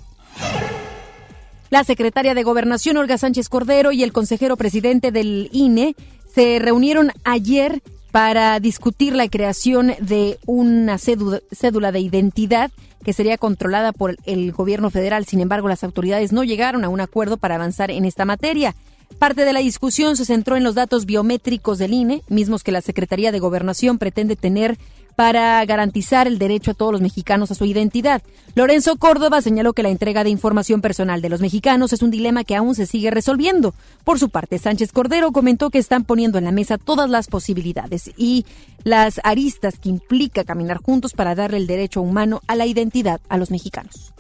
La 1.70 1.84
secretaria 1.84 2.34
de 2.34 2.42
Gobernación, 2.42 2.96
Olga 2.96 3.16
Sánchez 3.16 3.48
Cordero, 3.48 3.92
y 3.92 4.02
el 4.02 4.12
consejero 4.12 4.56
presidente 4.56 5.12
del 5.12 5.48
INE 5.52 5.94
se 6.34 6.58
reunieron 6.58 7.12
ayer 7.24 7.80
para 8.11 8.58
discutir 8.58 9.14
la 9.14 9.28
creación 9.28 9.92
de 10.00 10.38
una 10.46 10.98
cédula 10.98 11.92
de 11.92 12.00
identidad 12.00 12.72
que 13.04 13.12
sería 13.12 13.38
controlada 13.38 13.92
por 13.92 14.16
el 14.24 14.52
gobierno 14.52 14.90
federal. 14.90 15.26
Sin 15.26 15.40
embargo, 15.40 15.68
las 15.68 15.84
autoridades 15.84 16.32
no 16.32 16.44
llegaron 16.44 16.84
a 16.84 16.88
un 16.88 17.00
acuerdo 17.00 17.36
para 17.36 17.54
avanzar 17.54 17.90
en 17.90 18.04
esta 18.04 18.24
materia. 18.24 18.74
Parte 19.18 19.44
de 19.44 19.52
la 19.52 19.61
discusión 19.61 20.16
se 20.16 20.24
centró 20.24 20.56
en 20.56 20.64
los 20.64 20.74
datos 20.74 21.04
biométricos 21.04 21.78
del 21.78 21.92
INE, 21.92 22.22
mismos 22.28 22.62
que 22.62 22.72
la 22.72 22.80
Secretaría 22.80 23.32
de 23.32 23.38
Gobernación 23.38 23.98
pretende 23.98 24.36
tener 24.36 24.78
para 25.20 25.62
garantizar 25.66 26.26
el 26.26 26.38
derecho 26.38 26.70
a 26.70 26.74
todos 26.74 26.92
los 26.92 27.02
mexicanos 27.02 27.50
a 27.50 27.54
su 27.54 27.66
identidad. 27.66 28.22
Lorenzo 28.54 28.96
Córdoba 28.96 29.42
señaló 29.42 29.74
que 29.74 29.82
la 29.82 29.90
entrega 29.90 30.24
de 30.24 30.30
información 30.30 30.80
personal 30.80 31.20
de 31.20 31.28
los 31.28 31.42
mexicanos 31.42 31.92
es 31.92 32.00
un 32.00 32.11
dilema 32.11 32.44
que 32.44 32.56
aún 32.56 32.74
se 32.74 32.86
sigue 32.86 33.11
resolviendo. 33.11 33.74
Por 34.04 34.18
su 34.18 34.30
parte, 34.30 34.58
Sánchez 34.58 34.92
Cordero 34.92 35.30
comentó 35.32 35.68
que 35.68 35.76
están 35.78 36.04
poniendo 36.04 36.38
en 36.38 36.44
la 36.44 36.52
mesa 36.52 36.78
todas 36.78 37.11
las 37.11 37.26
posibilidades 37.26 38.11
y 38.16 38.46
las 38.82 39.20
aristas 39.22 39.78
que 39.78 39.90
implica 39.90 40.44
caminar 40.44 40.78
juntos 40.78 41.12
para 41.12 41.34
darle 41.34 41.58
el 41.58 41.66
derecho 41.66 42.00
humano 42.00 42.40
a 42.46 42.56
la 42.56 42.64
identidad 42.64 43.20
a 43.28 43.36
los 43.36 43.50
mexicanos. 43.50 44.14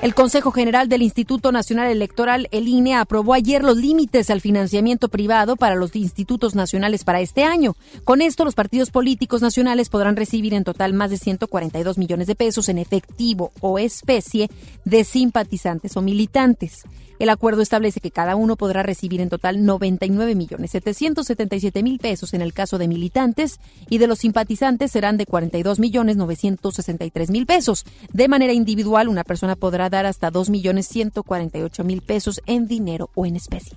El 0.00 0.14
Consejo 0.14 0.52
General 0.52 0.88
del 0.88 1.02
Instituto 1.02 1.50
Nacional 1.50 1.90
Electoral, 1.90 2.46
el 2.52 2.68
INE, 2.68 2.94
aprobó 2.94 3.34
ayer 3.34 3.64
los 3.64 3.76
límites 3.76 4.30
al 4.30 4.40
financiamiento 4.40 5.08
privado 5.08 5.56
para 5.56 5.74
los 5.74 5.96
institutos 5.96 6.54
nacionales 6.54 7.02
para 7.02 7.20
este 7.20 7.42
año. 7.42 7.74
Con 8.04 8.22
esto, 8.22 8.44
los 8.44 8.54
partidos 8.54 8.92
políticos 8.92 9.42
nacionales 9.42 9.88
podrán 9.88 10.14
recibir 10.14 10.54
en 10.54 10.62
total 10.62 10.92
más 10.92 11.10
de 11.10 11.16
142 11.18 11.98
millones 11.98 12.28
de 12.28 12.36
pesos 12.36 12.68
en 12.68 12.78
efectivo 12.78 13.50
o 13.60 13.80
especie 13.80 14.48
de 14.84 15.02
simpatizantes 15.02 15.96
o 15.96 16.00
militantes. 16.00 16.84
El 17.18 17.30
acuerdo 17.30 17.62
establece 17.62 18.00
que 18.00 18.10
cada 18.10 18.36
uno 18.36 18.56
podrá 18.56 18.82
recibir 18.82 19.20
en 19.20 19.28
total 19.28 19.64
99 19.64 20.34
millones 20.34 20.70
777 20.70 21.82
mil 21.82 21.98
pesos 21.98 22.32
en 22.34 22.42
el 22.42 22.52
caso 22.52 22.78
de 22.78 22.88
militantes 22.88 23.58
y 23.88 23.98
de 23.98 24.06
los 24.06 24.20
simpatizantes 24.20 24.92
serán 24.92 25.16
de 25.16 25.26
42 25.26 25.78
millones 25.80 26.16
963 26.16 27.30
mil 27.30 27.46
pesos. 27.46 27.84
De 28.12 28.28
manera 28.28 28.52
individual, 28.52 29.08
una 29.08 29.24
persona 29.24 29.56
podrá 29.56 29.90
dar 29.90 30.06
hasta 30.06 30.30
2 30.30 30.50
millones 30.50 30.86
148 30.86 31.84
mil 31.84 32.02
pesos 32.02 32.40
en 32.46 32.68
dinero 32.68 33.10
o 33.14 33.26
en 33.26 33.36
especie. 33.36 33.76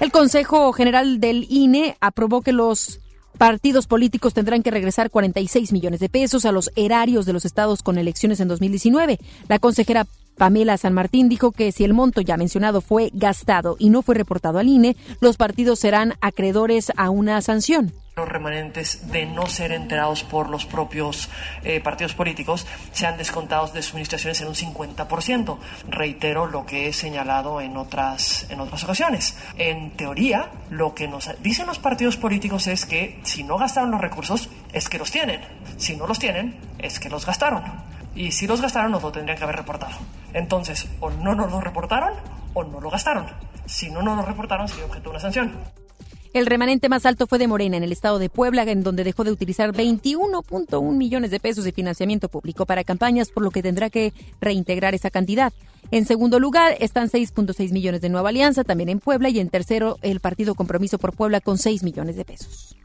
El 0.00 0.10
Consejo 0.10 0.72
General 0.72 1.20
del 1.20 1.46
INE 1.48 1.96
aprobó 2.00 2.42
que 2.42 2.52
los 2.52 3.00
partidos 3.38 3.86
políticos 3.86 4.34
tendrán 4.34 4.62
que 4.62 4.70
regresar 4.70 5.10
46 5.10 5.72
millones 5.72 6.00
de 6.00 6.08
pesos 6.08 6.44
a 6.44 6.52
los 6.52 6.70
erarios 6.76 7.26
de 7.26 7.32
los 7.32 7.44
estados 7.44 7.82
con 7.82 7.98
elecciones 7.98 8.40
en 8.40 8.48
2019. 8.48 9.18
La 9.48 9.58
consejera 9.58 10.06
Pamela 10.36 10.76
San 10.76 10.94
Martín 10.94 11.28
dijo 11.28 11.52
que 11.52 11.72
si 11.72 11.84
el 11.84 11.94
monto 11.94 12.20
ya 12.20 12.36
mencionado 12.36 12.80
fue 12.80 13.10
gastado 13.12 13.76
y 13.78 13.90
no 13.90 14.02
fue 14.02 14.14
reportado 14.14 14.58
al 14.58 14.68
INE, 14.68 14.96
los 15.20 15.36
partidos 15.36 15.78
serán 15.78 16.14
acreedores 16.20 16.92
a 16.96 17.10
una 17.10 17.40
sanción 17.40 17.92
los 18.16 18.28
remanentes 18.28 19.10
de 19.10 19.26
no 19.26 19.46
ser 19.46 19.72
enterados 19.72 20.22
por 20.22 20.48
los 20.48 20.66
propios 20.66 21.28
eh, 21.64 21.80
partidos 21.80 22.14
políticos 22.14 22.64
sean 22.92 23.16
descontados 23.16 23.72
de 23.72 23.82
suministraciones 23.82 24.40
en 24.40 24.48
un 24.48 24.54
50%. 24.54 25.58
Reitero 25.88 26.46
lo 26.46 26.64
que 26.64 26.88
he 26.88 26.92
señalado 26.92 27.60
en 27.60 27.76
otras, 27.76 28.46
en 28.50 28.60
otras 28.60 28.84
ocasiones. 28.84 29.36
En 29.56 29.90
teoría, 29.96 30.52
lo 30.70 30.94
que 30.94 31.08
nos 31.08 31.30
dicen 31.42 31.66
los 31.66 31.80
partidos 31.80 32.16
políticos 32.16 32.68
es 32.68 32.86
que 32.86 33.18
si 33.24 33.42
no 33.42 33.58
gastaron 33.58 33.90
los 33.90 34.00
recursos, 34.00 34.48
es 34.72 34.88
que 34.88 34.98
los 34.98 35.10
tienen. 35.10 35.40
Si 35.76 35.96
no 35.96 36.06
los 36.06 36.20
tienen, 36.20 36.56
es 36.78 37.00
que 37.00 37.10
los 37.10 37.26
gastaron. 37.26 37.93
Y 38.14 38.32
si 38.32 38.46
los 38.46 38.60
gastaron, 38.60 38.92
nos 38.92 39.02
lo 39.02 39.12
tendrían 39.12 39.36
que 39.36 39.44
haber 39.44 39.56
reportado. 39.56 39.96
Entonces, 40.32 40.88
o 41.00 41.10
no 41.10 41.34
nos 41.34 41.50
lo 41.50 41.60
reportaron 41.60 42.12
o 42.54 42.64
no 42.64 42.80
lo 42.80 42.90
gastaron. 42.90 43.26
Si 43.66 43.90
no 43.90 44.02
nos 44.02 44.16
lo 44.16 44.22
reportaron, 44.24 44.68
sería 44.68 44.86
objeto 44.86 45.04
de 45.04 45.10
una 45.10 45.20
sanción. 45.20 45.52
El 46.34 46.46
remanente 46.46 46.88
más 46.88 47.06
alto 47.06 47.28
fue 47.28 47.38
de 47.38 47.46
Morena, 47.46 47.76
en 47.76 47.84
el 47.84 47.92
estado 47.92 48.18
de 48.18 48.28
Puebla, 48.28 48.64
en 48.64 48.82
donde 48.82 49.04
dejó 49.04 49.22
de 49.22 49.30
utilizar 49.30 49.72
21.1 49.72 50.96
millones 50.96 51.30
de 51.30 51.38
pesos 51.38 51.64
de 51.64 51.70
financiamiento 51.70 52.28
público 52.28 52.66
para 52.66 52.82
campañas, 52.82 53.30
por 53.30 53.44
lo 53.44 53.52
que 53.52 53.62
tendrá 53.62 53.88
que 53.88 54.12
reintegrar 54.40 54.96
esa 54.96 55.10
cantidad. 55.10 55.52
En 55.92 56.06
segundo 56.06 56.40
lugar 56.40 56.76
están 56.80 57.08
6.6 57.08 57.70
millones 57.70 58.00
de 58.00 58.08
Nueva 58.08 58.30
Alianza, 58.30 58.64
también 58.64 58.88
en 58.88 58.98
Puebla, 58.98 59.28
y 59.28 59.38
en 59.38 59.48
tercero 59.48 59.98
el 60.02 60.18
Partido 60.18 60.56
Compromiso 60.56 60.98
por 60.98 61.14
Puebla 61.14 61.40
con 61.40 61.56
6 61.56 61.84
millones 61.84 62.16
de 62.16 62.24
pesos. 62.24 62.76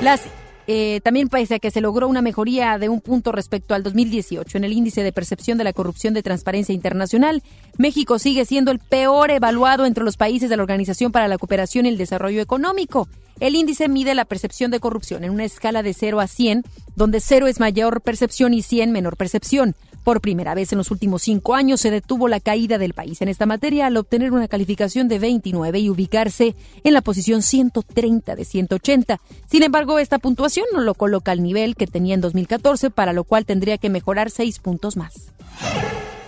Las 0.00 0.22
eh, 0.66 1.00
también 1.02 1.28
pese 1.28 1.56
a 1.56 1.58
que 1.58 1.70
se 1.70 1.80
logró 1.80 2.08
una 2.08 2.22
mejoría 2.22 2.78
de 2.78 2.88
un 2.88 3.00
punto 3.00 3.32
respecto 3.32 3.74
al 3.74 3.82
2018 3.82 4.58
en 4.58 4.64
el 4.64 4.72
índice 4.72 5.02
de 5.02 5.12
percepción 5.12 5.58
de 5.58 5.64
la 5.64 5.72
corrupción 5.72 6.14
de 6.14 6.22
Transparencia 6.22 6.74
Internacional, 6.74 7.42
México 7.78 8.18
sigue 8.18 8.44
siendo 8.44 8.70
el 8.70 8.78
peor 8.78 9.30
evaluado 9.30 9.86
entre 9.86 10.04
los 10.04 10.16
países 10.16 10.50
de 10.50 10.56
la 10.56 10.62
Organización 10.62 11.12
para 11.12 11.28
la 11.28 11.38
Cooperación 11.38 11.86
y 11.86 11.90
el 11.90 11.98
Desarrollo 11.98 12.40
Económico. 12.40 13.08
El 13.40 13.54
índice 13.54 13.88
mide 13.88 14.14
la 14.14 14.26
percepción 14.26 14.70
de 14.70 14.80
corrupción 14.80 15.24
en 15.24 15.30
una 15.30 15.44
escala 15.44 15.82
de 15.82 15.94
0 15.94 16.20
a 16.20 16.26
100, 16.26 16.62
donde 16.94 17.20
0 17.20 17.46
es 17.46 17.58
mayor 17.58 18.02
percepción 18.02 18.52
y 18.52 18.62
100 18.62 18.92
menor 18.92 19.16
percepción. 19.16 19.74
Por 20.04 20.20
primera 20.20 20.54
vez 20.54 20.72
en 20.72 20.78
los 20.78 20.90
últimos 20.90 21.22
cinco 21.22 21.54
años 21.54 21.80
se 21.80 21.90
detuvo 21.90 22.26
la 22.26 22.40
caída 22.40 22.78
del 22.78 22.94
país 22.94 23.20
en 23.20 23.28
esta 23.28 23.44
materia 23.44 23.86
al 23.86 23.96
obtener 23.96 24.32
una 24.32 24.48
calificación 24.48 25.08
de 25.08 25.18
29 25.18 25.78
y 25.78 25.90
ubicarse 25.90 26.54
en 26.84 26.94
la 26.94 27.02
posición 27.02 27.42
130 27.42 28.34
de 28.34 28.44
180. 28.44 29.20
Sin 29.50 29.62
embargo, 29.62 29.98
esta 29.98 30.18
puntuación 30.18 30.66
no 30.72 30.80
lo 30.80 30.94
coloca 30.94 31.32
al 31.32 31.42
nivel 31.42 31.76
que 31.76 31.86
tenía 31.86 32.14
en 32.14 32.22
2014, 32.22 32.90
para 32.90 33.12
lo 33.12 33.24
cual 33.24 33.44
tendría 33.44 33.76
que 33.76 33.90
mejorar 33.90 34.30
seis 34.30 34.58
puntos 34.58 34.96
más. 34.96 35.32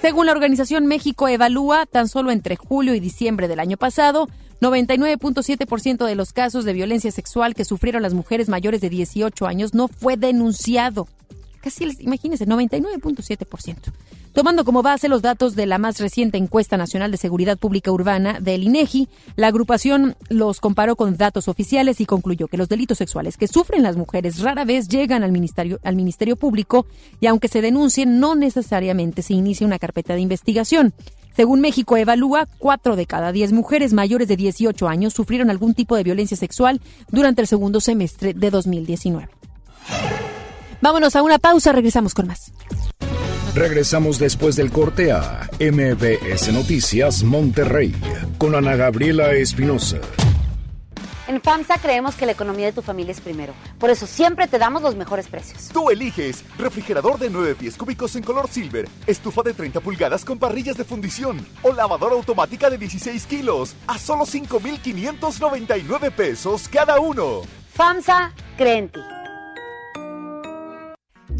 Según 0.02 0.26
la 0.26 0.32
organización 0.32 0.86
México 0.86 1.28
Evalúa, 1.28 1.86
tan 1.86 2.08
solo 2.08 2.30
entre 2.30 2.56
julio 2.56 2.94
y 2.94 3.00
diciembre 3.00 3.48
del 3.48 3.60
año 3.60 3.76
pasado, 3.76 4.28
99.7% 4.60 6.06
de 6.06 6.14
los 6.14 6.32
casos 6.32 6.64
de 6.64 6.72
violencia 6.72 7.10
sexual 7.10 7.54
que 7.54 7.64
sufrieron 7.64 8.02
las 8.02 8.12
mujeres 8.12 8.48
mayores 8.48 8.80
de 8.80 8.90
18 8.90 9.46
años 9.46 9.74
no 9.74 9.88
fue 9.88 10.16
denunciado 10.16 11.08
casi, 11.62 11.88
imagínense, 12.00 12.46
99.7%. 12.46 13.92
Tomando 14.32 14.64
como 14.64 14.82
base 14.82 15.10
los 15.10 15.20
datos 15.20 15.54
de 15.54 15.66
la 15.66 15.76
más 15.76 16.00
reciente 16.00 16.38
encuesta 16.38 16.78
nacional 16.78 17.10
de 17.10 17.18
seguridad 17.18 17.58
pública 17.58 17.92
urbana 17.92 18.40
del 18.40 18.64
INEGI, 18.64 19.08
la 19.36 19.48
agrupación 19.48 20.16
los 20.30 20.58
comparó 20.58 20.96
con 20.96 21.18
datos 21.18 21.48
oficiales 21.48 22.00
y 22.00 22.06
concluyó 22.06 22.48
que 22.48 22.56
los 22.56 22.70
delitos 22.70 22.96
sexuales 22.96 23.36
que 23.36 23.46
sufren 23.46 23.82
las 23.82 23.96
mujeres 23.96 24.40
rara 24.40 24.64
vez 24.64 24.88
llegan 24.88 25.22
al 25.22 25.32
ministerio, 25.32 25.80
al 25.84 25.96
ministerio 25.96 26.36
público 26.36 26.86
y 27.20 27.26
aunque 27.26 27.48
se 27.48 27.60
denuncien 27.60 28.20
no 28.20 28.34
necesariamente 28.34 29.20
se 29.20 29.34
inicia 29.34 29.66
una 29.66 29.78
carpeta 29.78 30.14
de 30.14 30.20
investigación. 30.20 30.94
Según 31.36 31.60
México 31.60 31.98
Evalúa, 31.98 32.48
cuatro 32.58 32.96
de 32.96 33.04
cada 33.04 33.32
diez 33.32 33.52
mujeres 33.52 33.92
mayores 33.92 34.28
de 34.28 34.36
18 34.36 34.88
años 34.88 35.12
sufrieron 35.12 35.50
algún 35.50 35.74
tipo 35.74 35.94
de 35.94 36.04
violencia 36.04 36.38
sexual 36.38 36.80
durante 37.10 37.42
el 37.42 37.48
segundo 37.48 37.80
semestre 37.80 38.32
de 38.32 38.50
2019. 38.50 39.28
Vámonos 40.82 41.14
a 41.14 41.22
una 41.22 41.38
pausa, 41.38 41.70
regresamos 41.70 42.12
con 42.12 42.26
más. 42.26 42.52
Regresamos 43.54 44.18
después 44.18 44.56
del 44.56 44.72
corte 44.72 45.12
a 45.12 45.48
MBS 45.60 46.52
Noticias 46.52 47.22
Monterrey 47.22 47.94
con 48.36 48.56
Ana 48.56 48.74
Gabriela 48.74 49.32
Espinosa. 49.32 49.98
En 51.28 51.40
FAMSA 51.40 51.78
creemos 51.78 52.16
que 52.16 52.26
la 52.26 52.32
economía 52.32 52.66
de 52.66 52.72
tu 52.72 52.82
familia 52.82 53.12
es 53.12 53.20
primero. 53.20 53.54
Por 53.78 53.90
eso 53.90 54.08
siempre 54.08 54.48
te 54.48 54.58
damos 54.58 54.82
los 54.82 54.96
mejores 54.96 55.28
precios. 55.28 55.68
Tú 55.72 55.88
eliges 55.88 56.44
refrigerador 56.58 57.16
de 57.16 57.30
9 57.30 57.54
pies 57.54 57.76
cúbicos 57.76 58.16
en 58.16 58.24
color 58.24 58.48
silver, 58.48 58.88
estufa 59.06 59.42
de 59.42 59.54
30 59.54 59.80
pulgadas 59.80 60.24
con 60.24 60.40
parrillas 60.40 60.76
de 60.76 60.84
fundición 60.84 61.46
o 61.62 61.72
lavadora 61.72 62.16
automática 62.16 62.68
de 62.68 62.78
16 62.78 63.26
kilos 63.26 63.76
a 63.86 63.98
solo 63.98 64.26
5,599 64.26 66.10
pesos 66.10 66.66
cada 66.68 66.98
uno. 66.98 67.42
FAMSA 67.72 68.32
cree 68.56 68.78
en 68.78 68.88
ti. 68.88 69.00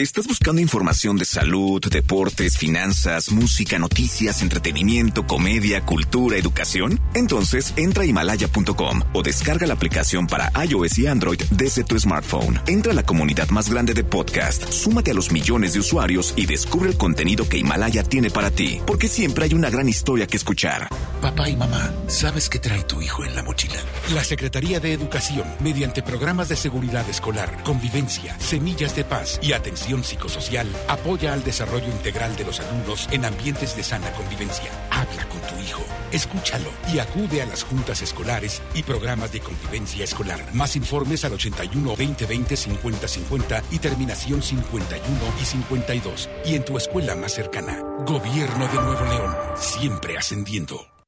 ¿Estás 0.00 0.26
buscando 0.26 0.60
información 0.60 1.16
de 1.18 1.24
salud, 1.24 1.80
deportes, 1.88 2.58
finanzas, 2.58 3.30
música, 3.30 3.78
noticias, 3.78 4.42
entretenimiento, 4.42 5.24
comedia, 5.24 5.82
cultura, 5.82 6.36
educación? 6.36 7.00
Entonces 7.14 7.72
entra 7.76 8.02
a 8.02 8.06
himalaya.com 8.06 9.02
o 9.12 9.22
descarga 9.22 9.68
la 9.68 9.74
aplicación 9.74 10.26
para 10.26 10.50
iOS 10.64 10.98
y 10.98 11.06
Android 11.06 11.40
desde 11.52 11.84
tu 11.84 11.96
smartphone. 11.96 12.60
Entra 12.66 12.90
a 12.90 12.94
la 12.96 13.04
comunidad 13.04 13.50
más 13.50 13.70
grande 13.70 13.94
de 13.94 14.02
podcast, 14.02 14.68
súmate 14.72 15.12
a 15.12 15.14
los 15.14 15.30
millones 15.30 15.74
de 15.74 15.78
usuarios 15.78 16.34
y 16.34 16.46
descubre 16.46 16.90
el 16.90 16.96
contenido 16.96 17.48
que 17.48 17.58
Himalaya 17.58 18.02
tiene 18.02 18.30
para 18.30 18.50
ti, 18.50 18.80
porque 18.84 19.06
siempre 19.06 19.44
hay 19.44 19.54
una 19.54 19.70
gran 19.70 19.88
historia 19.88 20.26
que 20.26 20.36
escuchar. 20.36 20.88
Papá 21.22 21.48
y 21.48 21.54
mamá, 21.54 21.94
¿sabes 22.08 22.48
qué 22.48 22.58
trae 22.58 22.82
tu 22.82 23.00
hijo 23.00 23.24
en 23.24 23.36
la 23.36 23.44
mochila? 23.44 23.78
La 24.12 24.24
Secretaría 24.24 24.80
de 24.80 24.92
Educación, 24.92 25.46
mediante 25.60 26.02
programas 26.02 26.48
de 26.48 26.56
seguridad 26.56 27.08
escolar, 27.08 27.62
convivencia, 27.62 28.36
semillas 28.40 28.96
de 28.96 29.04
paz 29.04 29.38
y 29.40 29.52
atención 29.52 29.83
psicosocial, 30.04 30.66
apoya 30.88 31.32
al 31.32 31.44
desarrollo 31.44 31.86
integral 31.86 32.36
de 32.36 32.44
los 32.44 32.60
alumnos 32.60 33.08
en 33.10 33.24
ambientes 33.24 33.76
de 33.76 33.82
sana 33.82 34.10
convivencia. 34.12 34.70
Habla 34.90 35.28
con 35.28 35.40
tu 35.42 35.62
hijo, 35.62 35.82
escúchalo 36.12 36.70
y 36.92 36.98
acude 36.98 37.42
a 37.42 37.46
las 37.46 37.62
juntas 37.64 38.02
escolares 38.02 38.62
y 38.74 38.82
programas 38.82 39.32
de 39.32 39.40
convivencia 39.40 40.04
escolar. 40.04 40.40
Más 40.54 40.76
informes 40.76 41.24
al 41.24 41.34
81 41.34 41.88
2020 41.90 42.56
50 42.56 43.08
50 43.08 43.62
y 43.70 43.78
terminación 43.78 44.42
51 44.42 45.18
y 45.40 45.44
52. 45.44 46.30
Y 46.46 46.54
en 46.54 46.64
tu 46.64 46.76
escuela 46.76 47.14
más 47.14 47.32
cercana. 47.32 47.82
Gobierno 48.06 48.66
de 48.68 48.74
Nuevo 48.74 49.04
León, 49.04 49.34
siempre 49.56 50.16
ascendiendo. 50.16 50.93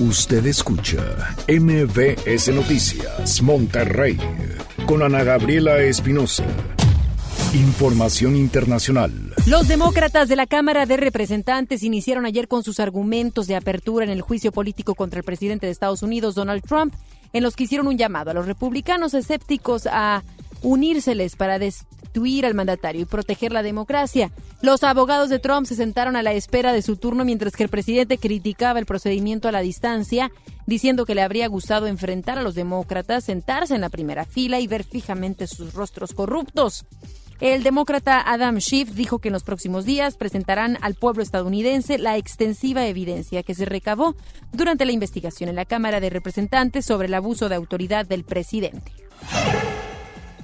Usted 0.00 0.46
escucha 0.46 1.36
MBS 1.46 2.48
Noticias 2.54 3.42
Monterrey 3.42 4.16
con 4.86 5.02
Ana 5.02 5.22
Gabriela 5.24 5.78
Espinosa. 5.82 6.46
Información 7.52 8.34
internacional. 8.34 9.12
Los 9.46 9.68
demócratas 9.68 10.30
de 10.30 10.36
la 10.36 10.46
Cámara 10.46 10.86
de 10.86 10.96
Representantes 10.96 11.82
iniciaron 11.82 12.24
ayer 12.24 12.48
con 12.48 12.62
sus 12.62 12.80
argumentos 12.80 13.46
de 13.46 13.56
apertura 13.56 14.06
en 14.06 14.10
el 14.10 14.22
juicio 14.22 14.52
político 14.52 14.94
contra 14.94 15.18
el 15.18 15.24
presidente 15.24 15.66
de 15.66 15.72
Estados 15.72 16.02
Unidos, 16.02 16.34
Donald 16.34 16.62
Trump, 16.62 16.94
en 17.34 17.42
los 17.42 17.54
que 17.54 17.64
hicieron 17.64 17.86
un 17.86 17.98
llamado 17.98 18.30
a 18.30 18.34
los 18.34 18.46
republicanos 18.46 19.12
escépticos 19.12 19.86
a 19.86 20.22
unírseles 20.62 21.36
para 21.36 21.58
destituir 22.10 22.44
al 22.44 22.54
mandatario 22.54 23.02
y 23.02 23.04
proteger 23.04 23.52
la 23.52 23.62
democracia. 23.62 24.32
Los 24.62 24.82
abogados 24.82 25.30
de 25.30 25.38
Trump 25.38 25.66
se 25.66 25.76
sentaron 25.76 26.16
a 26.16 26.22
la 26.22 26.32
espera 26.32 26.72
de 26.72 26.82
su 26.82 26.96
turno 26.96 27.24
mientras 27.24 27.54
que 27.54 27.62
el 27.62 27.68
presidente 27.68 28.18
criticaba 28.18 28.80
el 28.80 28.86
procedimiento 28.86 29.48
a 29.48 29.52
la 29.52 29.60
distancia, 29.60 30.32
diciendo 30.66 31.06
que 31.06 31.14
le 31.14 31.22
habría 31.22 31.46
gustado 31.46 31.86
enfrentar 31.86 32.38
a 32.38 32.42
los 32.42 32.54
demócratas, 32.54 33.24
sentarse 33.24 33.74
en 33.74 33.80
la 33.80 33.90
primera 33.90 34.24
fila 34.24 34.58
y 34.58 34.66
ver 34.66 34.82
fijamente 34.82 35.46
sus 35.46 35.72
rostros 35.72 36.12
corruptos. 36.12 36.84
El 37.40 37.62
demócrata 37.62 38.20
Adam 38.20 38.58
Schiff 38.60 38.90
dijo 38.90 39.18
que 39.20 39.28
en 39.28 39.32
los 39.32 39.44
próximos 39.44 39.86
días 39.86 40.16
presentarán 40.16 40.76
al 40.82 40.94
pueblo 40.94 41.22
estadounidense 41.22 41.96
la 41.96 42.18
extensiva 42.18 42.86
evidencia 42.86 43.42
que 43.42 43.54
se 43.54 43.64
recabó 43.64 44.14
durante 44.52 44.84
la 44.84 44.92
investigación 44.92 45.48
en 45.48 45.56
la 45.56 45.64
Cámara 45.64 46.00
de 46.00 46.10
Representantes 46.10 46.84
sobre 46.84 47.06
el 47.06 47.14
abuso 47.14 47.48
de 47.48 47.54
autoridad 47.54 48.04
del 48.04 48.24
presidente. 48.24 48.92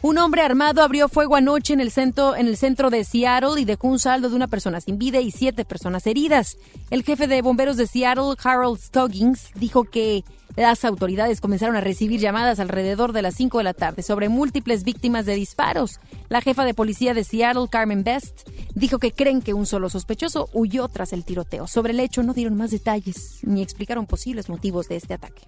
Un 0.03 0.19
hombre 0.19 0.43
armado 0.43 0.83
abrió 0.83 1.09
fuego 1.09 1.37
anoche 1.37 1.73
en 1.73 1.81
el, 1.81 1.91
centro, 1.91 2.37
en 2.37 2.47
el 2.47 2.57
centro 2.57 2.91
de 2.91 3.03
Seattle 3.03 3.61
y 3.61 3.65
dejó 3.65 3.89
un 3.89 3.99
saldo 3.99 4.29
de 4.29 4.37
una 4.37 4.47
persona 4.47 4.81
sin 4.81 4.99
vida 4.99 5.21
y 5.21 5.31
siete 5.31 5.65
personas 5.65 6.07
heridas. 6.07 6.59
El 6.91 7.03
jefe 7.03 7.27
de 7.27 7.43
bomberos 7.43 7.77
de 7.77 7.87
Seattle, 7.87 8.35
Harold 8.43 8.79
Stoggins, 8.79 9.51
dijo 9.55 9.85
que 9.85 10.23
las 10.55 10.85
autoridades 10.85 11.41
comenzaron 11.41 11.77
a 11.77 11.81
recibir 11.81 12.21
llamadas 12.21 12.61
alrededor 12.61 13.13
de 13.13 13.23
las 13.23 13.35
5 13.35 13.59
de 13.59 13.65
la 13.65 13.75
tarde 13.75 14.03
sobre 14.03 14.29
múltiples 14.29 14.85
víctimas 14.85 15.27
de 15.27 15.35
disparos. 15.35 16.01
La 16.29 16.41
jefa 16.41 16.65
de 16.65 16.75
policía 16.75 17.13
de 17.13 17.25
Seattle, 17.25 17.69
Carmen 17.71 18.05
Best, 18.05 18.49
dijo 18.75 18.99
que 18.99 19.13
creen 19.13 19.43
que 19.43 19.55
un 19.55 19.67
solo 19.67 19.91
sospechoso 19.91 20.49
huyó 20.53 20.89
tras 20.89 21.13
el 21.13 21.25
tiroteo. 21.25 21.67
Sobre 21.67 21.93
el 21.93 22.01
hecho 22.01 22.23
no 22.23 22.33
dieron 22.33 22.57
más 22.57 22.71
detalles 22.71 23.41
ni 23.43 23.63
explicaron 23.63 24.07
posibles 24.07 24.49
motivos 24.49 24.89
de 24.89 24.97
este 24.97 25.15
ataque. 25.15 25.43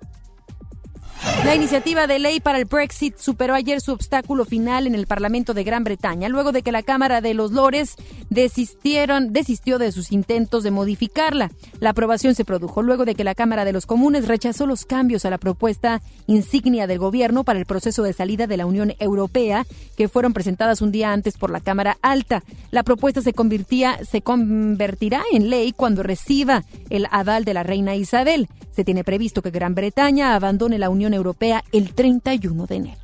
La 1.45 1.55
iniciativa 1.55 2.07
de 2.07 2.19
ley 2.19 2.41
para 2.41 2.59
el 2.59 2.65
Brexit 2.65 3.17
superó 3.17 3.55
ayer 3.55 3.81
su 3.81 3.93
obstáculo 3.93 4.45
final 4.45 4.87
en 4.87 4.95
el 4.95 5.07
Parlamento 5.07 5.55
de 5.55 5.65
Gran 5.65 5.85
Bretaña, 5.85 6.29
luego 6.29 6.53
de 6.53 6.63
que 6.63 6.73
la 6.73 6.83
Cámara 6.83 7.21
de 7.21 7.35
los 7.35 7.53
Lores 7.53 7.97
desistieron, 8.29 9.33
desistió 9.33 9.79
de 9.79 9.93
sus 9.93 10.13
intentos 10.13 10.63
de 10.63 10.71
modificarla. 10.71 11.51
La 11.81 11.91
aprobación 11.91 12.35
se 12.35 12.45
produjo 12.45 12.83
luego 12.83 13.05
de 13.05 13.15
que 13.15 13.25
la 13.25 13.35
Cámara 13.35 13.65
de 13.65 13.73
los 13.73 13.87
Comunes 13.87 14.29
rechazó 14.29 14.67
los 14.67 14.85
cambios 14.85 15.25
a 15.25 15.31
la 15.31 15.39
propuesta 15.39 16.03
insignia 16.27 16.87
del 16.87 16.99
gobierno 16.99 17.45
para 17.45 17.59
el 17.59 17.67
proceso 17.67 18.03
de 18.03 18.13
salida 18.13 18.47
de 18.47 18.57
la 18.57 18.67
Unión 18.67 18.95
Europea, 18.99 19.67
que 19.97 20.09
fueron 20.09 20.35
presentadas 20.35 20.83
un 20.83 20.93
día 20.93 21.13
antes 21.13 21.39
por 21.39 21.51
la 21.51 21.61
Cámara 21.61 21.97
Alta. 22.03 22.43
La 22.71 22.83
propuesta 22.83 23.23
se, 23.23 23.33
convertía, 23.33 23.99
se 24.05 24.23
convertirá 24.23 25.23
en 25.33 25.51
ley 25.51 25.73
cuando 25.73 26.03
reciba 26.03 26.65
el 26.91 27.07
aval 27.11 27.45
de 27.45 27.55
la 27.55 27.63
reina 27.63 27.97
Isabel. 27.97 28.49
Se 28.75 28.85
tiene 28.85 29.03
previsto 29.03 29.43
que 29.43 29.51
Gran 29.51 29.75
Bretaña 29.75 30.37
abandone 30.37 30.79
la 30.79 30.91
Unión 30.91 31.08
Europea 31.15 31.65
el 31.73 31.95
31 31.95 32.67
de 32.67 32.77
enero. 32.77 33.01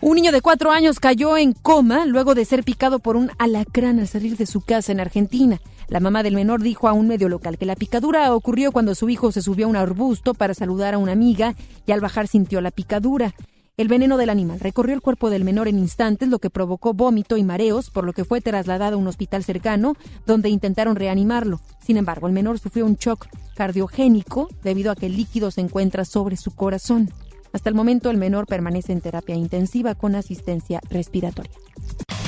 Un 0.00 0.16
niño 0.16 0.32
de 0.32 0.42
cuatro 0.42 0.70
años 0.70 1.00
cayó 1.00 1.38
en 1.38 1.54
coma 1.54 2.04
luego 2.04 2.34
de 2.34 2.44
ser 2.44 2.62
picado 2.62 2.98
por 2.98 3.16
un 3.16 3.30
alacrán 3.38 3.98
al 3.98 4.06
salir 4.06 4.36
de 4.36 4.44
su 4.44 4.60
casa 4.60 4.92
en 4.92 5.00
Argentina. 5.00 5.60
La 5.88 5.98
mamá 5.98 6.22
del 6.22 6.34
menor 6.34 6.60
dijo 6.60 6.88
a 6.88 6.92
un 6.92 7.08
medio 7.08 7.30
local 7.30 7.56
que 7.56 7.64
la 7.64 7.74
picadura 7.74 8.34
ocurrió 8.34 8.70
cuando 8.70 8.94
su 8.94 9.08
hijo 9.08 9.32
se 9.32 9.40
subió 9.40 9.64
a 9.64 9.70
un 9.70 9.76
arbusto 9.76 10.34
para 10.34 10.52
saludar 10.52 10.92
a 10.92 10.98
una 10.98 11.12
amiga 11.12 11.54
y 11.86 11.92
al 11.92 12.02
bajar 12.02 12.28
sintió 12.28 12.60
la 12.60 12.70
picadura. 12.70 13.34
El 13.76 13.88
veneno 13.88 14.18
del 14.18 14.30
animal 14.30 14.60
recorrió 14.60 14.94
el 14.94 15.00
cuerpo 15.00 15.30
del 15.30 15.42
menor 15.42 15.66
en 15.66 15.80
instantes, 15.80 16.28
lo 16.28 16.38
que 16.38 16.48
provocó 16.48 16.94
vómito 16.94 17.36
y 17.36 17.42
mareos, 17.42 17.90
por 17.90 18.04
lo 18.04 18.12
que 18.12 18.24
fue 18.24 18.40
trasladado 18.40 18.94
a 18.94 18.98
un 19.00 19.08
hospital 19.08 19.42
cercano, 19.42 19.96
donde 20.26 20.48
intentaron 20.48 20.94
reanimarlo. 20.94 21.60
Sin 21.84 21.96
embargo, 21.96 22.28
el 22.28 22.32
menor 22.32 22.60
sufrió 22.60 22.86
un 22.86 22.94
shock 22.94 23.26
cardiogénico 23.56 24.48
debido 24.62 24.92
a 24.92 24.94
que 24.94 25.06
el 25.06 25.16
líquido 25.16 25.50
se 25.50 25.60
encuentra 25.60 26.04
sobre 26.04 26.36
su 26.36 26.54
corazón. 26.54 27.12
Hasta 27.52 27.68
el 27.68 27.74
momento, 27.74 28.10
el 28.10 28.16
menor 28.16 28.46
permanece 28.46 28.92
en 28.92 29.00
terapia 29.00 29.34
intensiva 29.34 29.96
con 29.96 30.14
asistencia 30.14 30.80
respiratoria. 30.88 31.50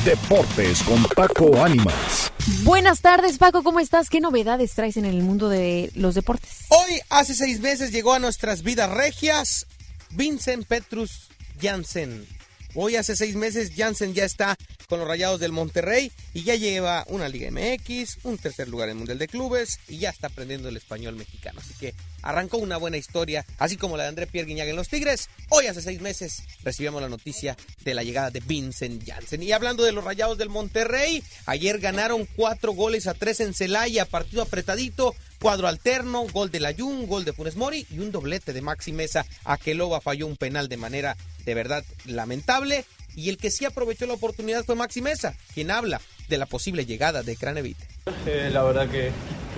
Deportes 0.04 0.82
con 0.82 1.00
Paco 1.14 1.62
Ánimas. 1.62 2.32
Buenas 2.64 3.02
tardes, 3.02 3.38
Paco, 3.38 3.62
¿cómo 3.62 3.78
estás? 3.78 4.10
¿Qué 4.10 4.20
novedades 4.20 4.74
traes 4.74 4.96
en 4.96 5.04
el 5.04 5.22
mundo 5.22 5.48
de 5.48 5.92
los 5.94 6.16
deportes? 6.16 6.66
Hoy, 6.70 6.98
hace 7.08 7.34
seis 7.34 7.60
meses, 7.60 7.92
llegó 7.92 8.14
a 8.14 8.18
nuestras 8.18 8.64
vidas 8.64 8.90
regias 8.90 9.68
Vincent 10.10 10.66
Petrus 10.66 11.28
Jansen. 11.60 12.26
Hoy 12.74 12.96
hace 12.96 13.16
seis 13.16 13.34
meses 13.36 13.74
Jansen 13.74 14.14
ya 14.14 14.24
está 14.24 14.56
con 14.88 14.98
los 14.98 15.08
Rayados 15.08 15.40
del 15.40 15.52
Monterrey 15.52 16.12
y 16.34 16.42
ya 16.42 16.54
lleva 16.54 17.04
una 17.08 17.28
Liga 17.28 17.50
MX, 17.50 18.18
un 18.24 18.38
tercer 18.38 18.68
lugar 18.68 18.88
en 18.88 18.92
el 18.92 18.98
Mundial 18.98 19.18
de 19.18 19.28
Clubes 19.28 19.80
y 19.88 19.98
ya 19.98 20.10
está 20.10 20.28
aprendiendo 20.28 20.68
el 20.68 20.76
español 20.76 21.16
mexicano. 21.16 21.60
Así 21.60 21.74
que 21.74 21.94
arrancó 22.22 22.58
una 22.58 22.76
buena 22.76 22.96
historia, 22.96 23.44
así 23.58 23.76
como 23.76 23.96
la 23.96 24.04
de 24.04 24.08
André 24.10 24.26
Pierre 24.26 24.48
Guiñaga 24.48 24.70
en 24.70 24.76
los 24.76 24.88
Tigres. 24.88 25.28
Hoy 25.48 25.66
hace 25.66 25.82
seis 25.82 26.00
meses 26.00 26.42
recibimos 26.64 27.00
la 27.00 27.08
noticia 27.08 27.56
de 27.84 27.94
la 27.94 28.02
llegada 28.02 28.30
de 28.30 28.40
Vincent 28.40 29.02
Jansen. 29.06 29.42
Y 29.42 29.52
hablando 29.52 29.84
de 29.84 29.92
los 29.92 30.04
Rayados 30.04 30.38
del 30.38 30.48
Monterrey, 30.48 31.22
ayer 31.46 31.78
ganaron 31.78 32.26
cuatro 32.36 32.72
goles 32.72 33.06
a 33.06 33.14
tres 33.14 33.40
en 33.40 33.54
Celaya, 33.54 34.04
partido 34.06 34.42
apretadito 34.42 35.14
cuadro 35.40 35.68
alterno, 35.68 36.26
gol 36.32 36.50
de 36.50 36.60
Layun, 36.60 37.06
gol 37.06 37.24
de 37.24 37.32
Funes 37.32 37.56
Mori 37.56 37.86
y 37.90 37.98
un 37.98 38.10
doblete 38.10 38.52
de 38.52 38.62
Maxi 38.62 38.92
Mesa. 38.92 39.26
Aqueloba 39.44 40.00
falló 40.00 40.26
un 40.26 40.36
penal 40.36 40.68
de 40.68 40.76
manera 40.76 41.16
de 41.44 41.54
verdad 41.54 41.84
lamentable. 42.04 42.84
Y 43.16 43.30
el 43.30 43.38
que 43.38 43.50
sí 43.50 43.64
aprovechó 43.64 44.06
la 44.06 44.12
oportunidad 44.12 44.64
fue 44.64 44.76
Maxi 44.76 45.00
Mesa, 45.00 45.34
quien 45.54 45.70
habla 45.70 46.00
de 46.28 46.36
la 46.36 46.46
posible 46.46 46.86
llegada 46.86 47.22
de 47.22 47.36
Cranevite. 47.36 47.84
Eh, 48.26 48.50
la 48.52 48.62
verdad 48.62 48.88
que, 48.88 49.10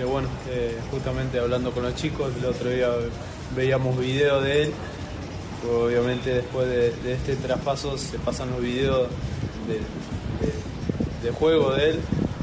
bueno, 0.05 0.29
eh, 0.49 0.79
justamente 0.91 1.39
hablando 1.39 1.73
con 1.73 1.83
los 1.83 1.95
chicos, 1.97 2.33
el 2.39 2.47
otro 2.47 2.71
día 2.71 2.89
veíamos 3.55 3.99
videos 3.99 4.45
de 4.45 4.63
él. 4.63 4.73
Obviamente 5.69 6.35
después 6.35 6.69
de, 6.69 7.13
este 7.13 7.35
traspaso 7.35 7.99
se 7.99 8.17
pasan 8.21 8.51
los 8.51 8.63
videos 8.63 9.09
de, 9.67 11.31
juego 11.33 11.75
de 11.75 11.91
él 11.91 12.01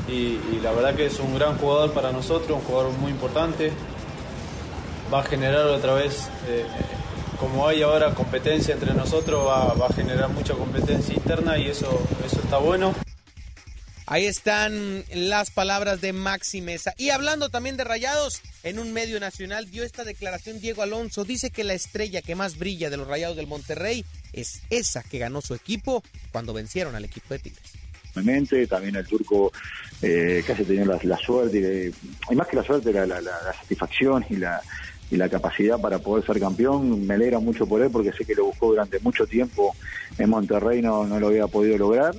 y, 0.07 0.13
y, 0.55 0.59
la 0.61 0.71
verdad 0.71 0.95
que 0.95 1.07
es 1.07 1.19
un 1.19 1.33
gran 1.33 1.57
jugador 1.57 1.91
para 1.91 2.11
nosotros, 2.11 2.59
un 2.59 2.63
jugador 2.65 2.91
muy 2.99 3.09
importante. 3.11 3.71
Va 5.13 5.21
a 5.21 5.23
generar 5.23 5.65
otra 5.67 5.93
vez, 5.93 6.29
eh, 6.47 6.65
como 7.37 7.67
hay 7.67 7.81
ahora 7.81 8.13
competencia 8.13 8.73
entre 8.73 8.93
nosotros, 8.93 9.45
va, 9.47 9.73
va, 9.73 9.87
a 9.87 9.93
generar 9.93 10.29
mucha 10.29 10.53
competencia 10.53 11.13
interna 11.13 11.57
y 11.57 11.67
eso, 11.67 12.07
eso 12.25 12.39
está 12.41 12.57
bueno. 12.57 12.93
Ahí 14.07 14.25
están 14.25 15.03
las 15.13 15.49
palabras 15.49 15.99
de 15.99 16.13
Maxi 16.13 16.61
Mesa. 16.61 16.93
Y 16.97 17.09
hablando 17.09 17.49
también 17.49 17.75
de 17.75 17.83
Rayados, 17.83 18.41
en 18.61 18.77
un 18.77 18.93
medio 18.93 19.19
nacional 19.19 19.71
dio 19.71 19.83
esta 19.83 20.03
declaración 20.03 20.59
Diego 20.59 20.83
Alonso. 20.83 21.25
Dice 21.25 21.49
que 21.49 21.63
la 21.63 21.73
estrella 21.73 22.21
que 22.21 22.35
más 22.35 22.57
brilla 22.57 22.91
de 22.91 22.97
los 22.97 23.07
Rayados 23.07 23.35
del 23.35 23.47
Monterrey 23.47 24.05
es 24.31 24.61
esa 24.69 25.01
que 25.01 25.17
ganó 25.17 25.41
su 25.41 25.55
equipo 25.55 26.03
cuando 26.31 26.53
vencieron 26.53 26.95
al 26.95 27.05
equipo 27.05 27.33
de 27.33 27.39
Tigres 27.39 27.73
también 28.69 28.95
el 28.95 29.05
turco 29.05 29.51
eh, 30.01 30.43
casi 30.45 30.63
tenía 30.63 30.85
la, 30.85 30.99
la 31.03 31.17
suerte, 31.17 31.57
y, 31.59 32.33
y, 32.33 32.35
más 32.35 32.47
que 32.47 32.55
la 32.55 32.63
suerte, 32.63 32.93
la, 32.93 33.05
la, 33.05 33.19
la, 33.19 33.53
satisfacción 33.53 34.25
y 34.29 34.37
la, 34.37 34.61
y 35.15 35.17
la 35.17 35.29
capacidad 35.29 35.79
para 35.79 35.99
poder 35.99 36.25
ser 36.25 36.39
campeón. 36.39 37.07
Me 37.07 37.15
alegra 37.15 37.39
mucho 37.39 37.65
por 37.65 37.81
él 37.81 37.89
porque 37.91 38.11
sé 38.11 38.25
que 38.25 38.35
lo 38.35 38.45
buscó 38.45 38.67
durante 38.67 38.99
mucho 38.99 39.25
tiempo 39.25 39.75
en 40.17 40.29
Monterrey, 40.29 40.81
no, 40.81 41.05
no 41.05 41.19
lo 41.19 41.27
había 41.27 41.47
podido 41.47 41.77
lograr. 41.77 42.15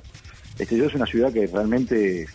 Este, 0.59 0.77
yo 0.77 0.85
es 0.85 0.95
una 0.95 1.05
ciudad 1.05 1.31
que 1.31 1.47
realmente 1.47 2.27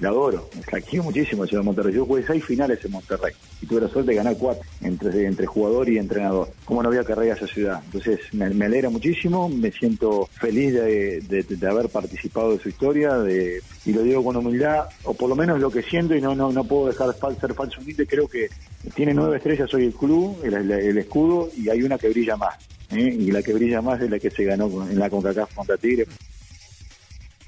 la 0.00 0.08
adoro, 0.08 0.50
la 0.72 0.80
quiero 0.80 1.04
muchísimo, 1.04 1.46
ciudad 1.46 1.62
de 1.62 1.66
Monterrey. 1.66 1.94
Yo 1.94 2.04
jugué 2.04 2.24
seis 2.26 2.44
finales 2.44 2.84
en 2.84 2.90
Monterrey 2.90 3.32
y 3.60 3.66
tuve 3.66 3.82
la 3.82 3.88
suerte 3.88 4.10
de 4.10 4.16
ganar 4.16 4.36
cuatro 4.36 4.62
entre, 4.80 5.26
entre 5.26 5.46
jugador 5.46 5.88
y 5.88 5.96
entrenador. 5.96 6.48
¿Cómo 6.64 6.82
no 6.82 6.88
había 6.88 7.04
carrera 7.04 7.34
esa 7.36 7.46
ciudad? 7.46 7.80
Entonces 7.84 8.18
me, 8.32 8.46
alegra 8.64 8.90
muchísimo, 8.90 9.48
me 9.48 9.70
siento 9.70 10.28
feliz 10.32 10.74
de, 10.74 11.20
de, 11.20 11.66
haber 11.68 11.88
participado 11.88 12.52
de 12.52 12.58
su 12.58 12.68
historia 12.68 13.16
de, 13.18 13.62
y 13.86 13.92
lo 13.92 14.02
digo 14.02 14.24
con 14.24 14.36
humildad, 14.36 14.86
o 15.04 15.14
por 15.14 15.28
lo 15.28 15.36
menos 15.36 15.60
lo 15.60 15.70
que 15.70 15.82
siento 15.82 16.16
y 16.16 16.20
no, 16.20 16.34
no, 16.34 16.52
no 16.52 16.64
puedo 16.64 16.88
dejar 16.88 17.08
de 17.14 17.40
ser 17.40 17.54
falso 17.54 17.80
humilde, 17.80 18.06
creo 18.06 18.26
que 18.26 18.48
tiene 18.94 19.14
nueve 19.14 19.36
estrellas 19.36 19.72
hoy 19.72 19.84
el 19.84 19.94
club, 19.94 20.36
el 20.42 20.98
escudo 20.98 21.48
y 21.56 21.68
hay 21.68 21.82
una 21.82 21.96
que 21.96 22.08
brilla 22.08 22.36
más. 22.36 22.56
¿eh? 22.90 23.16
Y 23.18 23.30
la 23.30 23.42
que 23.42 23.52
brilla 23.52 23.80
más 23.80 24.00
es 24.00 24.10
la 24.10 24.18
que 24.18 24.30
se 24.30 24.44
ganó 24.44 24.66
en 24.88 24.98
la 24.98 25.08
CONCACAF 25.08 25.54
contra 25.54 25.76
Tigre. 25.76 26.06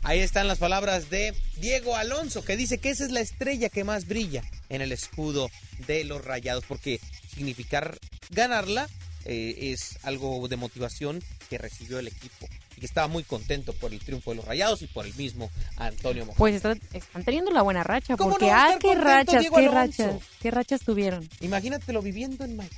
Ahí 0.05 0.21
están 0.21 0.47
las 0.49 0.59
palabras 0.59 1.09
de 1.09 1.35
Diego 1.57 1.97
Alonso, 1.97 2.45
que 2.45 2.59
dice 2.59 2.77
que 2.77 2.91
esa 2.91 3.05
es 3.05 3.11
la 3.11 3.21
estrella 3.21 3.71
que 3.71 3.85
más 3.85 4.07
brilla 4.07 4.43
en 4.69 4.83
el 4.83 4.93
escudo 4.93 5.51
de 5.87 6.05
los 6.05 6.23
Rayados, 6.23 6.65
porque 6.69 7.01
significar 7.35 7.99
ganarla 8.29 8.87
eh, 9.25 9.73
es 9.73 9.99
algo 10.03 10.47
de 10.47 10.57
motivación 10.57 11.23
que 11.49 11.57
recibió 11.57 11.99
el 11.99 12.09
equipo 12.09 12.47
y 12.77 12.81
que 12.81 12.87
estaba 12.87 13.09
muy 13.09 13.23
contento 13.23 13.73
por 13.73 13.95
el 13.95 14.01
triunfo 14.01 14.33
de 14.33 14.37
los 14.37 14.45
Rayados 14.45 14.83
y 14.83 14.89
por 14.89 15.07
el 15.07 15.15
mismo 15.15 15.51
Antonio 15.79 16.27
Mohamed. 16.27 16.39
Pues 16.39 16.55
están, 16.57 16.79
están 16.93 17.25
teniendo 17.25 17.51
la 17.51 17.63
buena 17.63 17.83
racha, 17.83 18.19
porque 18.19 18.45
no 18.45 18.53
ah, 18.55 18.77
qué 18.79 18.95
rachas, 18.95 19.41
Diego 19.41 19.57
qué 19.57 19.67
Alonso? 19.69 20.03
rachas, 20.03 20.23
qué 20.43 20.51
rachas 20.51 20.81
tuvieron. 20.83 21.27
Imagínatelo 21.41 22.03
viviendo 22.03 22.45
en 22.45 22.57
Miami, 22.57 22.77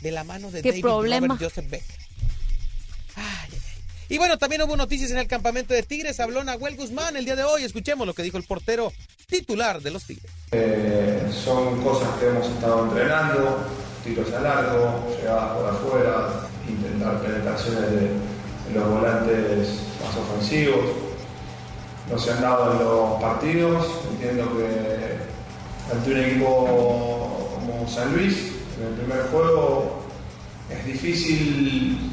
de 0.00 0.10
la 0.10 0.22
mano 0.24 0.50
de 0.50 0.60
¿Qué 0.60 0.68
David 0.68 0.82
problema? 0.82 1.28
Robert 1.28 1.44
Joseph 1.44 1.70
Beck. 1.70 2.01
Y 4.08 4.18
bueno, 4.18 4.38
también 4.38 4.62
hubo 4.62 4.76
noticias 4.76 5.10
en 5.10 5.18
el 5.18 5.26
campamento 5.26 5.72
de 5.74 5.82
Tigres. 5.82 6.20
Habló 6.20 6.44
Nahuel 6.44 6.76
Guzmán 6.76 7.16
el 7.16 7.24
día 7.24 7.36
de 7.36 7.44
hoy. 7.44 7.64
Escuchemos 7.64 8.06
lo 8.06 8.14
que 8.14 8.22
dijo 8.22 8.36
el 8.36 8.44
portero 8.44 8.92
titular 9.26 9.80
de 9.80 9.90
los 9.90 10.04
Tigres. 10.04 10.30
Eh, 10.50 11.30
son 11.32 11.82
cosas 11.82 12.08
que 12.18 12.26
hemos 12.26 12.46
estado 12.46 12.84
entrenando, 12.84 13.64
tiros 14.04 14.32
a 14.32 14.40
largo, 14.40 15.06
llegadas 15.16 15.56
por 15.56 15.68
afuera, 15.68 16.48
intentar 16.68 17.20
penetraciones 17.22 17.90
de, 17.90 18.00
de 18.00 18.74
los 18.74 18.88
volantes 18.88 19.68
más 20.04 20.16
ofensivos. 20.16 20.84
No 22.10 22.18
se 22.18 22.32
han 22.32 22.42
dado 22.42 22.72
en 22.72 22.78
los 22.80 23.22
partidos. 23.22 23.86
Entiendo 24.10 24.58
que 24.58 25.92
ante 25.94 26.10
un 26.10 26.20
equipo 26.20 27.48
como 27.54 27.88
San 27.88 28.14
Luis, 28.14 28.52
en 28.78 28.88
el 28.88 28.94
primer 28.94 29.22
juego, 29.28 30.02
es 30.68 30.84
difícil 30.84 32.10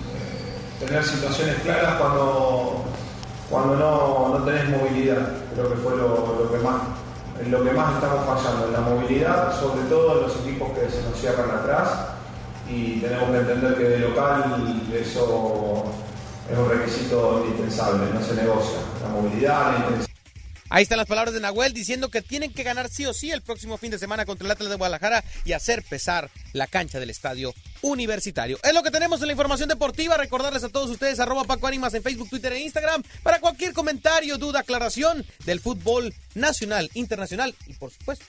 tener 0.80 1.04
situaciones 1.04 1.56
claras 1.62 1.96
cuando, 1.96 2.84
cuando 3.50 3.76
no, 3.76 4.40
no 4.40 4.46
tenés 4.46 4.70
movilidad. 4.70 5.28
Creo 5.54 5.70
que 5.70 5.76
fue 5.78 5.98
lo, 5.98 6.38
lo, 6.40 6.52
que 6.52 6.58
más, 6.60 6.82
lo 7.48 7.64
que 7.64 7.72
más 7.72 7.96
estamos 7.96 8.26
fallando, 8.26 8.68
en 8.68 8.74
la 8.74 8.82
movilidad, 8.82 9.60
sobre 9.60 9.84
todo 9.84 10.18
en 10.18 10.22
los 10.24 10.36
equipos 10.38 10.70
que 10.72 10.90
se 10.90 11.04
nos 11.04 11.20
cierran 11.20 11.52
atrás. 11.52 11.90
Y 12.70 13.00
tenemos 13.00 13.30
que 13.32 13.38
entender 13.38 13.78
que 13.78 13.84
de 13.84 14.00
local 14.00 14.84
eso 14.94 15.84
es 16.50 16.58
un 16.58 16.70
requisito 16.70 17.44
indispensable, 17.46 18.14
no 18.14 18.22
se 18.22 18.36
negocia. 18.36 18.80
La 19.02 19.10
movilidad, 19.10 19.74
la 19.74 19.78
intensidad. 19.80 20.09
Ahí 20.70 20.84
están 20.84 21.00
las 21.00 21.08
palabras 21.08 21.34
de 21.34 21.40
Nahuel 21.40 21.74
diciendo 21.74 22.10
que 22.10 22.22
tienen 22.22 22.54
que 22.54 22.64
ganar 22.64 22.90
sí 22.90 23.06
o 23.06 23.14
sí 23.14 23.32
el 23.32 23.42
próximo 23.42 23.78
fin 23.78 23.90
de 23.90 23.98
semana 23.98 24.26
contra 24.26 24.46
el 24.46 24.52
Atlas 24.52 24.70
de 24.70 24.76
Guadalajara 24.76 25.24
y 25.44 25.54
hacer 25.54 25.84
pesar 25.84 26.30
la 26.54 26.68
cancha 26.68 27.00
del 27.00 27.10
estadio 27.10 27.56
universitario. 27.82 28.60
Es 28.64 28.74
lo 28.74 28.84
que 28.84 28.92
tenemos 28.92 29.20
en 29.22 29.28
la 29.28 29.34
información 29.34 29.68
deportiva. 29.68 30.18
Recordarles 30.18 30.64
a 30.64 30.70
todos 30.70 30.90
ustedes 30.90 31.20
arroba 31.20 31.44
Paco 31.46 31.66
Ánimas 31.68 31.94
en 31.96 32.04
Facebook, 32.04 32.30
Twitter 32.30 32.54
e 32.54 32.60
Instagram 32.60 33.04
para 33.24 33.40
cualquier 33.40 33.74
comentario, 33.74 34.38
duda, 34.38 34.60
aclaración 34.60 35.26
del 35.46 35.60
fútbol 35.60 36.14
nacional, 36.36 36.90
internacional 36.94 37.56
y 37.66 37.74
por 37.74 37.92
supuesto 37.92 38.26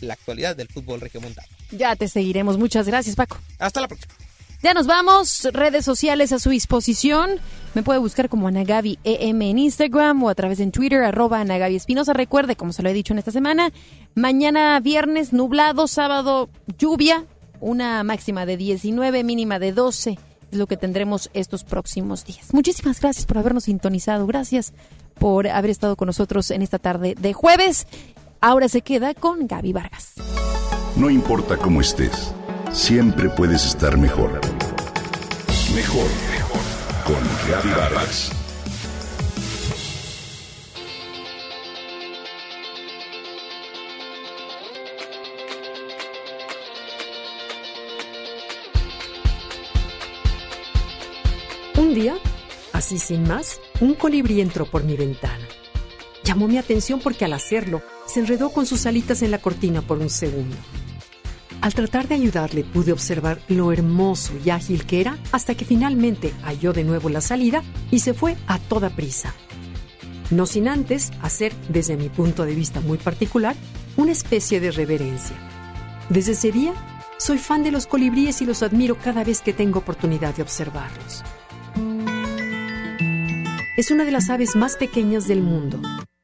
la 0.00 0.14
actualidad 0.14 0.56
del 0.56 0.68
fútbol 0.68 1.00
regiomontano. 1.00 1.48
Ya 1.70 1.94
te 1.96 2.08
seguiremos. 2.08 2.58
Muchas 2.58 2.86
gracias, 2.86 3.16
Paco. 3.16 3.38
Hasta 3.58 3.80
la 3.80 3.88
próxima. 3.88 4.14
Ya 4.60 4.74
nos 4.74 4.88
vamos, 4.88 5.46
redes 5.52 5.84
sociales 5.84 6.32
a 6.32 6.40
su 6.40 6.50
disposición. 6.50 7.30
Me 7.74 7.84
puede 7.84 8.00
buscar 8.00 8.28
como 8.28 8.48
Anagabi 8.48 8.98
EM 9.04 9.42
en 9.42 9.58
Instagram 9.58 10.20
o 10.24 10.28
a 10.28 10.34
través 10.34 10.58
de 10.58 10.66
Twitter, 10.72 11.04
arroba 11.04 11.40
Anagabi 11.40 11.76
Espinosa. 11.76 12.12
Recuerde, 12.12 12.56
como 12.56 12.72
se 12.72 12.82
lo 12.82 12.88
he 12.88 12.92
dicho 12.92 13.12
en 13.12 13.20
esta 13.20 13.30
semana, 13.30 13.70
mañana 14.16 14.80
viernes 14.80 15.32
nublado, 15.32 15.86
sábado 15.86 16.48
lluvia, 16.76 17.24
una 17.60 18.02
máxima 18.02 18.46
de 18.46 18.56
19, 18.56 19.22
mínima 19.22 19.60
de 19.60 19.70
12. 19.70 20.18
Es 20.50 20.58
lo 20.58 20.66
que 20.66 20.76
tendremos 20.76 21.30
estos 21.34 21.62
próximos 21.62 22.24
días. 22.24 22.52
Muchísimas 22.52 23.00
gracias 23.00 23.26
por 23.26 23.38
habernos 23.38 23.64
sintonizado. 23.64 24.26
Gracias 24.26 24.72
por 25.20 25.46
haber 25.46 25.70
estado 25.70 25.94
con 25.94 26.06
nosotros 26.06 26.50
en 26.50 26.62
esta 26.62 26.80
tarde 26.80 27.14
de 27.16 27.32
jueves. 27.32 27.86
Ahora 28.40 28.68
se 28.68 28.80
queda 28.80 29.14
con 29.14 29.46
Gaby 29.46 29.72
Vargas. 29.72 30.14
No 30.96 31.10
importa 31.10 31.56
cómo 31.56 31.80
estés, 31.80 32.32
siempre 32.72 33.28
puedes 33.28 33.64
estar 33.64 33.96
mejor. 33.96 34.40
Mejor, 35.74 36.08
mejor. 36.30 36.60
con 37.04 37.16
Gaby. 37.48 37.70
Un 51.76 51.94
día, 51.94 52.16
así 52.72 52.98
sin 52.98 53.26
más, 53.26 53.60
un 53.80 53.94
colibrí 53.94 54.40
entró 54.40 54.66
por 54.66 54.84
mi 54.84 54.96
ventana. 54.96 55.46
Llamó 56.24 56.48
mi 56.48 56.58
atención 56.58 57.00
porque 57.00 57.24
al 57.24 57.32
hacerlo, 57.32 57.82
se 58.06 58.20
enredó 58.20 58.50
con 58.50 58.66
sus 58.66 58.84
alitas 58.86 59.22
en 59.22 59.30
la 59.30 59.38
cortina 59.38 59.80
por 59.80 59.98
un 59.98 60.10
segundo. 60.10 60.56
Al 61.60 61.74
tratar 61.74 62.06
de 62.06 62.14
ayudarle 62.14 62.62
pude 62.62 62.92
observar 62.92 63.40
lo 63.48 63.72
hermoso 63.72 64.32
y 64.44 64.50
ágil 64.50 64.86
que 64.86 65.00
era 65.00 65.18
hasta 65.32 65.54
que 65.56 65.64
finalmente 65.64 66.32
halló 66.42 66.72
de 66.72 66.84
nuevo 66.84 67.08
la 67.08 67.20
salida 67.20 67.62
y 67.90 67.98
se 67.98 68.14
fue 68.14 68.36
a 68.46 68.58
toda 68.58 68.90
prisa. 68.90 69.34
No 70.30 70.46
sin 70.46 70.68
antes 70.68 71.10
hacer, 71.20 71.52
desde 71.68 71.96
mi 71.96 72.10
punto 72.10 72.44
de 72.44 72.54
vista 72.54 72.80
muy 72.80 72.98
particular, 72.98 73.56
una 73.96 74.12
especie 74.12 74.60
de 74.60 74.70
reverencia. 74.70 75.36
Desde 76.10 76.32
ese 76.32 76.52
día, 76.52 76.74
soy 77.18 77.38
fan 77.38 77.64
de 77.64 77.72
los 77.72 77.86
colibríes 77.86 78.40
y 78.40 78.46
los 78.46 78.62
admiro 78.62 78.96
cada 78.96 79.24
vez 79.24 79.40
que 79.40 79.52
tengo 79.52 79.80
oportunidad 79.80 80.36
de 80.36 80.42
observarlos. 80.42 81.24
Es 83.76 83.90
una 83.90 84.04
de 84.04 84.12
las 84.12 84.30
aves 84.30 84.54
más 84.54 84.76
pequeñas 84.76 85.26
del 85.26 85.42
mundo, 85.42 85.80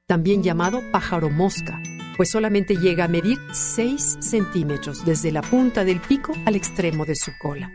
también 0.07 0.43
llamado 0.43 0.81
pájaro 0.93 1.31
mosca, 1.31 1.81
pues 2.17 2.31
solamente 2.31 2.77
llega 2.77 3.05
a 3.05 3.09
medir 3.09 3.39
6 3.53 4.19
centímetros 4.21 5.05
desde 5.05 5.33
la 5.33 5.43
punta 5.43 5.85
del 5.85 6.01
pico 6.01 6.33
al 6.45 6.57
extremo 6.57 7.05
de 7.05 7.17
su 7.17 7.33
cola. 7.41 7.73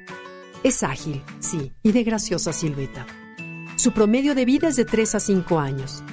Es 0.64 0.84
ágil, 0.84 1.22
sí, 1.40 1.74
y 1.84 1.92
de 1.92 2.04
graciosa 2.04 2.54
silueta. 2.54 3.06
Su 3.76 3.94
promedio 3.94 4.36
de 4.36 4.46
vida 4.46 4.68
es 4.68 4.76
de 4.76 4.86
3 4.86 5.16
a 5.16 5.20
5 5.20 5.60
años. 5.60 6.04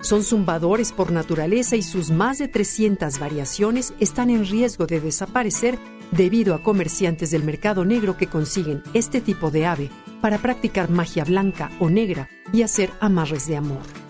Son 0.00 0.22
zumbadores 0.22 0.92
por 0.92 1.10
naturaleza 1.10 1.74
y 1.74 1.82
sus 1.82 2.10
más 2.10 2.38
de 2.38 2.46
300 2.46 3.18
variaciones 3.18 3.94
están 3.98 4.30
en 4.30 4.46
riesgo 4.46 4.86
de 4.86 5.00
desaparecer 5.00 5.78
debido 6.12 6.54
a 6.54 6.62
comerciantes 6.62 7.32
del 7.32 7.42
mercado 7.42 7.84
negro 7.84 8.16
que 8.16 8.28
consiguen 8.28 8.82
este 8.94 9.20
tipo 9.20 9.50
de 9.50 9.66
ave 9.66 9.90
para 10.20 10.38
practicar 10.38 10.90
magia 10.90 11.24
blanca 11.24 11.70
o 11.80 11.90
negra 11.90 12.28
y 12.52 12.62
hacer 12.62 12.92
amarres 13.00 13.48
de 13.48 13.56
amor. 13.56 14.05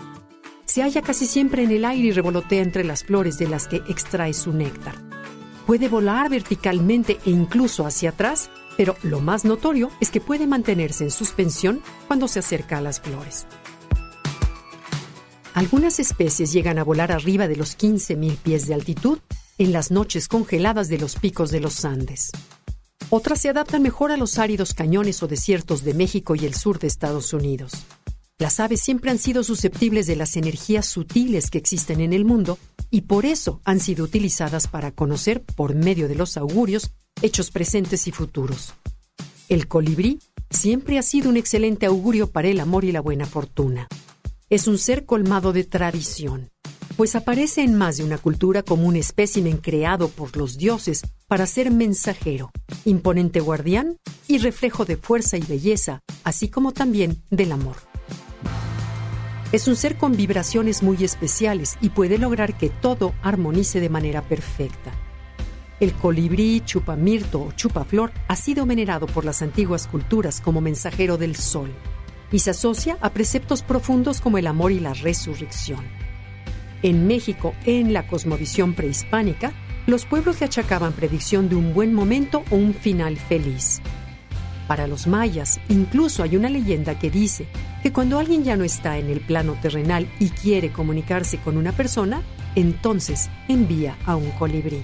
Se 0.77 0.83
halla 0.83 1.01
casi 1.01 1.25
siempre 1.25 1.63
en 1.63 1.71
el 1.71 1.87
aire 1.87 2.09
y 2.09 2.13
revolotea 2.13 2.61
entre 2.61 2.85
las 2.85 3.03
flores 3.03 3.39
de 3.39 3.49
las 3.49 3.67
que 3.67 3.77
extrae 3.89 4.35
su 4.35 4.53
néctar. 4.53 4.95
Puede 5.67 5.89
volar 5.89 6.29
verticalmente 6.29 7.19
e 7.25 7.31
incluso 7.31 7.87
hacia 7.87 8.11
atrás, 8.11 8.51
pero 8.77 8.95
lo 9.03 9.21
más 9.21 9.47
notorio 9.47 9.91
es 10.03 10.11
que 10.11 10.21
puede 10.21 10.47
mantenerse 10.47 11.05
en 11.05 11.11
suspensión 11.11 11.81
cuando 12.07 12.29
se 12.29 12.41
acerca 12.41 12.77
a 12.77 12.83
las 12.83 13.01
flores. 13.01 13.47
Algunas 15.55 15.99
especies 15.99 16.53
llegan 16.53 16.79
a 16.79 16.85
volar 16.85 17.11
arriba 17.11 17.49
de 17.49 17.57
los 17.57 17.79
15.000 17.79 18.37
pies 18.37 18.67
de 18.67 18.75
altitud 18.75 19.21
en 19.57 19.73
las 19.73 19.91
noches 19.91 20.29
congeladas 20.29 20.91
de 20.91 20.99
los 20.99 21.17
picos 21.17 21.51
de 21.51 21.61
los 21.61 21.87
Andes. 21.87 22.33
Otras 23.09 23.41
se 23.41 23.49
adaptan 23.49 23.81
mejor 23.81 24.13
a 24.13 24.19
los 24.19 24.39
áridos 24.39 24.75
cañones 24.75 25.23
o 25.23 25.27
desiertos 25.27 25.85
de 25.85 25.95
México 25.95 26.35
y 26.35 26.45
el 26.45 26.53
sur 26.53 26.79
de 26.79 26.89
Estados 26.89 27.33
Unidos. 27.33 27.73
Las 28.39 28.61
aves 28.61 28.83
siempre 28.83 29.11
han 29.11 29.19
sido 29.19 29.43
susceptibles 29.43 30.07
de 30.07 30.15
las 30.15 30.37
energías 30.37 30.85
sutiles 30.85 31.51
que 31.51 31.57
existen 31.57 32.01
en 32.03 32.13
el 32.13 32.27
mundo 32.27 32.59
y 32.91 33.03
por 33.03 33.25
eso 33.25 33.63
han 33.65 33.81
sido 33.81 34.05
utilizadas 34.05 34.69
para 34.69 34.91
conocer, 34.91 35.43
por 35.43 35.75
medio 35.75 36.07
de 36.07 36.17
los 36.17 36.37
augurios, 36.37 36.93
hechos 37.23 37.51
presentes 37.51 38.07
y 38.07 38.13
futuros. 38.13 38.75
El 39.49 39.69
colibrí 39.69 40.19
siempre 40.51 40.99
ha 40.99 41.03
sido 41.03 41.31
un 41.31 41.39
excelente 41.39 41.87
augurio 41.87 42.31
para 42.31 42.49
el 42.49 42.61
amor 42.61 42.85
y 42.85 42.93
la 42.93 43.01
buena 43.01 43.25
fortuna. 43.25 43.89
Es 44.51 44.69
un 44.69 44.77
ser 44.77 45.07
colmado 45.07 45.55
de 45.55 45.65
tradición, 45.65 46.51
pues 46.99 47.17
aparece 47.17 47.63
en 47.63 47.75
más 47.75 47.97
de 47.97 48.05
una 48.05 48.19
cultura 48.19 48.63
como 48.63 48.87
un 48.87 48.97
espécimen 48.97 49.57
creado 49.57 50.09
por 50.09 50.37
los 50.37 50.59
dioses 50.59 51.03
para 51.27 51.47
ser 51.47 51.71
mensajero, 51.71 52.51
imponente 52.85 53.41
guardián 53.41 53.97
y 54.29 54.39
reflejo 54.39 54.85
de 54.85 54.99
fuerza 54.99 55.39
y 55.39 55.43
belleza, 55.43 56.01
así 56.23 56.49
como 56.51 56.73
también 56.73 57.23
del 57.31 57.53
amor. 57.53 57.77
Es 59.53 59.69
un 59.69 59.77
ser 59.77 59.97
con 59.97 60.17
vibraciones 60.17 60.83
muy 60.83 61.05
especiales 61.05 61.79
y 61.81 61.91
puede 61.91 62.19
lograr 62.19 62.59
que 62.59 62.69
todo 62.69 63.15
armonice 63.23 63.79
de 63.81 63.89
manera 63.89 64.23
perfecta. 64.23 64.91
El 65.79 65.93
colibrí, 65.93 66.63
chupamirto 66.65 67.43
o 67.43 67.53
chupaflor 67.53 68.11
ha 68.27 68.35
sido 68.35 68.67
venerado 68.67 69.07
por 69.07 69.25
las 69.25 69.43
antiguas 69.43 69.87
culturas 69.87 70.41
como 70.41 70.61
mensajero 70.61 71.17
del 71.17 71.37
sol 71.37 71.73
y 72.33 72.41
se 72.41 72.51
asocia 72.51 72.99
a 73.01 73.11
preceptos 73.11 73.63
profundos 73.63 74.21
como 74.21 74.39
el 74.39 74.49
amor 74.49 74.73
y 74.73 74.81
la 74.81 74.95
resurrección. 74.95 75.85
En 76.83 77.07
México, 77.07 77.55
en 77.65 77.93
la 77.93 78.09
cosmovisión 78.09 78.75
prehispánica, 78.75 79.53
los 79.87 80.07
pueblos 80.07 80.41
le 80.41 80.47
achacaban 80.47 80.93
predicción 80.93 81.49
de 81.49 81.55
un 81.55 81.73
buen 81.73 81.95
momento 81.95 82.43
o 82.51 82.57
un 82.57 82.75
final 82.75 83.17
feliz. 83.17 83.81
Para 84.67 84.87
los 84.87 85.07
mayas, 85.07 85.61
incluso 85.69 86.23
hay 86.23 86.37
una 86.37 86.51
leyenda 86.51 86.99
que 86.99 87.11
dice 87.11 87.47
que 87.83 87.93
cuando 87.93 88.19
alguien 88.19 88.43
ya 88.43 88.57
no 88.57 88.65
está 88.65 88.99
en 88.99 89.11
el 89.11 89.21
plano 89.21 89.57
terrenal 89.63 90.09
y 90.19 90.31
quiere 90.31 90.73
comunicarse 90.73 91.39
con 91.39 91.57
una 91.57 91.73
persona, 91.73 92.23
entonces 92.57 93.31
envía 93.49 93.97
a 94.07 94.17
un 94.17 94.31
colibrí. 94.33 94.83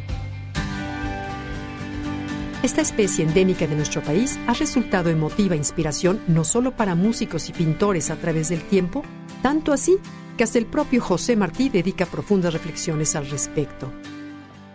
Esta 2.62 2.80
especie 2.80 3.24
endémica 3.24 3.66
de 3.66 3.74
nuestro 3.74 4.02
país 4.02 4.38
ha 4.46 4.54
resultado 4.54 5.10
emotiva 5.10 5.56
inspiración 5.56 6.20
no 6.28 6.44
solo 6.44 6.76
para 6.76 6.94
músicos 6.94 7.48
y 7.48 7.52
pintores 7.52 8.08
a 8.10 8.16
través 8.16 8.50
del 8.50 8.62
tiempo, 8.62 9.02
tanto 9.42 9.72
así 9.72 9.96
que 10.36 10.44
hasta 10.44 10.58
el 10.58 10.66
propio 10.66 11.02
José 11.02 11.34
Martí 11.34 11.70
dedica 11.70 12.06
profundas 12.06 12.52
reflexiones 12.52 13.16
al 13.16 13.28
respecto. 13.28 13.92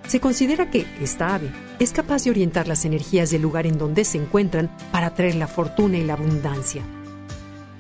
Se 0.08 0.22
considera 0.22 0.72
que 0.72 0.86
esta 1.02 1.36
ave 1.36 1.52
es 1.80 1.92
capaz 1.92 2.24
de 2.24 2.30
orientar 2.30 2.68
las 2.68 2.86
energías 2.86 3.30
del 3.30 3.42
lugar 3.42 3.68
en 3.68 3.78
donde 3.78 4.06
se 4.06 4.18
encuentran 4.18 4.72
para 4.92 5.14
traer 5.14 5.36
la 5.36 5.48
fortuna 5.48 5.98
y 5.98 6.06
la 6.06 6.14
abundancia. 6.14 6.82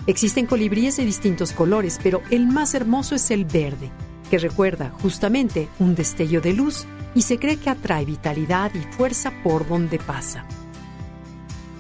Existen 0.08 0.46
colibríes 0.46 0.98
de 0.98 1.06
distintos 1.06 1.54
colores, 1.54 2.00
pero 2.04 2.22
el 2.30 2.48
más 2.48 2.74
hermoso 2.74 3.16
es 3.16 3.32
el 3.32 3.46
verde, 3.46 3.92
que 4.30 4.40
recuerda 4.40 4.92
justamente 5.02 5.70
un 5.80 5.96
destello 5.96 6.42
de 6.42 6.54
luz 6.54 6.86
y 7.16 7.22
se 7.22 7.40
cree 7.40 7.58
que 7.58 7.70
atrae 7.70 8.04
vitalidad 8.04 8.72
y 8.76 8.80
fuerza 8.94 9.32
por 9.44 9.68
donde 9.68 9.98
pasa. 9.98 10.46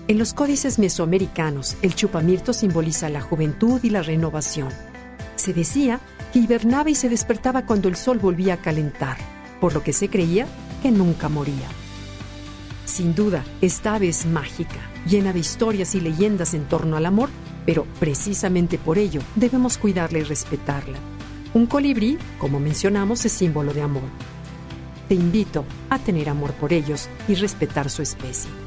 En 0.08 0.18
los 0.18 0.34
códices 0.34 0.80
mesoamericanos, 0.80 1.76
el 1.82 1.93
chupamirto 1.93 2.54
simboliza 2.54 3.10
la 3.10 3.20
juventud 3.20 3.82
y 3.84 3.89
la 3.89 4.02
renovación. 4.02 4.70
Se 5.36 5.54
decía 5.54 6.00
que 6.32 6.39
hibernaba 6.39 6.89
y 6.89 6.95
se 6.95 7.10
despertaba 7.10 7.66
cuando 7.66 7.89
el 7.89 7.98
sol 7.98 8.18
volvía 8.18 8.56
a 8.56 8.62
calentar, 8.62 9.18
por 9.60 9.74
lo 9.74 9.84
que 9.84 9.93
se 9.93 10.10
creía 10.10 10.47
que 10.82 10.91
nunca 10.91 11.30
moría. 11.30 11.68
Sin 12.86 13.16
duda, 13.16 13.43
esta 13.62 13.95
ave 13.95 14.08
es 14.08 14.26
mágica, 14.26 14.80
llena 15.05 15.34
de 15.34 15.39
historias 15.39 15.93
y 15.95 16.01
leyendas 16.01 16.53
en 16.53 16.66
torno 16.66 16.95
al 16.97 17.05
amor, 17.05 17.30
pero 17.66 17.86
precisamente 17.99 18.78
por 18.78 18.97
ello 18.97 19.22
debemos 19.36 19.78
cuidarla 19.78 20.20
y 20.20 20.24
respetarla. 20.24 20.97
Un 21.53 21.66
colibrí, 21.66 22.18
como 22.38 22.60
mencionamos, 22.60 23.26
es 23.26 23.32
símbolo 23.32 23.74
de 23.74 23.82
amor. 23.82 24.03
Te 25.08 25.16
invito 25.16 25.66
a 25.89 25.99
tener 25.99 26.30
amor 26.30 26.53
por 26.53 26.74
ellos 26.74 27.10
y 27.28 27.36
respetar 27.36 27.89
su 27.89 28.01
especie. 28.01 28.66